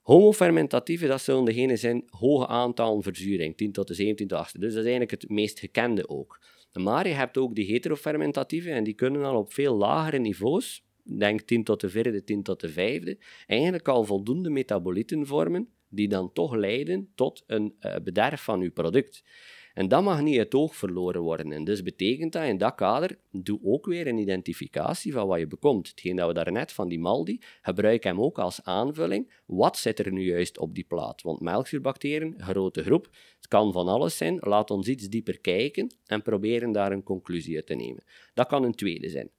Homofermentatieve, 0.00 1.06
dat 1.06 1.20
zullen 1.20 1.44
degene 1.44 1.76
zijn 1.76 2.02
hoge 2.06 2.46
aantallen 2.46 3.02
verzuring, 3.02 3.56
10 3.56 3.72
tot 3.72 3.88
de 3.88 3.94
17 3.94 4.26
tot 4.26 4.38
8. 4.38 4.60
Dus 4.60 4.74
dat 4.74 4.84
is 4.84 4.90
eigenlijk 4.90 5.10
het 5.10 5.30
meest 5.30 5.58
gekende 5.58 6.08
ook. 6.08 6.40
Maar 6.72 7.08
je 7.08 7.14
hebt 7.14 7.36
ook 7.36 7.54
die 7.54 7.66
heterofermentatieve 7.66 8.70
en 8.70 8.84
die 8.84 8.94
kunnen 8.94 9.24
al 9.24 9.38
op 9.38 9.52
veel 9.52 9.74
lagere 9.76 10.18
niveaus, 10.18 10.84
denk 11.02 11.40
10 11.40 11.64
tot 11.64 11.80
de 11.80 11.90
vierde, 11.90 12.24
10 12.24 12.42
tot 12.42 12.60
de 12.60 12.68
vijfde, 12.68 13.18
eigenlijk 13.46 13.88
al 13.88 14.04
voldoende 14.04 14.50
metabolieten 14.50 15.26
vormen 15.26 15.68
die 15.88 16.08
dan 16.08 16.32
toch 16.32 16.54
leiden 16.54 17.12
tot 17.14 17.42
een 17.46 17.74
uh, 17.80 17.94
bederf 18.02 18.42
van 18.42 18.60
uw 18.60 18.72
product. 18.72 19.22
En 19.74 19.88
dat 19.88 20.02
mag 20.02 20.22
niet 20.22 20.38
uit 20.38 20.54
oog 20.54 20.76
verloren 20.76 21.20
worden. 21.20 21.52
En 21.52 21.64
dus 21.64 21.82
betekent 21.82 22.32
dat 22.32 22.44
in 22.44 22.58
dat 22.58 22.74
kader, 22.74 23.18
doe 23.30 23.60
ook 23.62 23.86
weer 23.86 24.06
een 24.06 24.18
identificatie 24.18 25.12
van 25.12 25.26
wat 25.26 25.38
je 25.38 25.46
bekomt. 25.46 25.88
Hetgeen 25.88 26.16
dat 26.16 26.26
we 26.26 26.34
daarnet 26.34 26.72
van 26.72 26.88
die 26.88 26.98
Maldi, 26.98 27.40
gebruik 27.62 28.04
hem 28.04 28.20
ook 28.20 28.38
als 28.38 28.62
aanvulling. 28.62 29.32
Wat 29.46 29.76
zit 29.76 29.98
er 29.98 30.12
nu 30.12 30.22
juist 30.24 30.58
op 30.58 30.74
die 30.74 30.84
plaat? 30.84 31.22
Want 31.22 31.40
melkzuurbacteriën, 31.40 32.34
grote 32.38 32.82
groep, 32.82 33.08
het 33.36 33.48
kan 33.48 33.72
van 33.72 33.88
alles 33.88 34.16
zijn. 34.16 34.36
Laat 34.40 34.70
ons 34.70 34.88
iets 34.88 35.08
dieper 35.08 35.40
kijken 35.40 35.94
en 36.06 36.22
proberen 36.22 36.72
daar 36.72 36.92
een 36.92 37.02
conclusie 37.02 37.56
uit 37.56 37.66
te 37.66 37.74
nemen. 37.74 38.04
Dat 38.34 38.46
kan 38.46 38.64
een 38.64 38.74
tweede 38.74 39.08
zijn. 39.08 39.30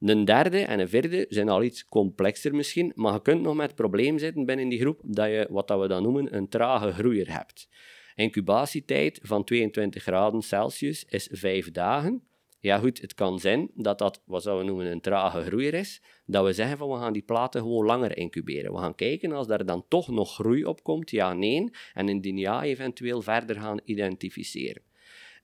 Een 0.00 0.24
derde 0.24 0.58
en 0.58 0.80
een 0.80 0.88
vierde 0.88 1.26
zijn 1.28 1.48
al 1.48 1.62
iets 1.62 1.84
complexer 1.84 2.54
misschien, 2.54 2.92
maar 2.94 3.12
je 3.12 3.22
kunt 3.22 3.42
nog 3.42 3.54
met 3.54 3.66
het 3.66 3.74
probleem 3.74 4.18
zitten 4.18 4.44
binnen 4.44 4.68
die 4.68 4.80
groep 4.80 5.00
dat 5.04 5.26
je 5.26 5.46
wat 5.50 5.68
dat 5.68 5.80
we 5.80 5.88
dan 5.88 6.02
noemen 6.02 6.36
een 6.36 6.48
trage 6.48 6.92
groeier 6.92 7.32
hebt. 7.32 7.68
Incubatietijd 8.14 9.20
van 9.22 9.44
22 9.44 10.02
graden 10.02 10.42
Celsius 10.42 11.04
is 11.04 11.28
5 11.32 11.70
dagen. 11.70 12.22
Ja 12.60 12.78
goed, 12.78 13.00
het 13.00 13.14
kan 13.14 13.38
zijn 13.38 13.70
dat 13.74 13.98
dat, 13.98 14.22
wat 14.26 14.44
we 14.44 14.62
noemen, 14.64 14.86
een 14.86 15.00
trage 15.00 15.42
groeier 15.42 15.74
is. 15.74 16.02
Dat 16.26 16.44
we 16.44 16.52
zeggen 16.52 16.78
van 16.78 16.90
we 16.90 16.96
gaan 16.96 17.12
die 17.12 17.22
platen 17.22 17.60
gewoon 17.60 17.86
langer 17.86 18.16
incuberen. 18.16 18.72
We 18.72 18.78
gaan 18.78 18.94
kijken 18.94 19.32
als 19.32 19.46
daar 19.46 19.64
dan 19.64 19.84
toch 19.88 20.08
nog 20.08 20.34
groei 20.34 20.64
op 20.64 20.82
komt, 20.82 21.10
ja, 21.10 21.32
nee. 21.32 21.70
En 21.94 22.08
indien 22.08 22.36
ja, 22.36 22.62
eventueel 22.62 23.22
verder 23.22 23.56
gaan 23.56 23.80
identificeren. 23.84 24.82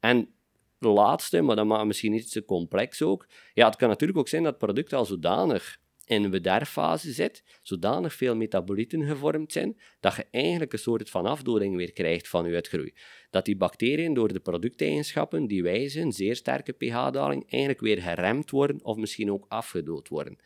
En 0.01 0.29
de 0.85 0.91
laatste, 0.91 1.43
maar 1.43 1.57
dat 1.57 1.67
maakt 1.67 1.85
misschien 1.87 2.13
iets 2.13 2.33
te 2.33 2.45
complex 2.45 3.03
ook. 3.03 3.27
Ja, 3.55 3.67
het 3.67 3.77
kan 3.77 3.89
natuurlijk 3.89 4.19
ook 4.19 4.29
zijn 4.29 4.43
dat 4.43 4.53
het 4.53 4.61
product 4.61 4.93
al 4.93 5.05
zodanig 5.05 5.83
in 6.07 6.25
een 6.25 6.31
bederffase 6.31 7.13
zit, 7.13 7.45
zodanig 7.63 8.15
veel 8.15 8.37
metabolieten 8.37 9.03
gevormd 9.03 9.53
zijn, 9.53 9.81
dat 10.01 10.15
je 10.15 10.27
eigenlijk 10.31 10.73
een 10.73 10.79
soort 10.79 11.11
van 11.11 11.27
afdoding 11.27 11.77
weer 11.77 11.93
krijgt 11.93 12.29
van 12.29 12.49
je 12.49 12.55
uitgroei. 12.55 12.95
Dat 13.31 13.45
die 13.45 13.57
bacteriën 13.57 14.15
door 14.15 14.33
de 14.33 14.41
producteigenschappen 14.41 15.47
die 15.47 15.63
wijzen, 15.63 16.13
zeer 16.13 16.37
sterke 16.37 16.73
pH-daling, 16.73 17.51
eigenlijk 17.51 17.81
weer 17.81 18.03
geremd 18.03 18.51
worden 18.51 18.85
of 18.85 18.97
misschien 18.97 19.33
ook 19.33 19.45
afgedood 19.49 20.09
worden. 20.09 20.39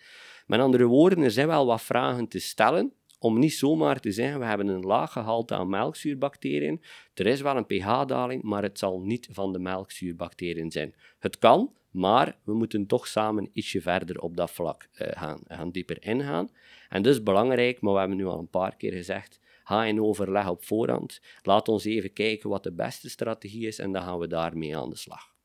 Met 0.47 0.61
andere 0.61 0.85
woorden, 0.85 1.23
er 1.23 1.31
zijn 1.31 1.47
wel 1.47 1.67
wat 1.67 1.83
vragen 1.83 2.29
te 2.29 2.39
stellen 2.39 2.93
om 3.19 3.39
niet 3.39 3.55
zomaar 3.55 4.01
te 4.01 4.13
zeggen, 4.13 4.39
we 4.39 4.45
hebben 4.45 4.69
een 4.69 4.87
laag 4.87 5.13
gehalte 5.13 5.55
aan 5.55 5.69
melkzuurbacteriën. 5.69 6.83
Er 7.15 7.27
is 7.27 7.41
wel 7.41 7.57
een 7.57 7.67
pH-daling, 7.67 8.43
maar 8.43 8.63
het 8.63 8.79
zal 8.79 9.01
niet 9.01 9.29
van 9.31 9.53
de 9.53 9.59
melkzuurbacteriën 9.59 10.71
zijn. 10.71 10.95
Het 11.19 11.39
kan, 11.39 11.73
maar 11.91 12.39
we 12.45 12.55
moeten 12.55 12.87
toch 12.87 13.07
samen 13.07 13.51
ietsje 13.53 13.81
verder 13.81 14.21
op 14.21 14.37
dat 14.37 14.51
vlak 14.51 14.89
uh, 14.93 15.09
gaan, 15.11 15.41
gaan 15.47 15.71
dieper 15.71 15.97
ingaan. 16.05 16.51
En 16.89 17.03
dus 17.03 17.23
belangrijk, 17.23 17.81
maar 17.81 17.93
we 17.93 17.99
hebben 17.99 18.17
nu 18.17 18.27
al 18.27 18.39
een 18.39 18.51
paar 18.51 18.77
keer 18.77 18.93
gezegd, 18.93 19.41
ga 19.65 19.85
in 19.85 20.03
overleg 20.03 20.49
op 20.49 20.65
voorhand. 20.65 21.21
Laat 21.43 21.69
ons 21.69 21.85
even 21.85 22.13
kijken 22.13 22.51
wat 22.51 22.63
de 22.63 22.73
beste 22.73 23.09
strategie 23.09 23.67
is 23.67 23.79
en 23.79 23.93
dan 23.93 24.03
gaan 24.03 24.19
we 24.19 24.27
daarmee 24.27 24.77
aan 24.77 24.91
de 24.91 24.97
slag. 24.97 25.37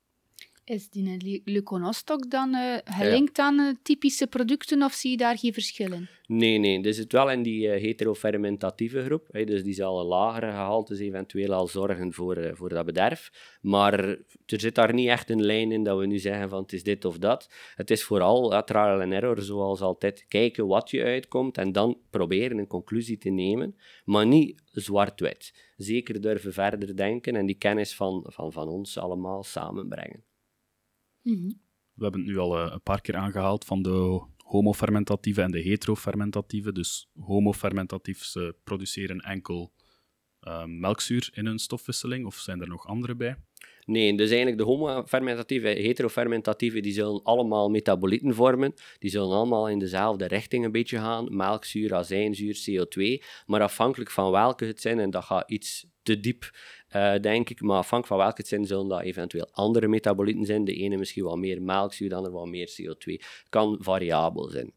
Is 0.65 0.89
die 0.89 1.41
leuconostok 1.45 2.32
dan 2.32 2.56
uh, 2.56 2.78
gelinkt 2.84 3.39
aan 3.39 3.60
uh, 3.60 3.73
typische 3.82 4.28
producten 4.28 4.84
of 4.84 4.93
zie 4.93 5.12
je 5.12 5.17
daar 5.17 5.38
geen 5.38 5.54
verschillen? 5.54 6.10
Nee, 6.28 6.58
nee. 6.58 6.82
Dus 6.82 6.97
het 6.97 7.12
wel 7.12 7.32
in 7.32 7.43
die 7.43 7.67
uh, 7.67 7.82
heterofermentatieve 7.82 9.04
groep. 9.04 9.28
Hè, 9.32 9.43
dus 9.43 9.63
die 9.63 9.73
zal 9.73 9.99
een 9.99 10.06
lagere 10.06 10.49
gehaltes 10.49 10.99
eventueel 10.99 11.54
al 11.54 11.67
zorgen 11.67 12.13
voor, 12.13 12.52
voor 12.54 12.69
dat 12.69 12.86
bederf. 12.86 13.32
Maar 13.62 13.99
er 14.45 14.60
zit 14.60 14.76
daar 14.76 14.93
niet 14.93 15.08
echt 15.08 15.30
een 15.30 15.45
lijn 15.45 15.71
in 15.71 15.84
dat 15.84 15.99
we 15.99 16.06
nu 16.06 16.19
zeggen 16.19 16.49
van 16.49 16.62
het 16.62 16.73
is 16.73 16.84
dit 16.84 17.06
of 17.06 17.17
dat. 17.17 17.49
Het 17.76 17.91
is 17.91 18.04
vooral 18.04 18.63
trial 18.63 19.02
and 19.02 19.13
error, 19.13 19.41
zoals 19.41 19.82
altijd. 19.82 20.26
Kijken 20.28 20.67
wat 20.67 20.89
je 20.89 21.04
uitkomt 21.04 21.58
en 21.58 21.71
dan 21.71 21.97
proberen 22.10 22.58
een 22.58 22.67
conclusie 22.67 23.17
te 23.17 23.30
nemen. 23.30 23.76
Maar 24.06 24.28
niet 24.28 24.62
zwart-wit. 24.71 25.71
Zeker 25.78 26.21
durven 26.21 26.54
verder 26.54 26.95
denken 26.95 27.36
en 27.36 27.45
die 27.45 27.58
kennis 27.58 27.95
van, 27.95 28.26
van, 28.28 28.52
van 28.52 28.67
ons 28.67 28.97
allemaal 28.97 29.43
samenbrengen. 29.43 30.23
Mhm. 31.24 31.52
We 31.94 32.04
hebben 32.04 32.22
het 32.22 32.30
nu 32.30 32.38
al 32.38 32.58
eh, 32.58 32.72
een 32.72 32.82
paar 32.82 33.02
keer 33.02 33.16
aangehaald 33.16 33.66
van 33.66 33.82
de 33.82 34.26
homofermentatieve 34.38 35.42
en 35.42 35.52
de 35.52 35.62
heterofermentatieve. 35.62 36.72
Dus 36.72 37.10
homofermentatief, 37.20 38.24
ze 38.24 38.56
produceren 38.64 39.20
enkel 39.20 39.74
uh, 40.48 40.64
melkzuur 40.66 41.30
in 41.34 41.46
hun 41.46 41.60
stofwisseling, 41.60 42.26
of 42.26 42.36
zijn 42.36 42.62
er 42.62 42.68
nog 42.68 42.88
andere 42.88 43.16
bij? 43.16 43.36
Nee, 43.86 44.18
dus 44.18 44.28
eigenlijk 44.28 44.58
de 44.58 44.64
homofermentatieve, 44.64 45.68
heterofermentatieve, 45.68 46.80
die 46.80 46.94
zullen 46.94 47.24
allemaal 47.24 47.70
metabolieten 47.70 48.36
vormen. 48.36 48.74
Die 49.00 49.10
zullen 49.10 49.36
allemaal 49.36 49.70
in 49.70 49.80
dezelfde 49.80 50.28
richting 50.28 50.66
een 50.66 50.72
beetje 50.72 50.98
gaan. 50.98 51.36
Melkzuur, 51.36 51.96
azijnzuur, 51.96 52.56
CO2. 52.56 53.24
Maar 53.46 53.62
afhankelijk 53.62 54.12
van 54.12 54.32
welke 54.32 54.66
het 54.66 54.82
zijn, 54.82 55.00
en 55.00 55.10
dat 55.10 55.24
gaat 55.24 55.50
iets 55.50 55.86
te 56.04 56.20
diep 56.20 56.52
uh, 56.96 57.20
denk 57.22 57.50
ik. 57.50 57.62
Maar 57.62 57.78
afhankelijk 57.78 58.08
van 58.08 58.18
welke 58.18 58.42
het 58.42 58.48
zijn, 58.48 58.66
zullen 58.66 58.88
dat 58.88 59.02
eventueel 59.02 59.50
andere 59.52 59.88
metabolieten 59.88 60.46
zijn. 60.46 60.66
De 60.66 60.76
ene 60.76 60.98
misschien 60.98 61.24
wat 61.24 61.38
meer 61.38 61.62
melkzuur, 61.62 62.10
de 62.10 62.16
andere 62.16 62.36
wat 62.36 62.48
meer 62.48 62.76
CO2. 62.82 63.26
Kan 63.50 63.78
variabel 63.80 64.50
zijn. 64.50 64.74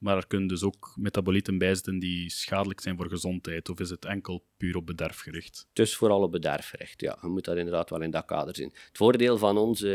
Maar 0.00 0.16
er 0.16 0.26
kunnen 0.26 0.48
dus 0.48 0.62
ook 0.62 0.92
metabolieten 0.96 1.58
bij 1.58 1.74
zitten 1.74 1.98
die 1.98 2.30
schadelijk 2.30 2.80
zijn 2.80 2.96
voor 2.96 3.08
gezondheid, 3.08 3.68
of 3.68 3.80
is 3.80 3.90
het 3.90 4.04
enkel 4.04 4.44
puur 4.56 4.76
op 4.76 4.86
bederf 4.86 5.18
gericht? 5.18 5.66
Het 5.68 5.78
is 5.78 5.96
vooral 5.96 6.22
op 6.22 6.32
bederf 6.32 6.68
gericht, 6.68 7.00
ja. 7.00 7.18
Je 7.22 7.28
moet 7.28 7.44
dat 7.44 7.56
inderdaad 7.56 7.90
wel 7.90 8.00
in 8.00 8.10
dat 8.10 8.24
kader 8.24 8.56
zien. 8.56 8.68
Het 8.68 8.96
voordeel 8.96 9.38
van 9.38 9.58
onze 9.58 9.92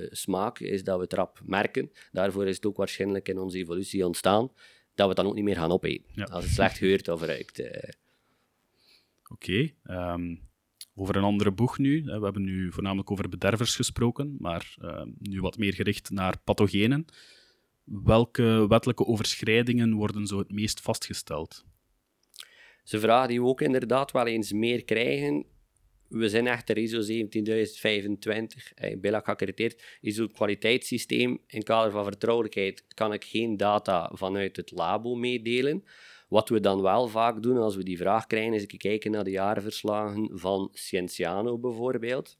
uh, 0.00 0.08
smaak 0.10 0.58
is 0.58 0.84
dat 0.84 0.96
we 0.96 1.02
het 1.02 1.12
rap 1.12 1.40
merken. 1.44 1.92
Daarvoor 2.12 2.46
is 2.46 2.56
het 2.56 2.66
ook 2.66 2.76
waarschijnlijk 2.76 3.28
in 3.28 3.38
onze 3.38 3.58
evolutie 3.58 4.06
ontstaan 4.06 4.52
dat 4.94 5.06
we 5.06 5.06
het 5.06 5.16
dan 5.16 5.26
ook 5.26 5.34
niet 5.34 5.44
meer 5.44 5.56
gaan 5.56 5.72
opeten. 5.72 6.24
Als 6.30 6.44
het 6.44 6.52
slecht 6.52 6.78
geurt 6.78 7.08
of 7.08 7.22
ruikt. 7.22 7.60
Uh. 7.60 7.66
Oké. 9.30 9.32
Okay, 9.32 9.74
um, 9.84 9.94
ehm, 9.96 10.36
over 11.00 11.16
een 11.16 11.22
andere 11.22 11.52
boeg 11.52 11.78
nu. 11.78 12.02
We 12.04 12.24
hebben 12.24 12.44
nu 12.44 12.72
voornamelijk 12.72 13.10
over 13.10 13.28
bedervers 13.28 13.76
gesproken, 13.76 14.36
maar 14.38 14.76
uh, 14.82 15.02
nu 15.18 15.40
wat 15.40 15.58
meer 15.58 15.74
gericht 15.74 16.10
naar 16.10 16.40
pathogenen. 16.44 17.04
Welke 17.84 18.66
wettelijke 18.68 19.06
overschrijdingen 19.06 19.92
worden 19.92 20.26
zo 20.26 20.38
het 20.38 20.52
meest 20.52 20.80
vastgesteld? 20.80 21.64
Ze 22.82 23.00
vragen 23.00 23.28
die 23.28 23.40
we 23.40 23.46
ook 23.46 23.60
inderdaad 23.60 24.10
wel 24.10 24.26
eens 24.26 24.52
meer 24.52 24.84
krijgen. 24.84 25.46
We 26.08 26.28
zijn 26.28 26.46
echter 26.46 26.78
ISO 26.78 27.00
17025, 27.00 28.72
eh, 28.72 28.96
geaccrediteerd, 29.00 29.82
ISO 30.00 30.26
kwaliteitssysteem. 30.26 31.38
In 31.46 31.62
kader 31.62 31.90
van 31.90 32.04
vertrouwelijkheid 32.04 32.84
kan 32.94 33.12
ik 33.12 33.24
geen 33.24 33.56
data 33.56 34.10
vanuit 34.14 34.56
het 34.56 34.70
labo 34.70 35.14
meedelen. 35.14 35.84
Wat 36.28 36.48
we 36.48 36.60
dan 36.60 36.82
wel 36.82 37.08
vaak 37.08 37.42
doen 37.42 37.56
als 37.56 37.76
we 37.76 37.82
die 37.82 37.98
vraag 37.98 38.26
krijgen, 38.26 38.52
is 38.52 38.66
kijken 38.66 39.10
naar 39.10 39.24
de 39.24 39.30
jaarverslagen 39.30 40.30
van 40.32 40.68
Scientiano 40.72 41.58
bijvoorbeeld. 41.58 42.38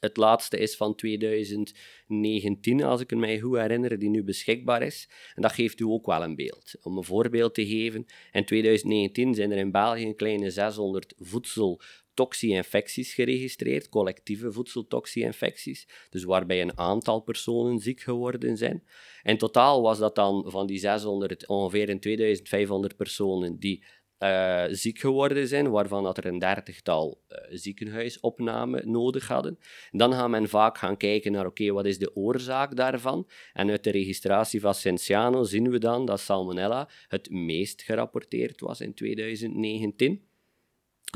Het 0.00 0.16
laatste 0.16 0.58
is 0.58 0.76
van 0.76 0.94
2019, 0.94 2.82
als 2.82 3.00
ik 3.00 3.16
mij 3.16 3.40
goed 3.40 3.56
herinner, 3.56 3.98
die 3.98 4.08
nu 4.08 4.24
beschikbaar 4.24 4.82
is. 4.82 5.08
En 5.34 5.42
dat 5.42 5.52
geeft 5.52 5.80
u 5.80 5.84
ook 5.84 6.06
wel 6.06 6.22
een 6.22 6.34
beeld. 6.34 6.74
Om 6.82 6.96
een 6.96 7.04
voorbeeld 7.04 7.54
te 7.54 7.66
geven, 7.66 8.06
in 8.32 8.44
2019 8.44 9.34
zijn 9.34 9.50
er 9.50 9.58
in 9.58 9.70
België 9.70 10.04
een 10.04 10.16
kleine 10.16 10.50
600 10.50 11.14
voedsel 11.18 11.80
toxie-infecties 12.14 13.14
geregistreerd, 13.14 13.88
collectieve 13.88 14.52
voedseltoxie-infecties, 14.52 15.88
dus 16.10 16.24
waarbij 16.24 16.60
een 16.60 16.78
aantal 16.78 17.20
personen 17.20 17.78
ziek 17.78 18.00
geworden 18.00 18.56
zijn. 18.56 18.84
In 19.22 19.38
totaal 19.38 19.82
was 19.82 19.98
dat 19.98 20.14
dan 20.14 20.44
van 20.46 20.66
die 20.66 20.78
600 20.78 21.46
ongeveer 21.46 21.88
een 21.88 22.00
2500 22.00 22.96
personen 22.96 23.58
die 23.58 23.84
uh, 24.18 24.64
ziek 24.68 24.98
geworden 24.98 25.48
zijn, 25.48 25.70
waarvan 25.70 26.02
dat 26.02 26.16
er 26.16 26.26
een 26.26 26.38
dertigtal 26.38 27.22
uh, 27.28 27.38
ziekenhuisopnamen 27.50 28.90
nodig 28.90 29.28
hadden. 29.28 29.58
Dan 29.90 30.12
gaat 30.12 30.28
men 30.28 30.48
vaak 30.48 30.78
gaan 30.78 30.96
kijken 30.96 31.32
naar, 31.32 31.46
oké, 31.46 31.72
wat 31.72 31.86
is 31.86 31.98
de 31.98 32.16
oorzaak 32.16 32.76
daarvan? 32.76 33.28
En 33.52 33.70
uit 33.70 33.84
de 33.84 33.90
registratie 33.90 34.60
van 34.60 34.74
Cinciano 34.74 35.42
zien 35.42 35.70
we 35.70 35.78
dan 35.78 36.06
dat 36.06 36.20
salmonella 36.20 36.88
het 37.08 37.30
meest 37.30 37.82
gerapporteerd 37.82 38.60
was 38.60 38.80
in 38.80 38.94
2019 38.94 40.22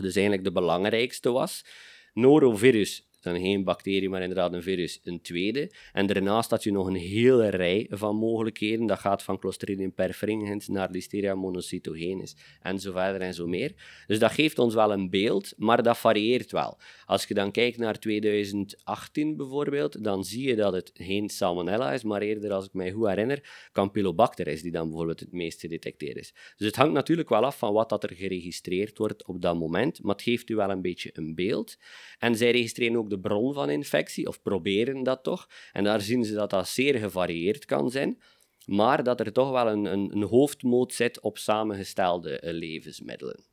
dus 0.02 0.14
eigenlijk 0.14 0.44
de 0.44 0.52
belangrijkste 0.52 1.30
was. 1.30 1.64
Norovirus 2.12 3.08
dan 3.20 3.40
geen 3.40 3.64
bacterie, 3.64 4.08
maar 4.08 4.20
inderdaad 4.20 4.52
een 4.52 4.62
virus, 4.62 5.00
een 5.04 5.20
tweede. 5.20 5.70
En 5.92 6.06
daarnaast 6.06 6.50
had 6.50 6.62
je 6.62 6.72
nog 6.72 6.86
een 6.86 6.94
hele 6.94 7.48
rij 7.48 7.86
van 7.90 8.16
mogelijkheden. 8.16 8.86
Dat 8.86 8.98
gaat 8.98 9.22
van 9.22 9.38
Clostridium 9.38 9.92
perfringens 9.92 10.68
naar 10.68 10.90
Listeria 10.90 11.34
monocytogenes 11.34 12.36
en 12.62 12.80
zo 12.80 12.92
verder 12.92 13.20
en 13.20 13.34
zo 13.34 13.46
meer. 13.46 13.74
Dus 14.06 14.18
dat 14.18 14.32
geeft 14.32 14.58
ons 14.58 14.74
wel 14.74 14.92
een 14.92 15.10
beeld, 15.10 15.52
maar 15.56 15.82
dat 15.82 15.98
varieert 15.98 16.50
wel. 16.50 16.78
Als 17.06 17.24
je 17.24 17.34
dan 17.34 17.50
kijkt 17.50 17.78
naar 17.78 17.98
2018 17.98 19.36
bijvoorbeeld, 19.36 20.04
dan 20.04 20.24
zie 20.24 20.48
je 20.48 20.56
dat 20.56 20.72
het 20.72 20.90
geen 20.94 21.28
Salmonella 21.28 21.92
is, 21.92 22.02
maar 22.02 22.22
eerder, 22.22 22.52
als 22.52 22.64
ik 22.64 22.72
mij 22.72 22.90
goed 22.90 23.06
herinner, 23.06 23.68
Campylobacter 23.72 24.46
is 24.46 24.62
die 24.62 24.72
dan 24.72 24.88
bijvoorbeeld 24.88 25.20
het 25.20 25.32
meest 25.32 25.60
gedetecteerd 25.60 26.16
is. 26.16 26.34
Dus 26.56 26.66
het 26.66 26.76
hangt 26.76 26.92
natuurlijk 26.92 27.28
wel 27.28 27.44
af 27.44 27.58
van 27.58 27.72
wat 27.72 27.88
dat 27.88 28.02
er 28.02 28.14
geregistreerd 28.14 28.98
wordt 28.98 29.26
op 29.26 29.42
dat 29.42 29.58
moment, 29.58 30.02
maar 30.02 30.14
het 30.14 30.24
geeft 30.24 30.50
u 30.50 30.56
wel 30.56 30.70
een 30.70 30.82
beetje 30.82 31.10
een 31.12 31.34
beeld. 31.34 31.76
En 32.18 32.36
zij 32.36 32.50
registreren 32.50 32.96
ook 32.96 33.10
de 33.10 33.17
bron 33.20 33.54
van 33.54 33.70
infectie, 33.70 34.26
of 34.26 34.42
proberen 34.42 35.02
dat 35.02 35.22
toch. 35.22 35.48
En 35.72 35.84
daar 35.84 36.00
zien 36.00 36.24
ze 36.24 36.34
dat 36.34 36.50
dat 36.50 36.68
zeer 36.68 36.98
gevarieerd 36.98 37.64
kan 37.64 37.90
zijn, 37.90 38.20
maar 38.66 39.04
dat 39.04 39.20
er 39.20 39.32
toch 39.32 39.50
wel 39.50 39.68
een, 39.68 39.84
een, 39.84 40.12
een 40.12 40.22
hoofdmoot 40.22 40.92
zit 40.92 41.20
op 41.20 41.38
samengestelde 41.38 42.40
eh, 42.40 42.52
levensmiddelen. 42.52 43.44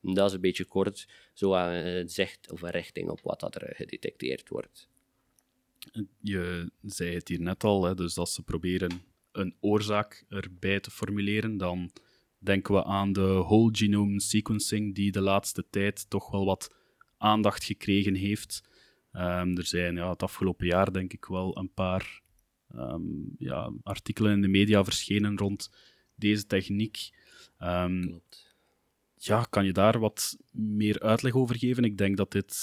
Dat 0.00 0.28
is 0.28 0.34
een 0.34 0.40
beetje 0.40 0.64
kort 0.64 1.08
zo 1.32 1.54
een 1.54 2.08
zicht 2.08 2.50
of 2.50 2.62
een 2.62 2.70
richting 2.70 3.10
op 3.10 3.20
wat 3.20 3.40
dat 3.40 3.54
er 3.54 3.74
gedetecteerd 3.74 4.48
wordt. 4.48 4.88
Je 6.20 6.70
zei 6.82 7.14
het 7.14 7.28
hier 7.28 7.40
net 7.40 7.64
al, 7.64 7.84
hè, 7.84 7.94
dus 7.94 8.18
als 8.18 8.34
ze 8.34 8.42
proberen 8.42 9.02
een 9.32 9.56
oorzaak 9.60 10.24
erbij 10.28 10.80
te 10.80 10.90
formuleren, 10.90 11.56
dan 11.56 11.90
denken 12.38 12.74
we 12.74 12.84
aan 12.84 13.12
de 13.12 13.26
whole 13.26 13.70
genome 13.72 14.20
sequencing, 14.20 14.94
die 14.94 15.12
de 15.12 15.20
laatste 15.20 15.64
tijd 15.70 16.10
toch 16.10 16.30
wel 16.30 16.44
wat 16.44 16.74
aandacht 17.24 17.64
gekregen 17.64 18.14
heeft. 18.14 18.62
Um, 19.12 19.56
er 19.56 19.66
zijn 19.66 19.96
ja, 19.96 20.10
het 20.10 20.22
afgelopen 20.22 20.66
jaar, 20.66 20.92
denk 20.92 21.12
ik, 21.12 21.24
wel 21.24 21.58
een 21.58 21.72
paar 21.72 22.20
um, 22.74 23.34
ja, 23.38 23.72
artikelen 23.82 24.32
in 24.32 24.40
de 24.40 24.48
media 24.48 24.84
verschenen 24.84 25.38
rond 25.38 25.70
deze 26.14 26.46
techniek. 26.46 27.10
Um, 27.58 28.00
Klopt. 28.00 28.52
Ja, 29.16 29.46
kan 29.50 29.64
je 29.64 29.72
daar 29.72 29.98
wat 29.98 30.36
meer 30.52 31.00
uitleg 31.00 31.34
over 31.34 31.56
geven? 31.58 31.84
Ik 31.84 31.98
denk 31.98 32.16
dat 32.16 32.32
dit 32.32 32.54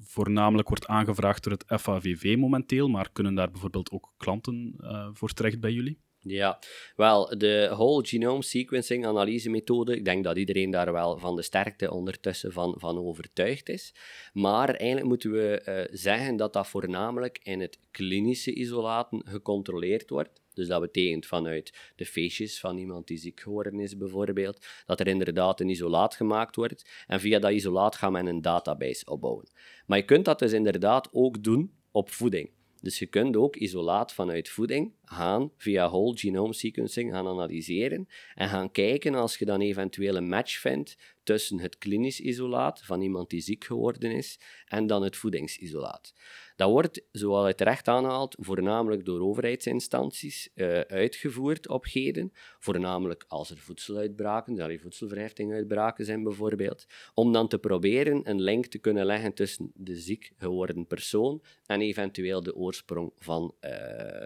voornamelijk 0.00 0.68
wordt 0.68 0.86
aangevraagd 0.86 1.42
door 1.42 1.52
het 1.52 1.80
FAVV 1.80 2.36
momenteel, 2.38 2.88
maar 2.88 3.12
kunnen 3.12 3.34
daar 3.34 3.50
bijvoorbeeld 3.50 3.90
ook 3.90 4.12
klanten 4.16 4.74
uh, 4.80 5.08
voor 5.12 5.32
terecht 5.32 5.60
bij 5.60 5.72
jullie? 5.72 5.98
Ja, 6.26 6.58
wel, 6.96 7.38
de 7.38 7.68
whole 7.70 8.06
genome 8.06 8.42
sequencing 8.42 9.06
analyse 9.06 9.50
methode, 9.50 9.96
ik 9.96 10.04
denk 10.04 10.24
dat 10.24 10.36
iedereen 10.36 10.70
daar 10.70 10.92
wel 10.92 11.18
van 11.18 11.36
de 11.36 11.42
sterkte 11.42 11.90
ondertussen 11.90 12.52
van, 12.52 12.74
van 12.78 12.98
overtuigd 12.98 13.68
is. 13.68 13.94
Maar 14.32 14.68
eigenlijk 14.68 15.06
moeten 15.06 15.30
we 15.30 15.62
uh, 15.68 15.96
zeggen 15.98 16.36
dat 16.36 16.52
dat 16.52 16.68
voornamelijk 16.68 17.40
in 17.42 17.60
het 17.60 17.78
klinische 17.90 18.54
isolaten 18.54 19.22
gecontroleerd 19.24 20.10
wordt. 20.10 20.42
Dus 20.54 20.68
dat 20.68 20.80
betekent 20.80 21.26
vanuit 21.26 21.92
de 21.96 22.06
feestjes 22.06 22.60
van 22.60 22.78
iemand 22.78 23.06
die 23.06 23.18
ziek 23.18 23.40
geworden 23.40 23.80
is, 23.80 23.96
bijvoorbeeld, 23.96 24.66
dat 24.86 25.00
er 25.00 25.06
inderdaad 25.06 25.60
een 25.60 25.68
isolaat 25.68 26.14
gemaakt 26.14 26.56
wordt. 26.56 27.04
En 27.06 27.20
via 27.20 27.38
dat 27.38 27.52
isolaat 27.52 27.96
gaan 27.96 28.12
men 28.12 28.26
een 28.26 28.42
database 28.42 29.06
opbouwen. 29.06 29.48
Maar 29.86 29.98
je 29.98 30.04
kunt 30.04 30.24
dat 30.24 30.38
dus 30.38 30.52
inderdaad 30.52 31.08
ook 31.12 31.42
doen 31.42 31.72
op 31.90 32.10
voeding. 32.10 32.50
Dus 32.84 32.98
je 32.98 33.06
kunt 33.06 33.36
ook 33.36 33.56
isolaat 33.56 34.12
vanuit 34.12 34.48
voeding 34.48 34.92
gaan 35.04 35.52
via 35.56 35.88
whole 35.88 36.18
genome 36.18 36.52
sequencing 36.52 37.12
gaan 37.12 37.26
analyseren 37.26 38.08
en 38.34 38.48
gaan 38.48 38.70
kijken 38.70 39.14
als 39.14 39.36
je 39.36 39.44
dan 39.44 39.60
eventueel 39.60 40.16
een 40.16 40.28
match 40.28 40.60
vindt 40.60 40.96
tussen 41.22 41.60
het 41.60 41.78
klinisch 41.78 42.20
isolaat 42.20 42.82
van 42.84 43.00
iemand 43.00 43.30
die 43.30 43.40
ziek 43.40 43.64
geworden 43.64 44.10
is 44.10 44.40
en 44.66 44.86
dan 44.86 45.02
het 45.02 45.16
voedingsisolaat. 45.16 46.14
Dat 46.56 46.70
wordt, 46.70 47.02
zoals 47.10 47.42
hij 47.42 47.54
terecht 47.54 47.88
aanhaalt, 47.88 48.36
voornamelijk 48.38 49.04
door 49.04 49.20
overheidsinstanties 49.20 50.48
uh, 50.54 50.80
uitgevoerd 50.80 51.68
op 51.68 51.84
heden. 51.86 52.32
Voornamelijk 52.58 53.24
als 53.28 53.50
er 53.50 53.58
voedseluitbraken, 53.58 54.58
er 54.58 54.80
voedselverheftinguitbraken 54.80 56.04
zijn 56.04 56.22
bijvoorbeeld. 56.22 56.86
Om 57.14 57.32
dan 57.32 57.48
te 57.48 57.58
proberen 57.58 58.30
een 58.30 58.40
link 58.40 58.66
te 58.66 58.78
kunnen 58.78 59.06
leggen 59.06 59.34
tussen 59.34 59.70
de 59.74 59.96
ziek 59.96 60.32
geworden 60.38 60.86
persoon 60.86 61.42
en 61.66 61.80
eventueel 61.80 62.42
de 62.42 62.54
oorsprong 62.54 63.12
van 63.16 63.54
uh, 63.60 63.70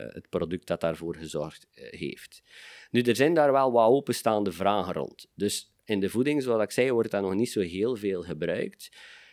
het 0.09 0.29
product 0.29 0.67
dat 0.67 0.81
daarvoor 0.81 1.15
gezorgd 1.17 1.67
uh, 1.75 1.85
heeft. 1.91 2.43
Nu, 2.91 3.01
er 3.01 3.17
zijn 3.17 3.35
daar 3.35 3.53
wel 3.53 3.73
wat 3.73 3.89
openstaande 3.89 4.53
vragen 4.53 4.93
rond. 4.93 5.27
Dus 5.35 5.73
in 5.85 6.01
de 6.01 6.09
voeding, 6.09 6.43
zoals 6.43 6.63
ik 6.63 6.71
zei, 6.71 6.93
wordt 6.93 7.11
dat 7.11 7.23
nog 7.23 7.35
niet 7.35 7.51
zo 7.51 7.61
heel 7.61 7.97
veel 7.97 8.23
gebruikt. 8.23 8.89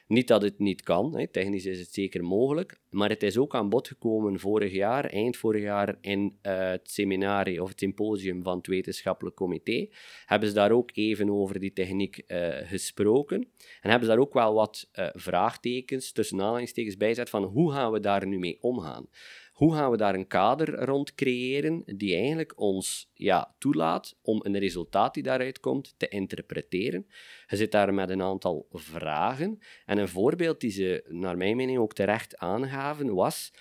Niet 0.08 0.28
dat 0.28 0.42
het 0.42 0.60
niet 0.60 0.82
kan, 0.84 1.18
hè. 1.18 1.28
technisch 1.28 1.66
is 1.66 1.80
het 1.80 1.94
zeker 1.94 2.24
mogelijk, 2.24 2.80
maar 2.90 3.10
het 3.10 3.24
is 3.24 3.38
ook 3.38 3.56
aan 3.56 3.70
bod 3.70 3.88
gekomen 3.88 4.40
vorig 4.40 4.74
jaar, 4.74 5.06
eind 5.06 5.38
vorig 5.38 5.62
jaar, 5.62 5.98
in 6.02 6.38
uh, 6.42 6.70
het 6.70 6.90
seminarie 6.90 7.62
of 7.62 7.70
het 7.70 7.80
symposium 7.80 8.44
van 8.44 8.58
het 8.58 8.68
wetenschappelijk 8.68 9.36
comité. 9.36 9.88
Hebben 10.26 10.50
ze 10.50 10.56
daar 10.56 10.72
ook 10.72 10.90
even 10.94 11.30
over 11.30 11.60
die 11.60 11.74
techniek 11.74 12.24
uh, 12.28 12.56
gesproken. 12.64 13.48
En 13.82 13.90
hebben 13.90 14.10
ze 14.10 14.16
daar 14.16 14.24
ook 14.24 14.34
wel 14.34 14.54
wat 14.54 14.90
uh, 14.94 15.08
vraagtekens, 15.14 16.12
tussen 16.12 16.42
aanhalingstekens, 16.42 16.98
bijzet 16.98 17.30
van 17.30 17.44
hoe 17.44 17.72
gaan 17.72 17.92
we 17.92 18.00
daar 18.00 18.28
nu 18.28 18.40
mee 18.40 18.58
omgaan. 18.62 19.08
Hoe 19.56 19.74
gaan 19.74 19.92
we 19.92 19.98
daar 19.98 20.16
een 20.16 20.28
kader 20.28 20.86
rond 20.86 21.16
creëren 21.16 21.84
die 21.86 22.16
eigenlijk 22.16 22.60
ons 22.60 23.12
ja, 23.14 23.56
toelaat 23.58 24.18
om 24.22 24.40
een 24.44 24.60
resultaat 24.60 25.14
die 25.14 25.24
daaruit 25.24 25.60
komt 25.60 25.94
te 25.98 26.08
interpreteren? 26.08 27.08
Je 27.48 27.56
zit 27.56 27.72
daar 27.72 27.94
met 27.94 28.10
een 28.10 28.22
aantal 28.22 28.68
vragen. 28.72 29.60
En 29.86 29.98
een 29.98 30.08
voorbeeld 30.08 30.60
die 30.60 30.72
ze, 30.72 31.06
naar 31.08 31.38
mijn 31.38 31.56
mening, 31.56 31.80
ook 31.80 31.94
terecht 31.94 32.38
aangaven 32.38 33.14
was: 33.14 33.54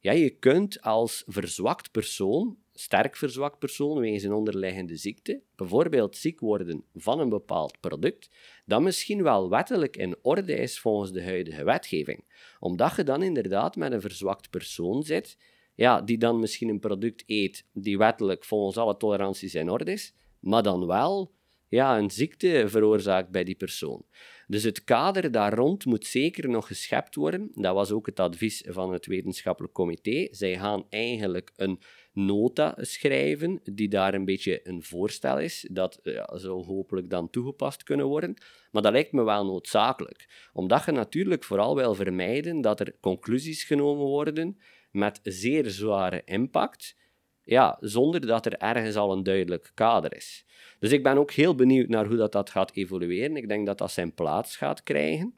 ja, 0.00 0.12
je 0.12 0.30
kunt 0.30 0.80
als 0.80 1.22
verzwakt 1.26 1.90
persoon 1.90 2.58
sterk 2.80 3.16
verzwakt 3.16 3.58
persoon 3.58 3.98
wegens 3.98 4.22
een 4.22 4.32
onderliggende 4.32 4.96
ziekte, 4.96 5.42
bijvoorbeeld 5.56 6.16
ziek 6.16 6.40
worden 6.40 6.84
van 6.94 7.20
een 7.20 7.28
bepaald 7.28 7.80
product, 7.80 8.30
dat 8.64 8.82
misschien 8.82 9.22
wel 9.22 9.50
wettelijk 9.50 9.96
in 9.96 10.16
orde 10.22 10.54
is 10.54 10.80
volgens 10.80 11.12
de 11.12 11.22
huidige 11.22 11.64
wetgeving. 11.64 12.24
Omdat 12.58 12.96
je 12.96 13.04
dan 13.04 13.22
inderdaad 13.22 13.76
met 13.76 13.92
een 13.92 14.00
verzwakt 14.00 14.50
persoon 14.50 15.02
zit, 15.02 15.38
ja, 15.74 16.00
die 16.00 16.18
dan 16.18 16.40
misschien 16.40 16.68
een 16.68 16.80
product 16.80 17.22
eet 17.26 17.66
die 17.72 17.98
wettelijk 17.98 18.44
volgens 18.44 18.76
alle 18.76 18.96
toleranties 18.96 19.54
in 19.54 19.70
orde 19.70 19.92
is, 19.92 20.14
maar 20.40 20.62
dan 20.62 20.86
wel 20.86 21.34
ja, 21.68 21.98
een 21.98 22.10
ziekte 22.10 22.64
veroorzaakt 22.66 23.30
bij 23.30 23.44
die 23.44 23.54
persoon. 23.54 24.04
Dus 24.46 24.62
het 24.62 24.84
kader 24.84 25.30
daar 25.30 25.54
rond 25.54 25.84
moet 25.84 26.06
zeker 26.06 26.48
nog 26.48 26.66
geschept 26.66 27.14
worden. 27.14 27.50
Dat 27.54 27.74
was 27.74 27.90
ook 27.90 28.06
het 28.06 28.20
advies 28.20 28.64
van 28.66 28.92
het 28.92 29.06
wetenschappelijk 29.06 29.74
comité. 29.74 30.28
Zij 30.30 30.58
gaan 30.58 30.86
eigenlijk 30.88 31.52
een 31.56 31.80
nota 32.16 32.74
schrijven, 32.76 33.60
die 33.62 33.88
daar 33.88 34.14
een 34.14 34.24
beetje 34.24 34.68
een 34.68 34.82
voorstel 34.82 35.38
is. 35.38 35.68
Dat 35.70 36.00
ja, 36.02 36.38
zou 36.38 36.64
hopelijk 36.64 37.10
dan 37.10 37.30
toegepast 37.30 37.82
kunnen 37.82 38.06
worden. 38.06 38.34
Maar 38.70 38.82
dat 38.82 38.92
lijkt 38.92 39.12
me 39.12 39.22
wel 39.22 39.44
noodzakelijk. 39.44 40.48
Omdat 40.52 40.84
je 40.84 40.92
natuurlijk 40.92 41.44
vooral 41.44 41.76
wil 41.76 41.94
vermijden 41.94 42.60
dat 42.60 42.80
er 42.80 42.96
conclusies 43.00 43.64
genomen 43.64 44.06
worden 44.06 44.58
met 44.90 45.20
zeer 45.22 45.70
zware 45.70 46.22
impact, 46.24 46.96
ja, 47.42 47.76
zonder 47.80 48.26
dat 48.26 48.46
er 48.46 48.56
ergens 48.56 48.96
al 48.96 49.12
een 49.12 49.22
duidelijk 49.22 49.70
kader 49.74 50.16
is. 50.16 50.46
Dus 50.78 50.92
ik 50.92 51.02
ben 51.02 51.16
ook 51.16 51.32
heel 51.32 51.54
benieuwd 51.54 51.88
naar 51.88 52.06
hoe 52.06 52.16
dat, 52.16 52.32
dat 52.32 52.50
gaat 52.50 52.72
evolueren. 52.74 53.36
Ik 53.36 53.48
denk 53.48 53.66
dat 53.66 53.78
dat 53.78 53.90
zijn 53.90 54.14
plaats 54.14 54.56
gaat 54.56 54.82
krijgen 54.82 55.34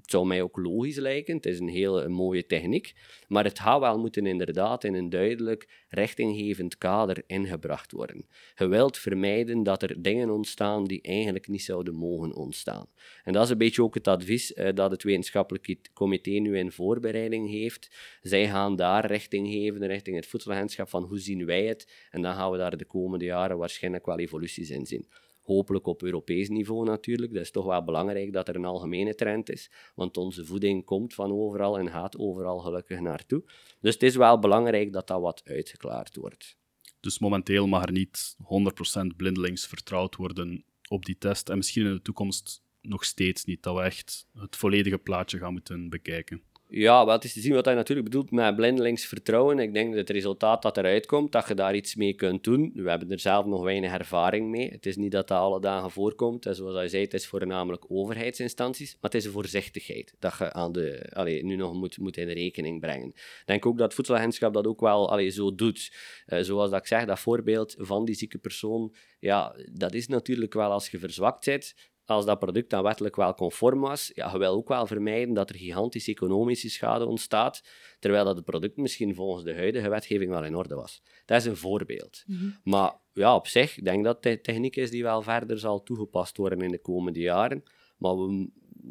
het 0.00 0.10
zou 0.10 0.26
mij 0.26 0.42
ook 0.42 0.56
logisch 0.56 0.96
lijken. 0.96 1.36
Het 1.36 1.46
is 1.46 1.58
een 1.58 1.68
hele 1.68 2.08
mooie 2.08 2.46
techniek. 2.46 2.94
Maar 3.28 3.44
het 3.44 3.58
gaat 3.58 3.80
wel 3.80 3.98
moeten 3.98 4.26
inderdaad 4.26 4.84
in 4.84 4.94
een 4.94 5.10
duidelijk 5.10 5.84
richtinggevend 5.88 6.78
kader 6.78 7.22
ingebracht 7.26 7.92
worden. 7.92 8.26
Je 8.56 8.66
wilt 8.66 8.98
vermijden 8.98 9.62
dat 9.62 9.82
er 9.82 10.02
dingen 10.02 10.30
ontstaan 10.30 10.84
die 10.84 11.02
eigenlijk 11.02 11.48
niet 11.48 11.62
zouden 11.62 11.94
mogen 11.94 12.34
ontstaan. 12.34 12.86
En 13.24 13.32
dat 13.32 13.44
is 13.44 13.50
een 13.50 13.58
beetje 13.58 13.82
ook 13.82 13.94
het 13.94 14.08
advies 14.08 14.52
eh, 14.52 14.74
dat 14.74 14.90
het 14.90 15.02
wetenschappelijk 15.02 15.90
comité 15.92 16.30
nu 16.30 16.58
in 16.58 16.72
voorbereiding 16.72 17.50
heeft. 17.50 17.90
Zij 18.22 18.48
gaan 18.48 18.76
daar 18.76 19.06
richting 19.06 19.48
geven, 19.48 19.86
richting 19.86 20.16
het 20.16 20.26
voedselagentschap, 20.26 20.88
van 20.88 21.02
hoe 21.02 21.18
zien 21.18 21.46
wij 21.46 21.64
het. 21.64 21.92
En 22.10 22.22
dan 22.22 22.34
gaan 22.34 22.50
we 22.50 22.58
daar 22.58 22.76
de 22.76 22.84
komende 22.84 23.24
jaren 23.24 23.58
waarschijnlijk 23.58 24.06
wel 24.06 24.18
evoluties 24.18 24.70
in 24.70 24.86
zien. 24.86 25.06
Hopelijk 25.42 25.86
op 25.86 26.02
Europees 26.02 26.48
niveau 26.48 26.84
natuurlijk. 26.84 27.32
Dat 27.32 27.42
is 27.42 27.50
toch 27.50 27.66
wel 27.66 27.84
belangrijk 27.84 28.32
dat 28.32 28.48
er 28.48 28.56
een 28.56 28.64
algemene 28.64 29.14
trend 29.14 29.50
is, 29.50 29.70
want 29.94 30.16
onze 30.16 30.44
voeding 30.44 30.84
komt 30.84 31.14
van 31.14 31.32
overal 31.32 31.78
en 31.78 31.90
gaat 31.90 32.18
overal 32.18 32.58
gelukkig 32.58 33.00
naartoe. 33.00 33.42
Dus 33.80 33.94
het 33.94 34.02
is 34.02 34.16
wel 34.16 34.38
belangrijk 34.38 34.92
dat 34.92 35.06
dat 35.06 35.20
wat 35.20 35.42
uitgeklaard 35.44 36.16
wordt. 36.16 36.56
Dus 37.00 37.18
momenteel 37.18 37.66
mag 37.66 37.82
er 37.82 37.92
niet 37.92 38.36
100% 38.38 39.16
blindelings 39.16 39.66
vertrouwd 39.66 40.16
worden 40.16 40.64
op 40.88 41.04
die 41.04 41.18
test 41.18 41.48
en 41.48 41.56
misschien 41.56 41.86
in 41.86 41.92
de 41.92 42.02
toekomst 42.02 42.62
nog 42.80 43.04
steeds 43.04 43.44
niet, 43.44 43.62
dat 43.62 43.74
we 43.74 43.82
echt 43.82 44.26
het 44.34 44.56
volledige 44.56 44.98
plaatje 44.98 45.38
gaan 45.38 45.52
moeten 45.52 45.88
bekijken. 45.88 46.42
Ja, 46.74 47.06
wel, 47.06 47.18
is 47.18 47.32
te 47.32 47.40
zien 47.40 47.54
wat 47.54 47.64
hij 47.64 47.74
natuurlijk 47.74 48.08
bedoelt 48.08 48.30
met 48.30 48.56
blindelings 48.56 49.06
vertrouwen. 49.06 49.58
Ik 49.58 49.74
denk 49.74 49.88
dat 49.88 49.98
het 49.98 50.10
resultaat 50.10 50.62
dat 50.62 50.76
eruit 50.76 51.06
komt, 51.06 51.32
dat 51.32 51.48
je 51.48 51.54
daar 51.54 51.74
iets 51.74 51.94
mee 51.94 52.14
kunt 52.14 52.44
doen. 52.44 52.70
We 52.74 52.90
hebben 52.90 53.10
er 53.10 53.20
zelf 53.20 53.46
nog 53.46 53.62
weinig 53.62 53.92
ervaring 53.92 54.50
mee. 54.50 54.70
Het 54.70 54.86
is 54.86 54.96
niet 54.96 55.12
dat 55.12 55.28
dat 55.28 55.38
alle 55.38 55.60
dagen 55.60 55.90
voorkomt. 55.90 56.46
En 56.46 56.54
zoals 56.54 56.74
hij 56.74 56.88
zei, 56.88 57.02
het 57.02 57.14
is 57.14 57.26
voornamelijk 57.26 57.84
overheidsinstanties. 57.88 58.92
Maar 58.92 59.10
het 59.10 59.14
is 59.14 59.24
een 59.24 59.32
voorzichtigheid 59.32 60.14
dat 60.18 60.34
je 60.38 60.52
aan 60.52 60.72
de, 60.72 61.40
nu 61.42 61.56
nog 61.56 61.72
moet, 61.74 61.98
moet 61.98 62.16
in 62.16 62.28
rekening 62.28 62.80
brengen. 62.80 63.08
Ik 63.08 63.42
denk 63.44 63.66
ook 63.66 63.76
dat 63.76 63.86
het 63.86 63.94
voedselagentschap 63.94 64.54
dat 64.54 64.66
ook 64.66 64.80
wel 64.80 65.10
allee, 65.10 65.30
zo 65.30 65.54
doet. 65.54 65.92
Uh, 66.26 66.38
zoals 66.40 66.70
dat 66.70 66.80
ik 66.80 66.86
zeg, 66.86 67.04
dat 67.04 67.20
voorbeeld 67.20 67.74
van 67.78 68.04
die 68.04 68.14
zieke 68.14 68.38
persoon, 68.38 68.94
ja, 69.18 69.56
dat 69.72 69.94
is 69.94 70.08
natuurlijk 70.08 70.54
wel 70.54 70.70
als 70.70 70.88
je 70.88 70.98
verzwakt 70.98 71.44
zit, 71.44 71.74
als 72.04 72.24
dat 72.24 72.38
product 72.38 72.70
dan 72.70 72.82
wettelijk 72.82 73.16
wel 73.16 73.34
conform 73.34 73.80
was, 73.80 74.10
ja, 74.14 74.32
je 74.32 74.38
wil 74.38 74.54
ook 74.54 74.68
wel 74.68 74.86
vermijden 74.86 75.34
dat 75.34 75.50
er 75.50 75.56
gigantische 75.56 76.10
economische 76.10 76.70
schade 76.70 77.06
ontstaat, 77.06 77.62
terwijl 77.98 78.24
dat 78.24 78.36
het 78.36 78.44
product 78.44 78.76
misschien 78.76 79.14
volgens 79.14 79.44
de 79.44 79.54
huidige 79.54 79.88
wetgeving 79.88 80.30
wel 80.30 80.44
in 80.44 80.56
orde 80.56 80.74
was. 80.74 81.02
Dat 81.24 81.40
is 81.40 81.46
een 81.46 81.56
voorbeeld. 81.56 82.22
Mhm. 82.26 82.50
Maar 82.64 82.92
ja, 83.12 83.34
op 83.34 83.46
zich, 83.46 83.76
ik 83.76 83.84
denk 83.84 84.04
dat 84.04 84.24
het 84.24 84.44
techniek 84.44 84.76
is 84.76 84.90
die 84.90 85.02
wel 85.02 85.22
verder 85.22 85.58
zal 85.58 85.82
toegepast 85.82 86.36
worden 86.36 86.60
in 86.60 86.70
de 86.70 86.80
komende 86.80 87.20
jaren. 87.20 87.62
Maar 87.98 88.16
we, 88.16 88.50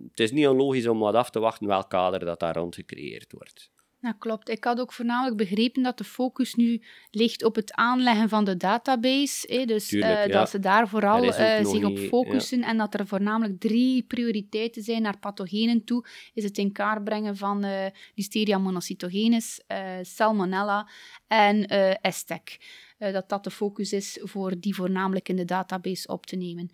het 0.10 0.20
is 0.20 0.32
niet 0.32 0.48
onlogisch 0.48 0.88
om 0.88 1.00
wat 1.00 1.16
af 1.16 1.30
te 1.30 1.40
wachten 1.40 1.68
welk 1.68 1.90
kader 1.90 2.20
dat 2.20 2.40
daar 2.40 2.56
rond 2.56 2.76
gecreëerd 2.76 3.32
wordt. 3.32 3.72
Ja, 4.02 4.16
klopt. 4.20 4.50
Ik 4.50 4.64
had 4.64 4.80
ook 4.80 4.94
voornamelijk 4.94 5.38
begrepen 5.38 5.84
dat 5.84 5.98
de 5.98 6.04
focus 6.04 6.56
nu 6.56 6.82
ligt 7.12 7.44
op 7.44 7.56
het 7.56 7.74
aanleggen 7.74 8.30
van 8.30 8.46
de 8.46 8.58
database. 8.58 9.54
Hè, 9.54 9.66
dus 9.66 9.92
uh, 9.92 10.26
dat 10.26 10.50
ze 10.50 10.60
daar 10.60 10.88
vooral 10.88 11.24
uh, 11.24 11.66
zich 11.66 11.84
op 11.84 11.98
focussen 11.98 12.60
ja. 12.60 12.68
en 12.68 12.78
dat 12.78 12.94
er 12.94 13.08
voornamelijk 13.08 13.60
drie 13.60 14.04
prioriteiten 14.04 14.84
zijn 14.84 15.02
naar 15.02 15.18
pathogenen 15.18 15.84
toe. 15.84 16.06
Is 16.34 16.44
het 16.44 16.58
in 16.58 16.72
kaart 16.72 17.04
brengen 17.04 17.38
van 17.38 17.66
uh, 17.66 17.86
Listeria 18.16 18.58
monocytogenes, 18.58 19.62
Salmonella 20.02 20.90
en 21.28 21.66
ESTEC. 22.02 22.60
Uh, 23.02 23.14
dat 23.14 23.30
dat 23.30 23.44
de 23.44 23.52
focus 23.52 23.94
is 23.94 24.20
voor 24.22 24.60
die 24.60 24.76
voornamelijk 24.76 25.30
in 25.30 25.36
de 25.36 25.46
database 25.46 26.08
op 26.08 26.26
te 26.26 26.36
nemen. 26.36 26.70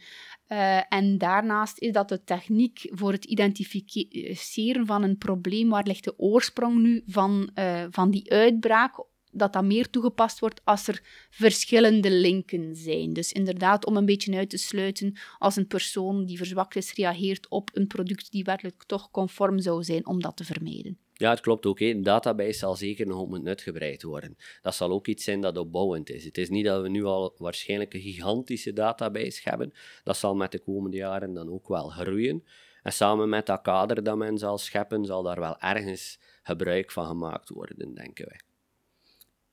Uh, 0.47 0.93
en 0.93 1.17
daarnaast 1.17 1.79
is 1.79 1.91
dat 1.91 2.09
de 2.09 2.23
techniek 2.23 2.89
voor 2.91 3.11
het 3.11 3.25
identificeren 3.25 4.85
van 4.85 5.03
een 5.03 5.17
probleem, 5.17 5.69
waar 5.69 5.83
ligt 5.83 6.03
de 6.03 6.19
oorsprong 6.19 6.81
nu 6.81 7.03
van, 7.05 7.49
uh, 7.55 7.85
van 7.89 8.11
die 8.11 8.31
uitbraak, 8.31 9.05
dat 9.31 9.53
dat 9.53 9.63
meer 9.63 9.89
toegepast 9.89 10.39
wordt 10.39 10.61
als 10.63 10.87
er 10.87 11.27
verschillende 11.29 12.11
linken 12.11 12.75
zijn. 12.75 13.13
Dus 13.13 13.31
inderdaad, 13.31 13.85
om 13.85 13.97
een 13.97 14.05
beetje 14.05 14.37
uit 14.37 14.49
te 14.49 14.57
sluiten 14.57 15.17
als 15.37 15.55
een 15.55 15.67
persoon 15.67 16.25
die 16.25 16.37
verzwakt 16.37 16.75
is 16.75 16.93
reageert 16.93 17.49
op 17.49 17.69
een 17.73 17.87
product 17.87 18.31
die 18.31 18.43
werkelijk 18.43 18.83
toch 18.83 19.11
conform 19.11 19.59
zou 19.59 19.83
zijn, 19.83 20.07
om 20.07 20.21
dat 20.21 20.37
te 20.37 20.43
vermijden. 20.43 20.97
Ja, 21.17 21.29
het 21.29 21.39
klopt 21.39 21.65
ook. 21.65 21.79
Een 21.79 22.03
database 22.03 22.57
zal 22.57 22.75
zeker 22.75 23.07
nog 23.07 23.27
moeten 23.27 23.47
uitgebreid 23.47 24.03
worden. 24.03 24.37
Dat 24.61 24.75
zal 24.75 24.91
ook 24.91 25.07
iets 25.07 25.23
zijn 25.23 25.41
dat 25.41 25.57
opbouwend 25.57 26.09
is. 26.09 26.23
Het 26.23 26.37
is 26.37 26.49
niet 26.49 26.65
dat 26.65 26.81
we 26.81 26.89
nu 26.89 27.03
al 27.03 27.35
waarschijnlijk 27.37 27.93
een 27.93 28.01
gigantische 28.01 28.73
database 28.73 29.41
hebben. 29.43 29.73
Dat 30.03 30.17
zal 30.17 30.35
met 30.35 30.51
de 30.51 30.59
komende 30.59 30.97
jaren 30.97 31.33
dan 31.33 31.49
ook 31.49 31.67
wel 31.67 31.89
groeien. 31.89 32.43
En 32.83 32.93
samen 32.93 33.29
met 33.29 33.45
dat 33.45 33.61
kader 33.61 34.03
dat 34.03 34.17
men 34.17 34.37
zal 34.37 34.57
scheppen, 34.57 35.05
zal 35.05 35.23
daar 35.23 35.39
wel 35.39 35.59
ergens 35.59 36.19
gebruik 36.43 36.91
van 36.91 37.05
gemaakt 37.07 37.49
worden, 37.49 37.95
denken 37.95 38.25
wij. 38.27 38.39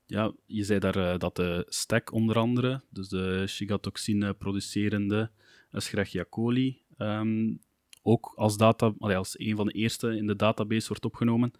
Ja, 0.06 0.32
je 0.46 0.64
zei 0.64 0.78
daar 0.78 0.96
uh, 0.96 1.18
dat 1.18 1.36
de 1.36 1.66
STEC 1.68 2.12
onder 2.12 2.36
andere, 2.36 2.82
dus 2.90 3.08
de 3.08 3.46
shigatoxine 3.46 4.34
producerende 4.34 5.30
Escherichia 5.70 6.24
coli, 6.30 6.82
um, 6.98 7.60
ook 8.06 8.32
als, 8.36 8.56
data, 8.56 8.94
als 8.98 9.38
een 9.38 9.56
van 9.56 9.66
de 9.66 9.72
eerste 9.72 10.16
in 10.16 10.26
de 10.26 10.36
database 10.36 10.88
wordt 10.88 11.04
opgenomen. 11.04 11.52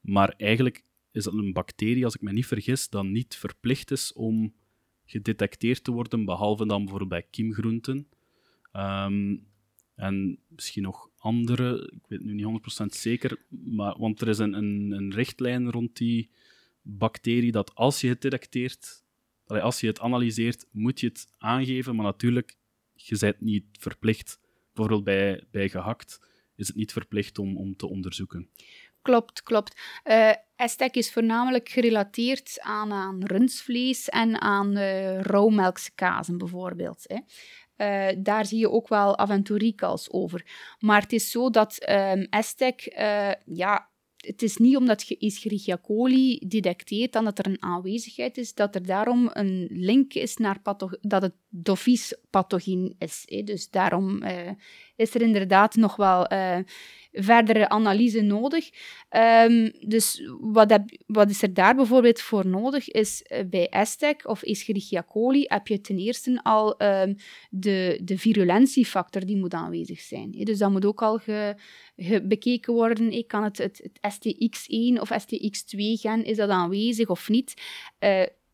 Maar 0.00 0.34
eigenlijk 0.36 0.84
is 1.10 1.24
dat 1.24 1.34
een 1.34 1.52
bacterie, 1.52 2.04
als 2.04 2.14
ik 2.14 2.20
me 2.20 2.32
niet 2.32 2.46
vergis, 2.46 2.88
dat 2.88 3.04
niet 3.04 3.36
verplicht 3.36 3.90
is 3.90 4.12
om 4.12 4.54
gedetecteerd 5.04 5.84
te 5.84 5.90
worden, 5.90 6.24
behalve 6.24 6.66
dan 6.66 6.78
bijvoorbeeld 6.78 7.10
bij 7.10 7.26
kiemgroenten. 7.30 8.08
Um, 8.72 9.46
en 9.94 10.38
misschien 10.48 10.82
nog 10.82 11.10
andere, 11.16 11.92
ik 11.94 12.06
weet 12.08 12.24
nu 12.24 12.32
niet 12.32 12.80
100% 12.82 12.84
zeker, 12.86 13.44
maar, 13.48 13.98
want 13.98 14.20
er 14.20 14.28
is 14.28 14.38
een, 14.38 14.52
een, 14.52 14.90
een 14.90 15.12
richtlijn 15.12 15.70
rond 15.70 15.96
die 15.96 16.30
bacterie 16.82 17.52
dat 17.52 17.74
als 17.74 18.00
je 18.00 18.08
het 18.08 18.22
detecteert, 18.22 19.04
als 19.46 19.80
je 19.80 19.86
het 19.86 20.00
analyseert, 20.00 20.66
moet 20.70 21.00
je 21.00 21.06
het 21.06 21.28
aangeven, 21.38 21.96
maar 21.96 22.04
natuurlijk, 22.04 22.56
je 22.94 23.18
bent 23.18 23.40
niet 23.40 23.64
verplicht, 23.78 24.40
bijvoorbeeld 24.76 25.04
bij, 25.04 25.44
bij 25.50 25.68
gehakt, 25.68 26.20
is 26.56 26.66
het 26.66 26.76
niet 26.76 26.92
verplicht 26.92 27.38
om, 27.38 27.56
om 27.56 27.76
te 27.76 27.88
onderzoeken. 27.88 28.50
Klopt, 29.02 29.42
klopt. 29.42 29.80
Uh, 30.04 30.32
is 30.96 31.12
voornamelijk 31.12 31.68
gerelateerd 31.68 32.60
aan, 32.60 32.92
aan 32.92 33.24
rundvlees 33.24 34.08
en 34.08 34.40
aan 34.40 34.76
uh, 34.76 35.20
bijvoorbeeld. 36.38 37.04
Hè. 37.06 37.18
Uh, 37.76 38.16
daar 38.18 38.46
zie 38.46 38.58
je 38.58 38.70
ook 38.70 38.88
wel 38.88 39.16
af 39.16 39.30
over. 40.12 40.46
Maar 40.78 41.00
het 41.00 41.12
is 41.12 41.30
zo 41.30 41.50
dat 41.50 41.90
um, 41.90 42.26
ja, 43.44 43.90
het 44.26 44.42
is 44.42 44.56
niet 44.56 44.76
omdat 44.76 45.08
je 45.08 45.18
Escherichia 45.18 45.78
coli 45.82 46.38
detecteert 46.46 47.12
dan 47.12 47.24
dat 47.24 47.38
er 47.38 47.46
een 47.46 47.62
aanwezigheid 47.62 48.38
is, 48.38 48.54
dat 48.54 48.74
er 48.74 48.86
daarom 48.86 49.30
een 49.32 49.66
link 49.70 50.14
is 50.14 50.36
naar 50.36 50.58
dat 51.00 51.22
het 51.22 51.34
dofies 51.48 52.14
pathogeen 52.30 52.94
is. 52.98 53.22
Hè. 53.26 53.42
Dus 53.42 53.70
daarom 53.70 54.22
uh, 54.22 54.50
is 54.96 55.14
er 55.14 55.22
inderdaad 55.22 55.74
nog 55.74 55.96
wel 55.96 56.32
uh, 56.32 56.58
verdere 57.16 57.68
analyse 57.68 58.20
nodig. 58.20 58.70
Um, 59.10 59.72
dus 59.80 60.22
wat, 60.40 60.78
wat, 61.06 61.30
is 61.30 61.42
er 61.42 61.54
daar 61.54 61.74
bijvoorbeeld 61.74 62.20
voor 62.20 62.46
nodig? 62.46 62.88
Is 62.88 63.24
uh, 63.28 63.38
bij 63.50 63.68
Estec 63.68 64.28
of 64.28 64.42
Escherichia 64.42 65.04
coli 65.08 65.44
heb 65.48 65.66
je 65.68 65.80
ten 65.80 65.98
eerste 65.98 66.40
al 66.42 66.82
um, 66.82 67.16
de, 67.50 68.00
de 68.04 68.18
virulentiefactor 68.18 69.26
die 69.26 69.36
moet 69.36 69.54
aanwezig 69.54 70.00
zijn. 70.00 70.30
Dus 70.30 70.58
dat 70.58 70.70
moet 70.70 70.84
ook 70.84 71.02
al 71.02 71.18
ge, 71.18 71.56
bekeken 72.22 72.74
worden. 72.74 73.12
Ik 73.12 73.28
kan 73.28 73.44
het, 73.44 73.58
het, 73.58 73.90
het 74.00 74.14
STX1 74.14 75.00
of 75.00 75.10
STX2-gen, 75.12 76.24
is 76.24 76.36
dat 76.36 76.48
aanwezig 76.48 77.08
of 77.08 77.28
niet? 77.28 77.54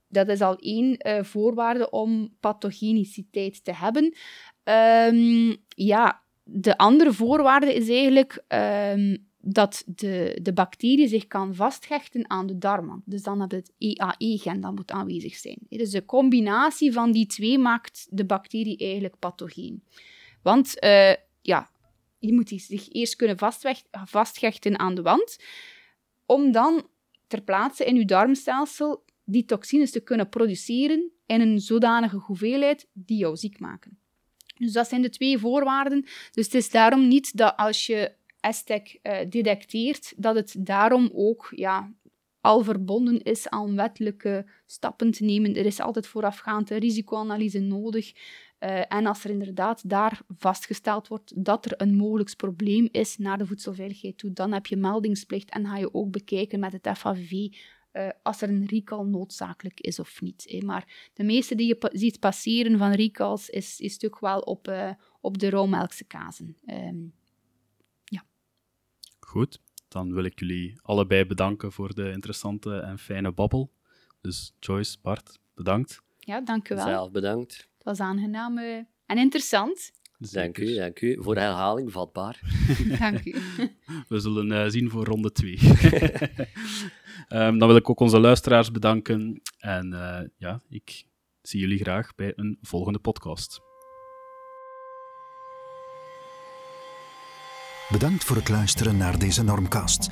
Dat 0.08 0.28
is 0.28 0.40
al 0.40 0.56
één 0.56 0.96
uh, 1.06 1.22
voorwaarde 1.22 1.90
om 1.90 2.36
pathogeniciteit 2.40 3.64
te 3.64 3.74
hebben. 3.74 4.14
Um, 4.64 5.56
ja, 5.68 6.22
de 6.52 6.78
andere 6.78 7.12
voorwaarde 7.12 7.74
is 7.74 7.88
eigenlijk 7.88 8.44
um, 8.48 9.30
dat 9.38 9.82
de, 9.86 10.38
de 10.42 10.52
bacterie 10.52 11.08
zich 11.08 11.26
kan 11.26 11.54
vasthechten 11.54 12.30
aan 12.30 12.46
de 12.46 12.58
darmen. 12.58 13.02
Dus 13.04 13.22
dan 13.22 13.38
dat 13.38 13.50
het 13.50 13.72
EAE-gen 13.78 14.60
dat 14.60 14.74
moet 14.74 14.90
aanwezig 14.90 15.34
zijn. 15.34 15.58
Dus 15.68 15.90
de 15.90 16.04
combinatie 16.04 16.92
van 16.92 17.12
die 17.12 17.26
twee 17.26 17.58
maakt 17.58 18.06
de 18.10 18.24
bacterie 18.24 18.76
eigenlijk 18.78 19.18
pathogeen. 19.18 19.84
Want 20.42 20.84
uh, 20.84 21.12
ja, 21.40 21.70
je 22.18 22.32
moet 22.32 22.48
zich 22.48 22.92
eerst 22.92 23.16
kunnen 23.16 23.36
vasthechten 23.90 24.78
aan 24.78 24.94
de 24.94 25.02
wand, 25.02 25.38
om 26.26 26.52
dan 26.52 26.86
ter 27.26 27.42
plaatse 27.42 27.84
in 27.84 27.96
je 27.96 28.04
darmstelsel 28.04 29.04
die 29.24 29.44
toxines 29.44 29.90
te 29.90 30.00
kunnen 30.00 30.28
produceren 30.28 31.10
in 31.26 31.40
een 31.40 31.60
zodanige 31.60 32.16
hoeveelheid 32.16 32.88
die 32.92 33.18
jou 33.18 33.36
ziek 33.36 33.60
maken. 33.60 34.01
Dus 34.54 34.72
dat 34.72 34.88
zijn 34.88 35.02
de 35.02 35.08
twee 35.08 35.38
voorwaarden. 35.38 36.04
Dus 36.32 36.44
het 36.44 36.54
is 36.54 36.70
daarom 36.70 37.08
niet 37.08 37.36
dat 37.36 37.56
als 37.56 37.86
je 37.86 38.12
Aztec 38.40 38.98
uh, 39.02 39.18
detecteert, 39.28 40.12
dat 40.16 40.34
het 40.34 40.54
daarom 40.58 41.10
ook 41.14 41.52
ja, 41.56 41.92
al 42.40 42.62
verbonden 42.64 43.22
is 43.22 43.48
aan 43.48 43.76
wettelijke 43.76 44.46
stappen 44.66 45.10
te 45.10 45.24
nemen. 45.24 45.56
Er 45.56 45.66
is 45.66 45.80
altijd 45.80 46.06
voorafgaand 46.06 46.70
risicoanalyse 46.70 47.58
nodig. 47.58 48.12
Uh, 48.12 48.92
en 48.92 49.06
als 49.06 49.24
er 49.24 49.30
inderdaad 49.30 49.88
daar 49.88 50.20
vastgesteld 50.38 51.08
wordt 51.08 51.44
dat 51.44 51.64
er 51.64 51.72
een 51.76 51.96
mogelijk 51.96 52.36
probleem 52.36 52.88
is 52.90 53.18
naar 53.18 53.38
de 53.38 53.46
voedselveiligheid 53.46 54.18
toe, 54.18 54.32
dan 54.32 54.52
heb 54.52 54.66
je 54.66 54.76
meldingsplicht 54.76 55.50
en 55.50 55.66
ga 55.66 55.76
je 55.76 55.94
ook 55.94 56.10
bekijken 56.10 56.60
met 56.60 56.72
het 56.72 56.98
FAV 56.98 57.48
uh, 57.92 58.08
als 58.22 58.42
er 58.42 58.48
een 58.48 58.66
recall 58.66 59.04
noodzakelijk 59.04 59.80
is 59.80 59.98
of 59.98 60.20
niet. 60.20 60.44
Hè. 60.48 60.66
Maar 60.66 61.10
de 61.12 61.24
meeste 61.24 61.54
die 61.54 61.66
je 61.66 61.74
pa 61.74 61.88
ziet 61.92 62.20
passeren 62.20 62.78
van 62.78 62.92
recalls 62.92 63.48
is, 63.48 63.80
is 63.80 63.98
toch 63.98 64.20
wel 64.20 64.40
op, 64.40 64.68
uh, 64.68 64.90
op 65.20 65.38
de 65.38 65.50
rauwmelkse 65.50 66.04
kazen. 66.04 66.56
Um, 66.66 67.14
ja. 68.04 68.24
Goed, 69.20 69.60
dan 69.88 70.14
wil 70.14 70.24
ik 70.24 70.38
jullie 70.38 70.78
allebei 70.82 71.24
bedanken 71.24 71.72
voor 71.72 71.94
de 71.94 72.10
interessante 72.10 72.78
en 72.78 72.98
fijne 72.98 73.32
babbel. 73.32 73.72
Dus 74.20 74.54
Joyce, 74.60 74.98
Bart, 75.02 75.40
bedankt. 75.54 76.02
Ja, 76.18 76.40
dank 76.40 76.68
u 76.68 76.74
wel. 76.74 76.84
Zelf 76.84 77.10
bedankt. 77.10 77.56
Het 77.74 77.84
was 77.84 78.00
aangenaam 78.00 78.58
uh, 78.58 78.76
en 79.06 79.18
interessant. 79.18 79.92
Dank 80.30 80.58
u, 80.58 80.74
dank 80.74 81.00
u. 81.00 81.16
Voor 81.20 81.36
herhaling 81.36 81.92
vatbaar. 81.92 82.40
dank 82.98 83.24
u. 83.24 83.34
We 84.08 84.20
zullen 84.20 84.50
uh, 84.50 84.64
zien 84.66 84.90
voor 84.90 85.04
ronde 85.04 85.32
2. 85.32 85.58
um, 87.28 87.58
dan 87.58 87.68
wil 87.68 87.76
ik 87.76 87.90
ook 87.90 88.00
onze 88.00 88.20
luisteraars 88.20 88.70
bedanken. 88.70 89.40
En 89.58 89.92
uh, 89.92 90.20
ja, 90.36 90.60
ik 90.68 91.04
zie 91.42 91.60
jullie 91.60 91.78
graag 91.78 92.14
bij 92.14 92.32
een 92.36 92.58
volgende 92.60 92.98
podcast. 92.98 93.60
Bedankt 97.88 98.24
voor 98.24 98.36
het 98.36 98.48
luisteren 98.48 98.96
naar 98.96 99.18
deze 99.18 99.44
Normcast. 99.44 100.08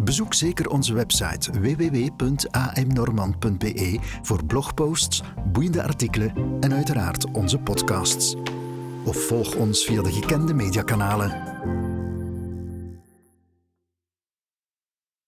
Bezoek 0.00 0.34
zeker 0.34 0.68
onze 0.68 0.94
website 0.94 1.60
www.amnormand.be 1.60 3.98
voor 4.22 4.44
blogposts, 4.44 5.22
boeiende 5.52 5.82
artikelen 5.82 6.56
en 6.60 6.72
uiteraard 6.72 7.30
onze 7.30 7.58
podcasts 7.58 8.36
of 9.04 9.26
volg 9.26 9.54
ons 9.54 9.84
via 9.84 10.02
de 10.02 10.12
gekende 10.12 10.54
mediakanalen. 10.54 11.91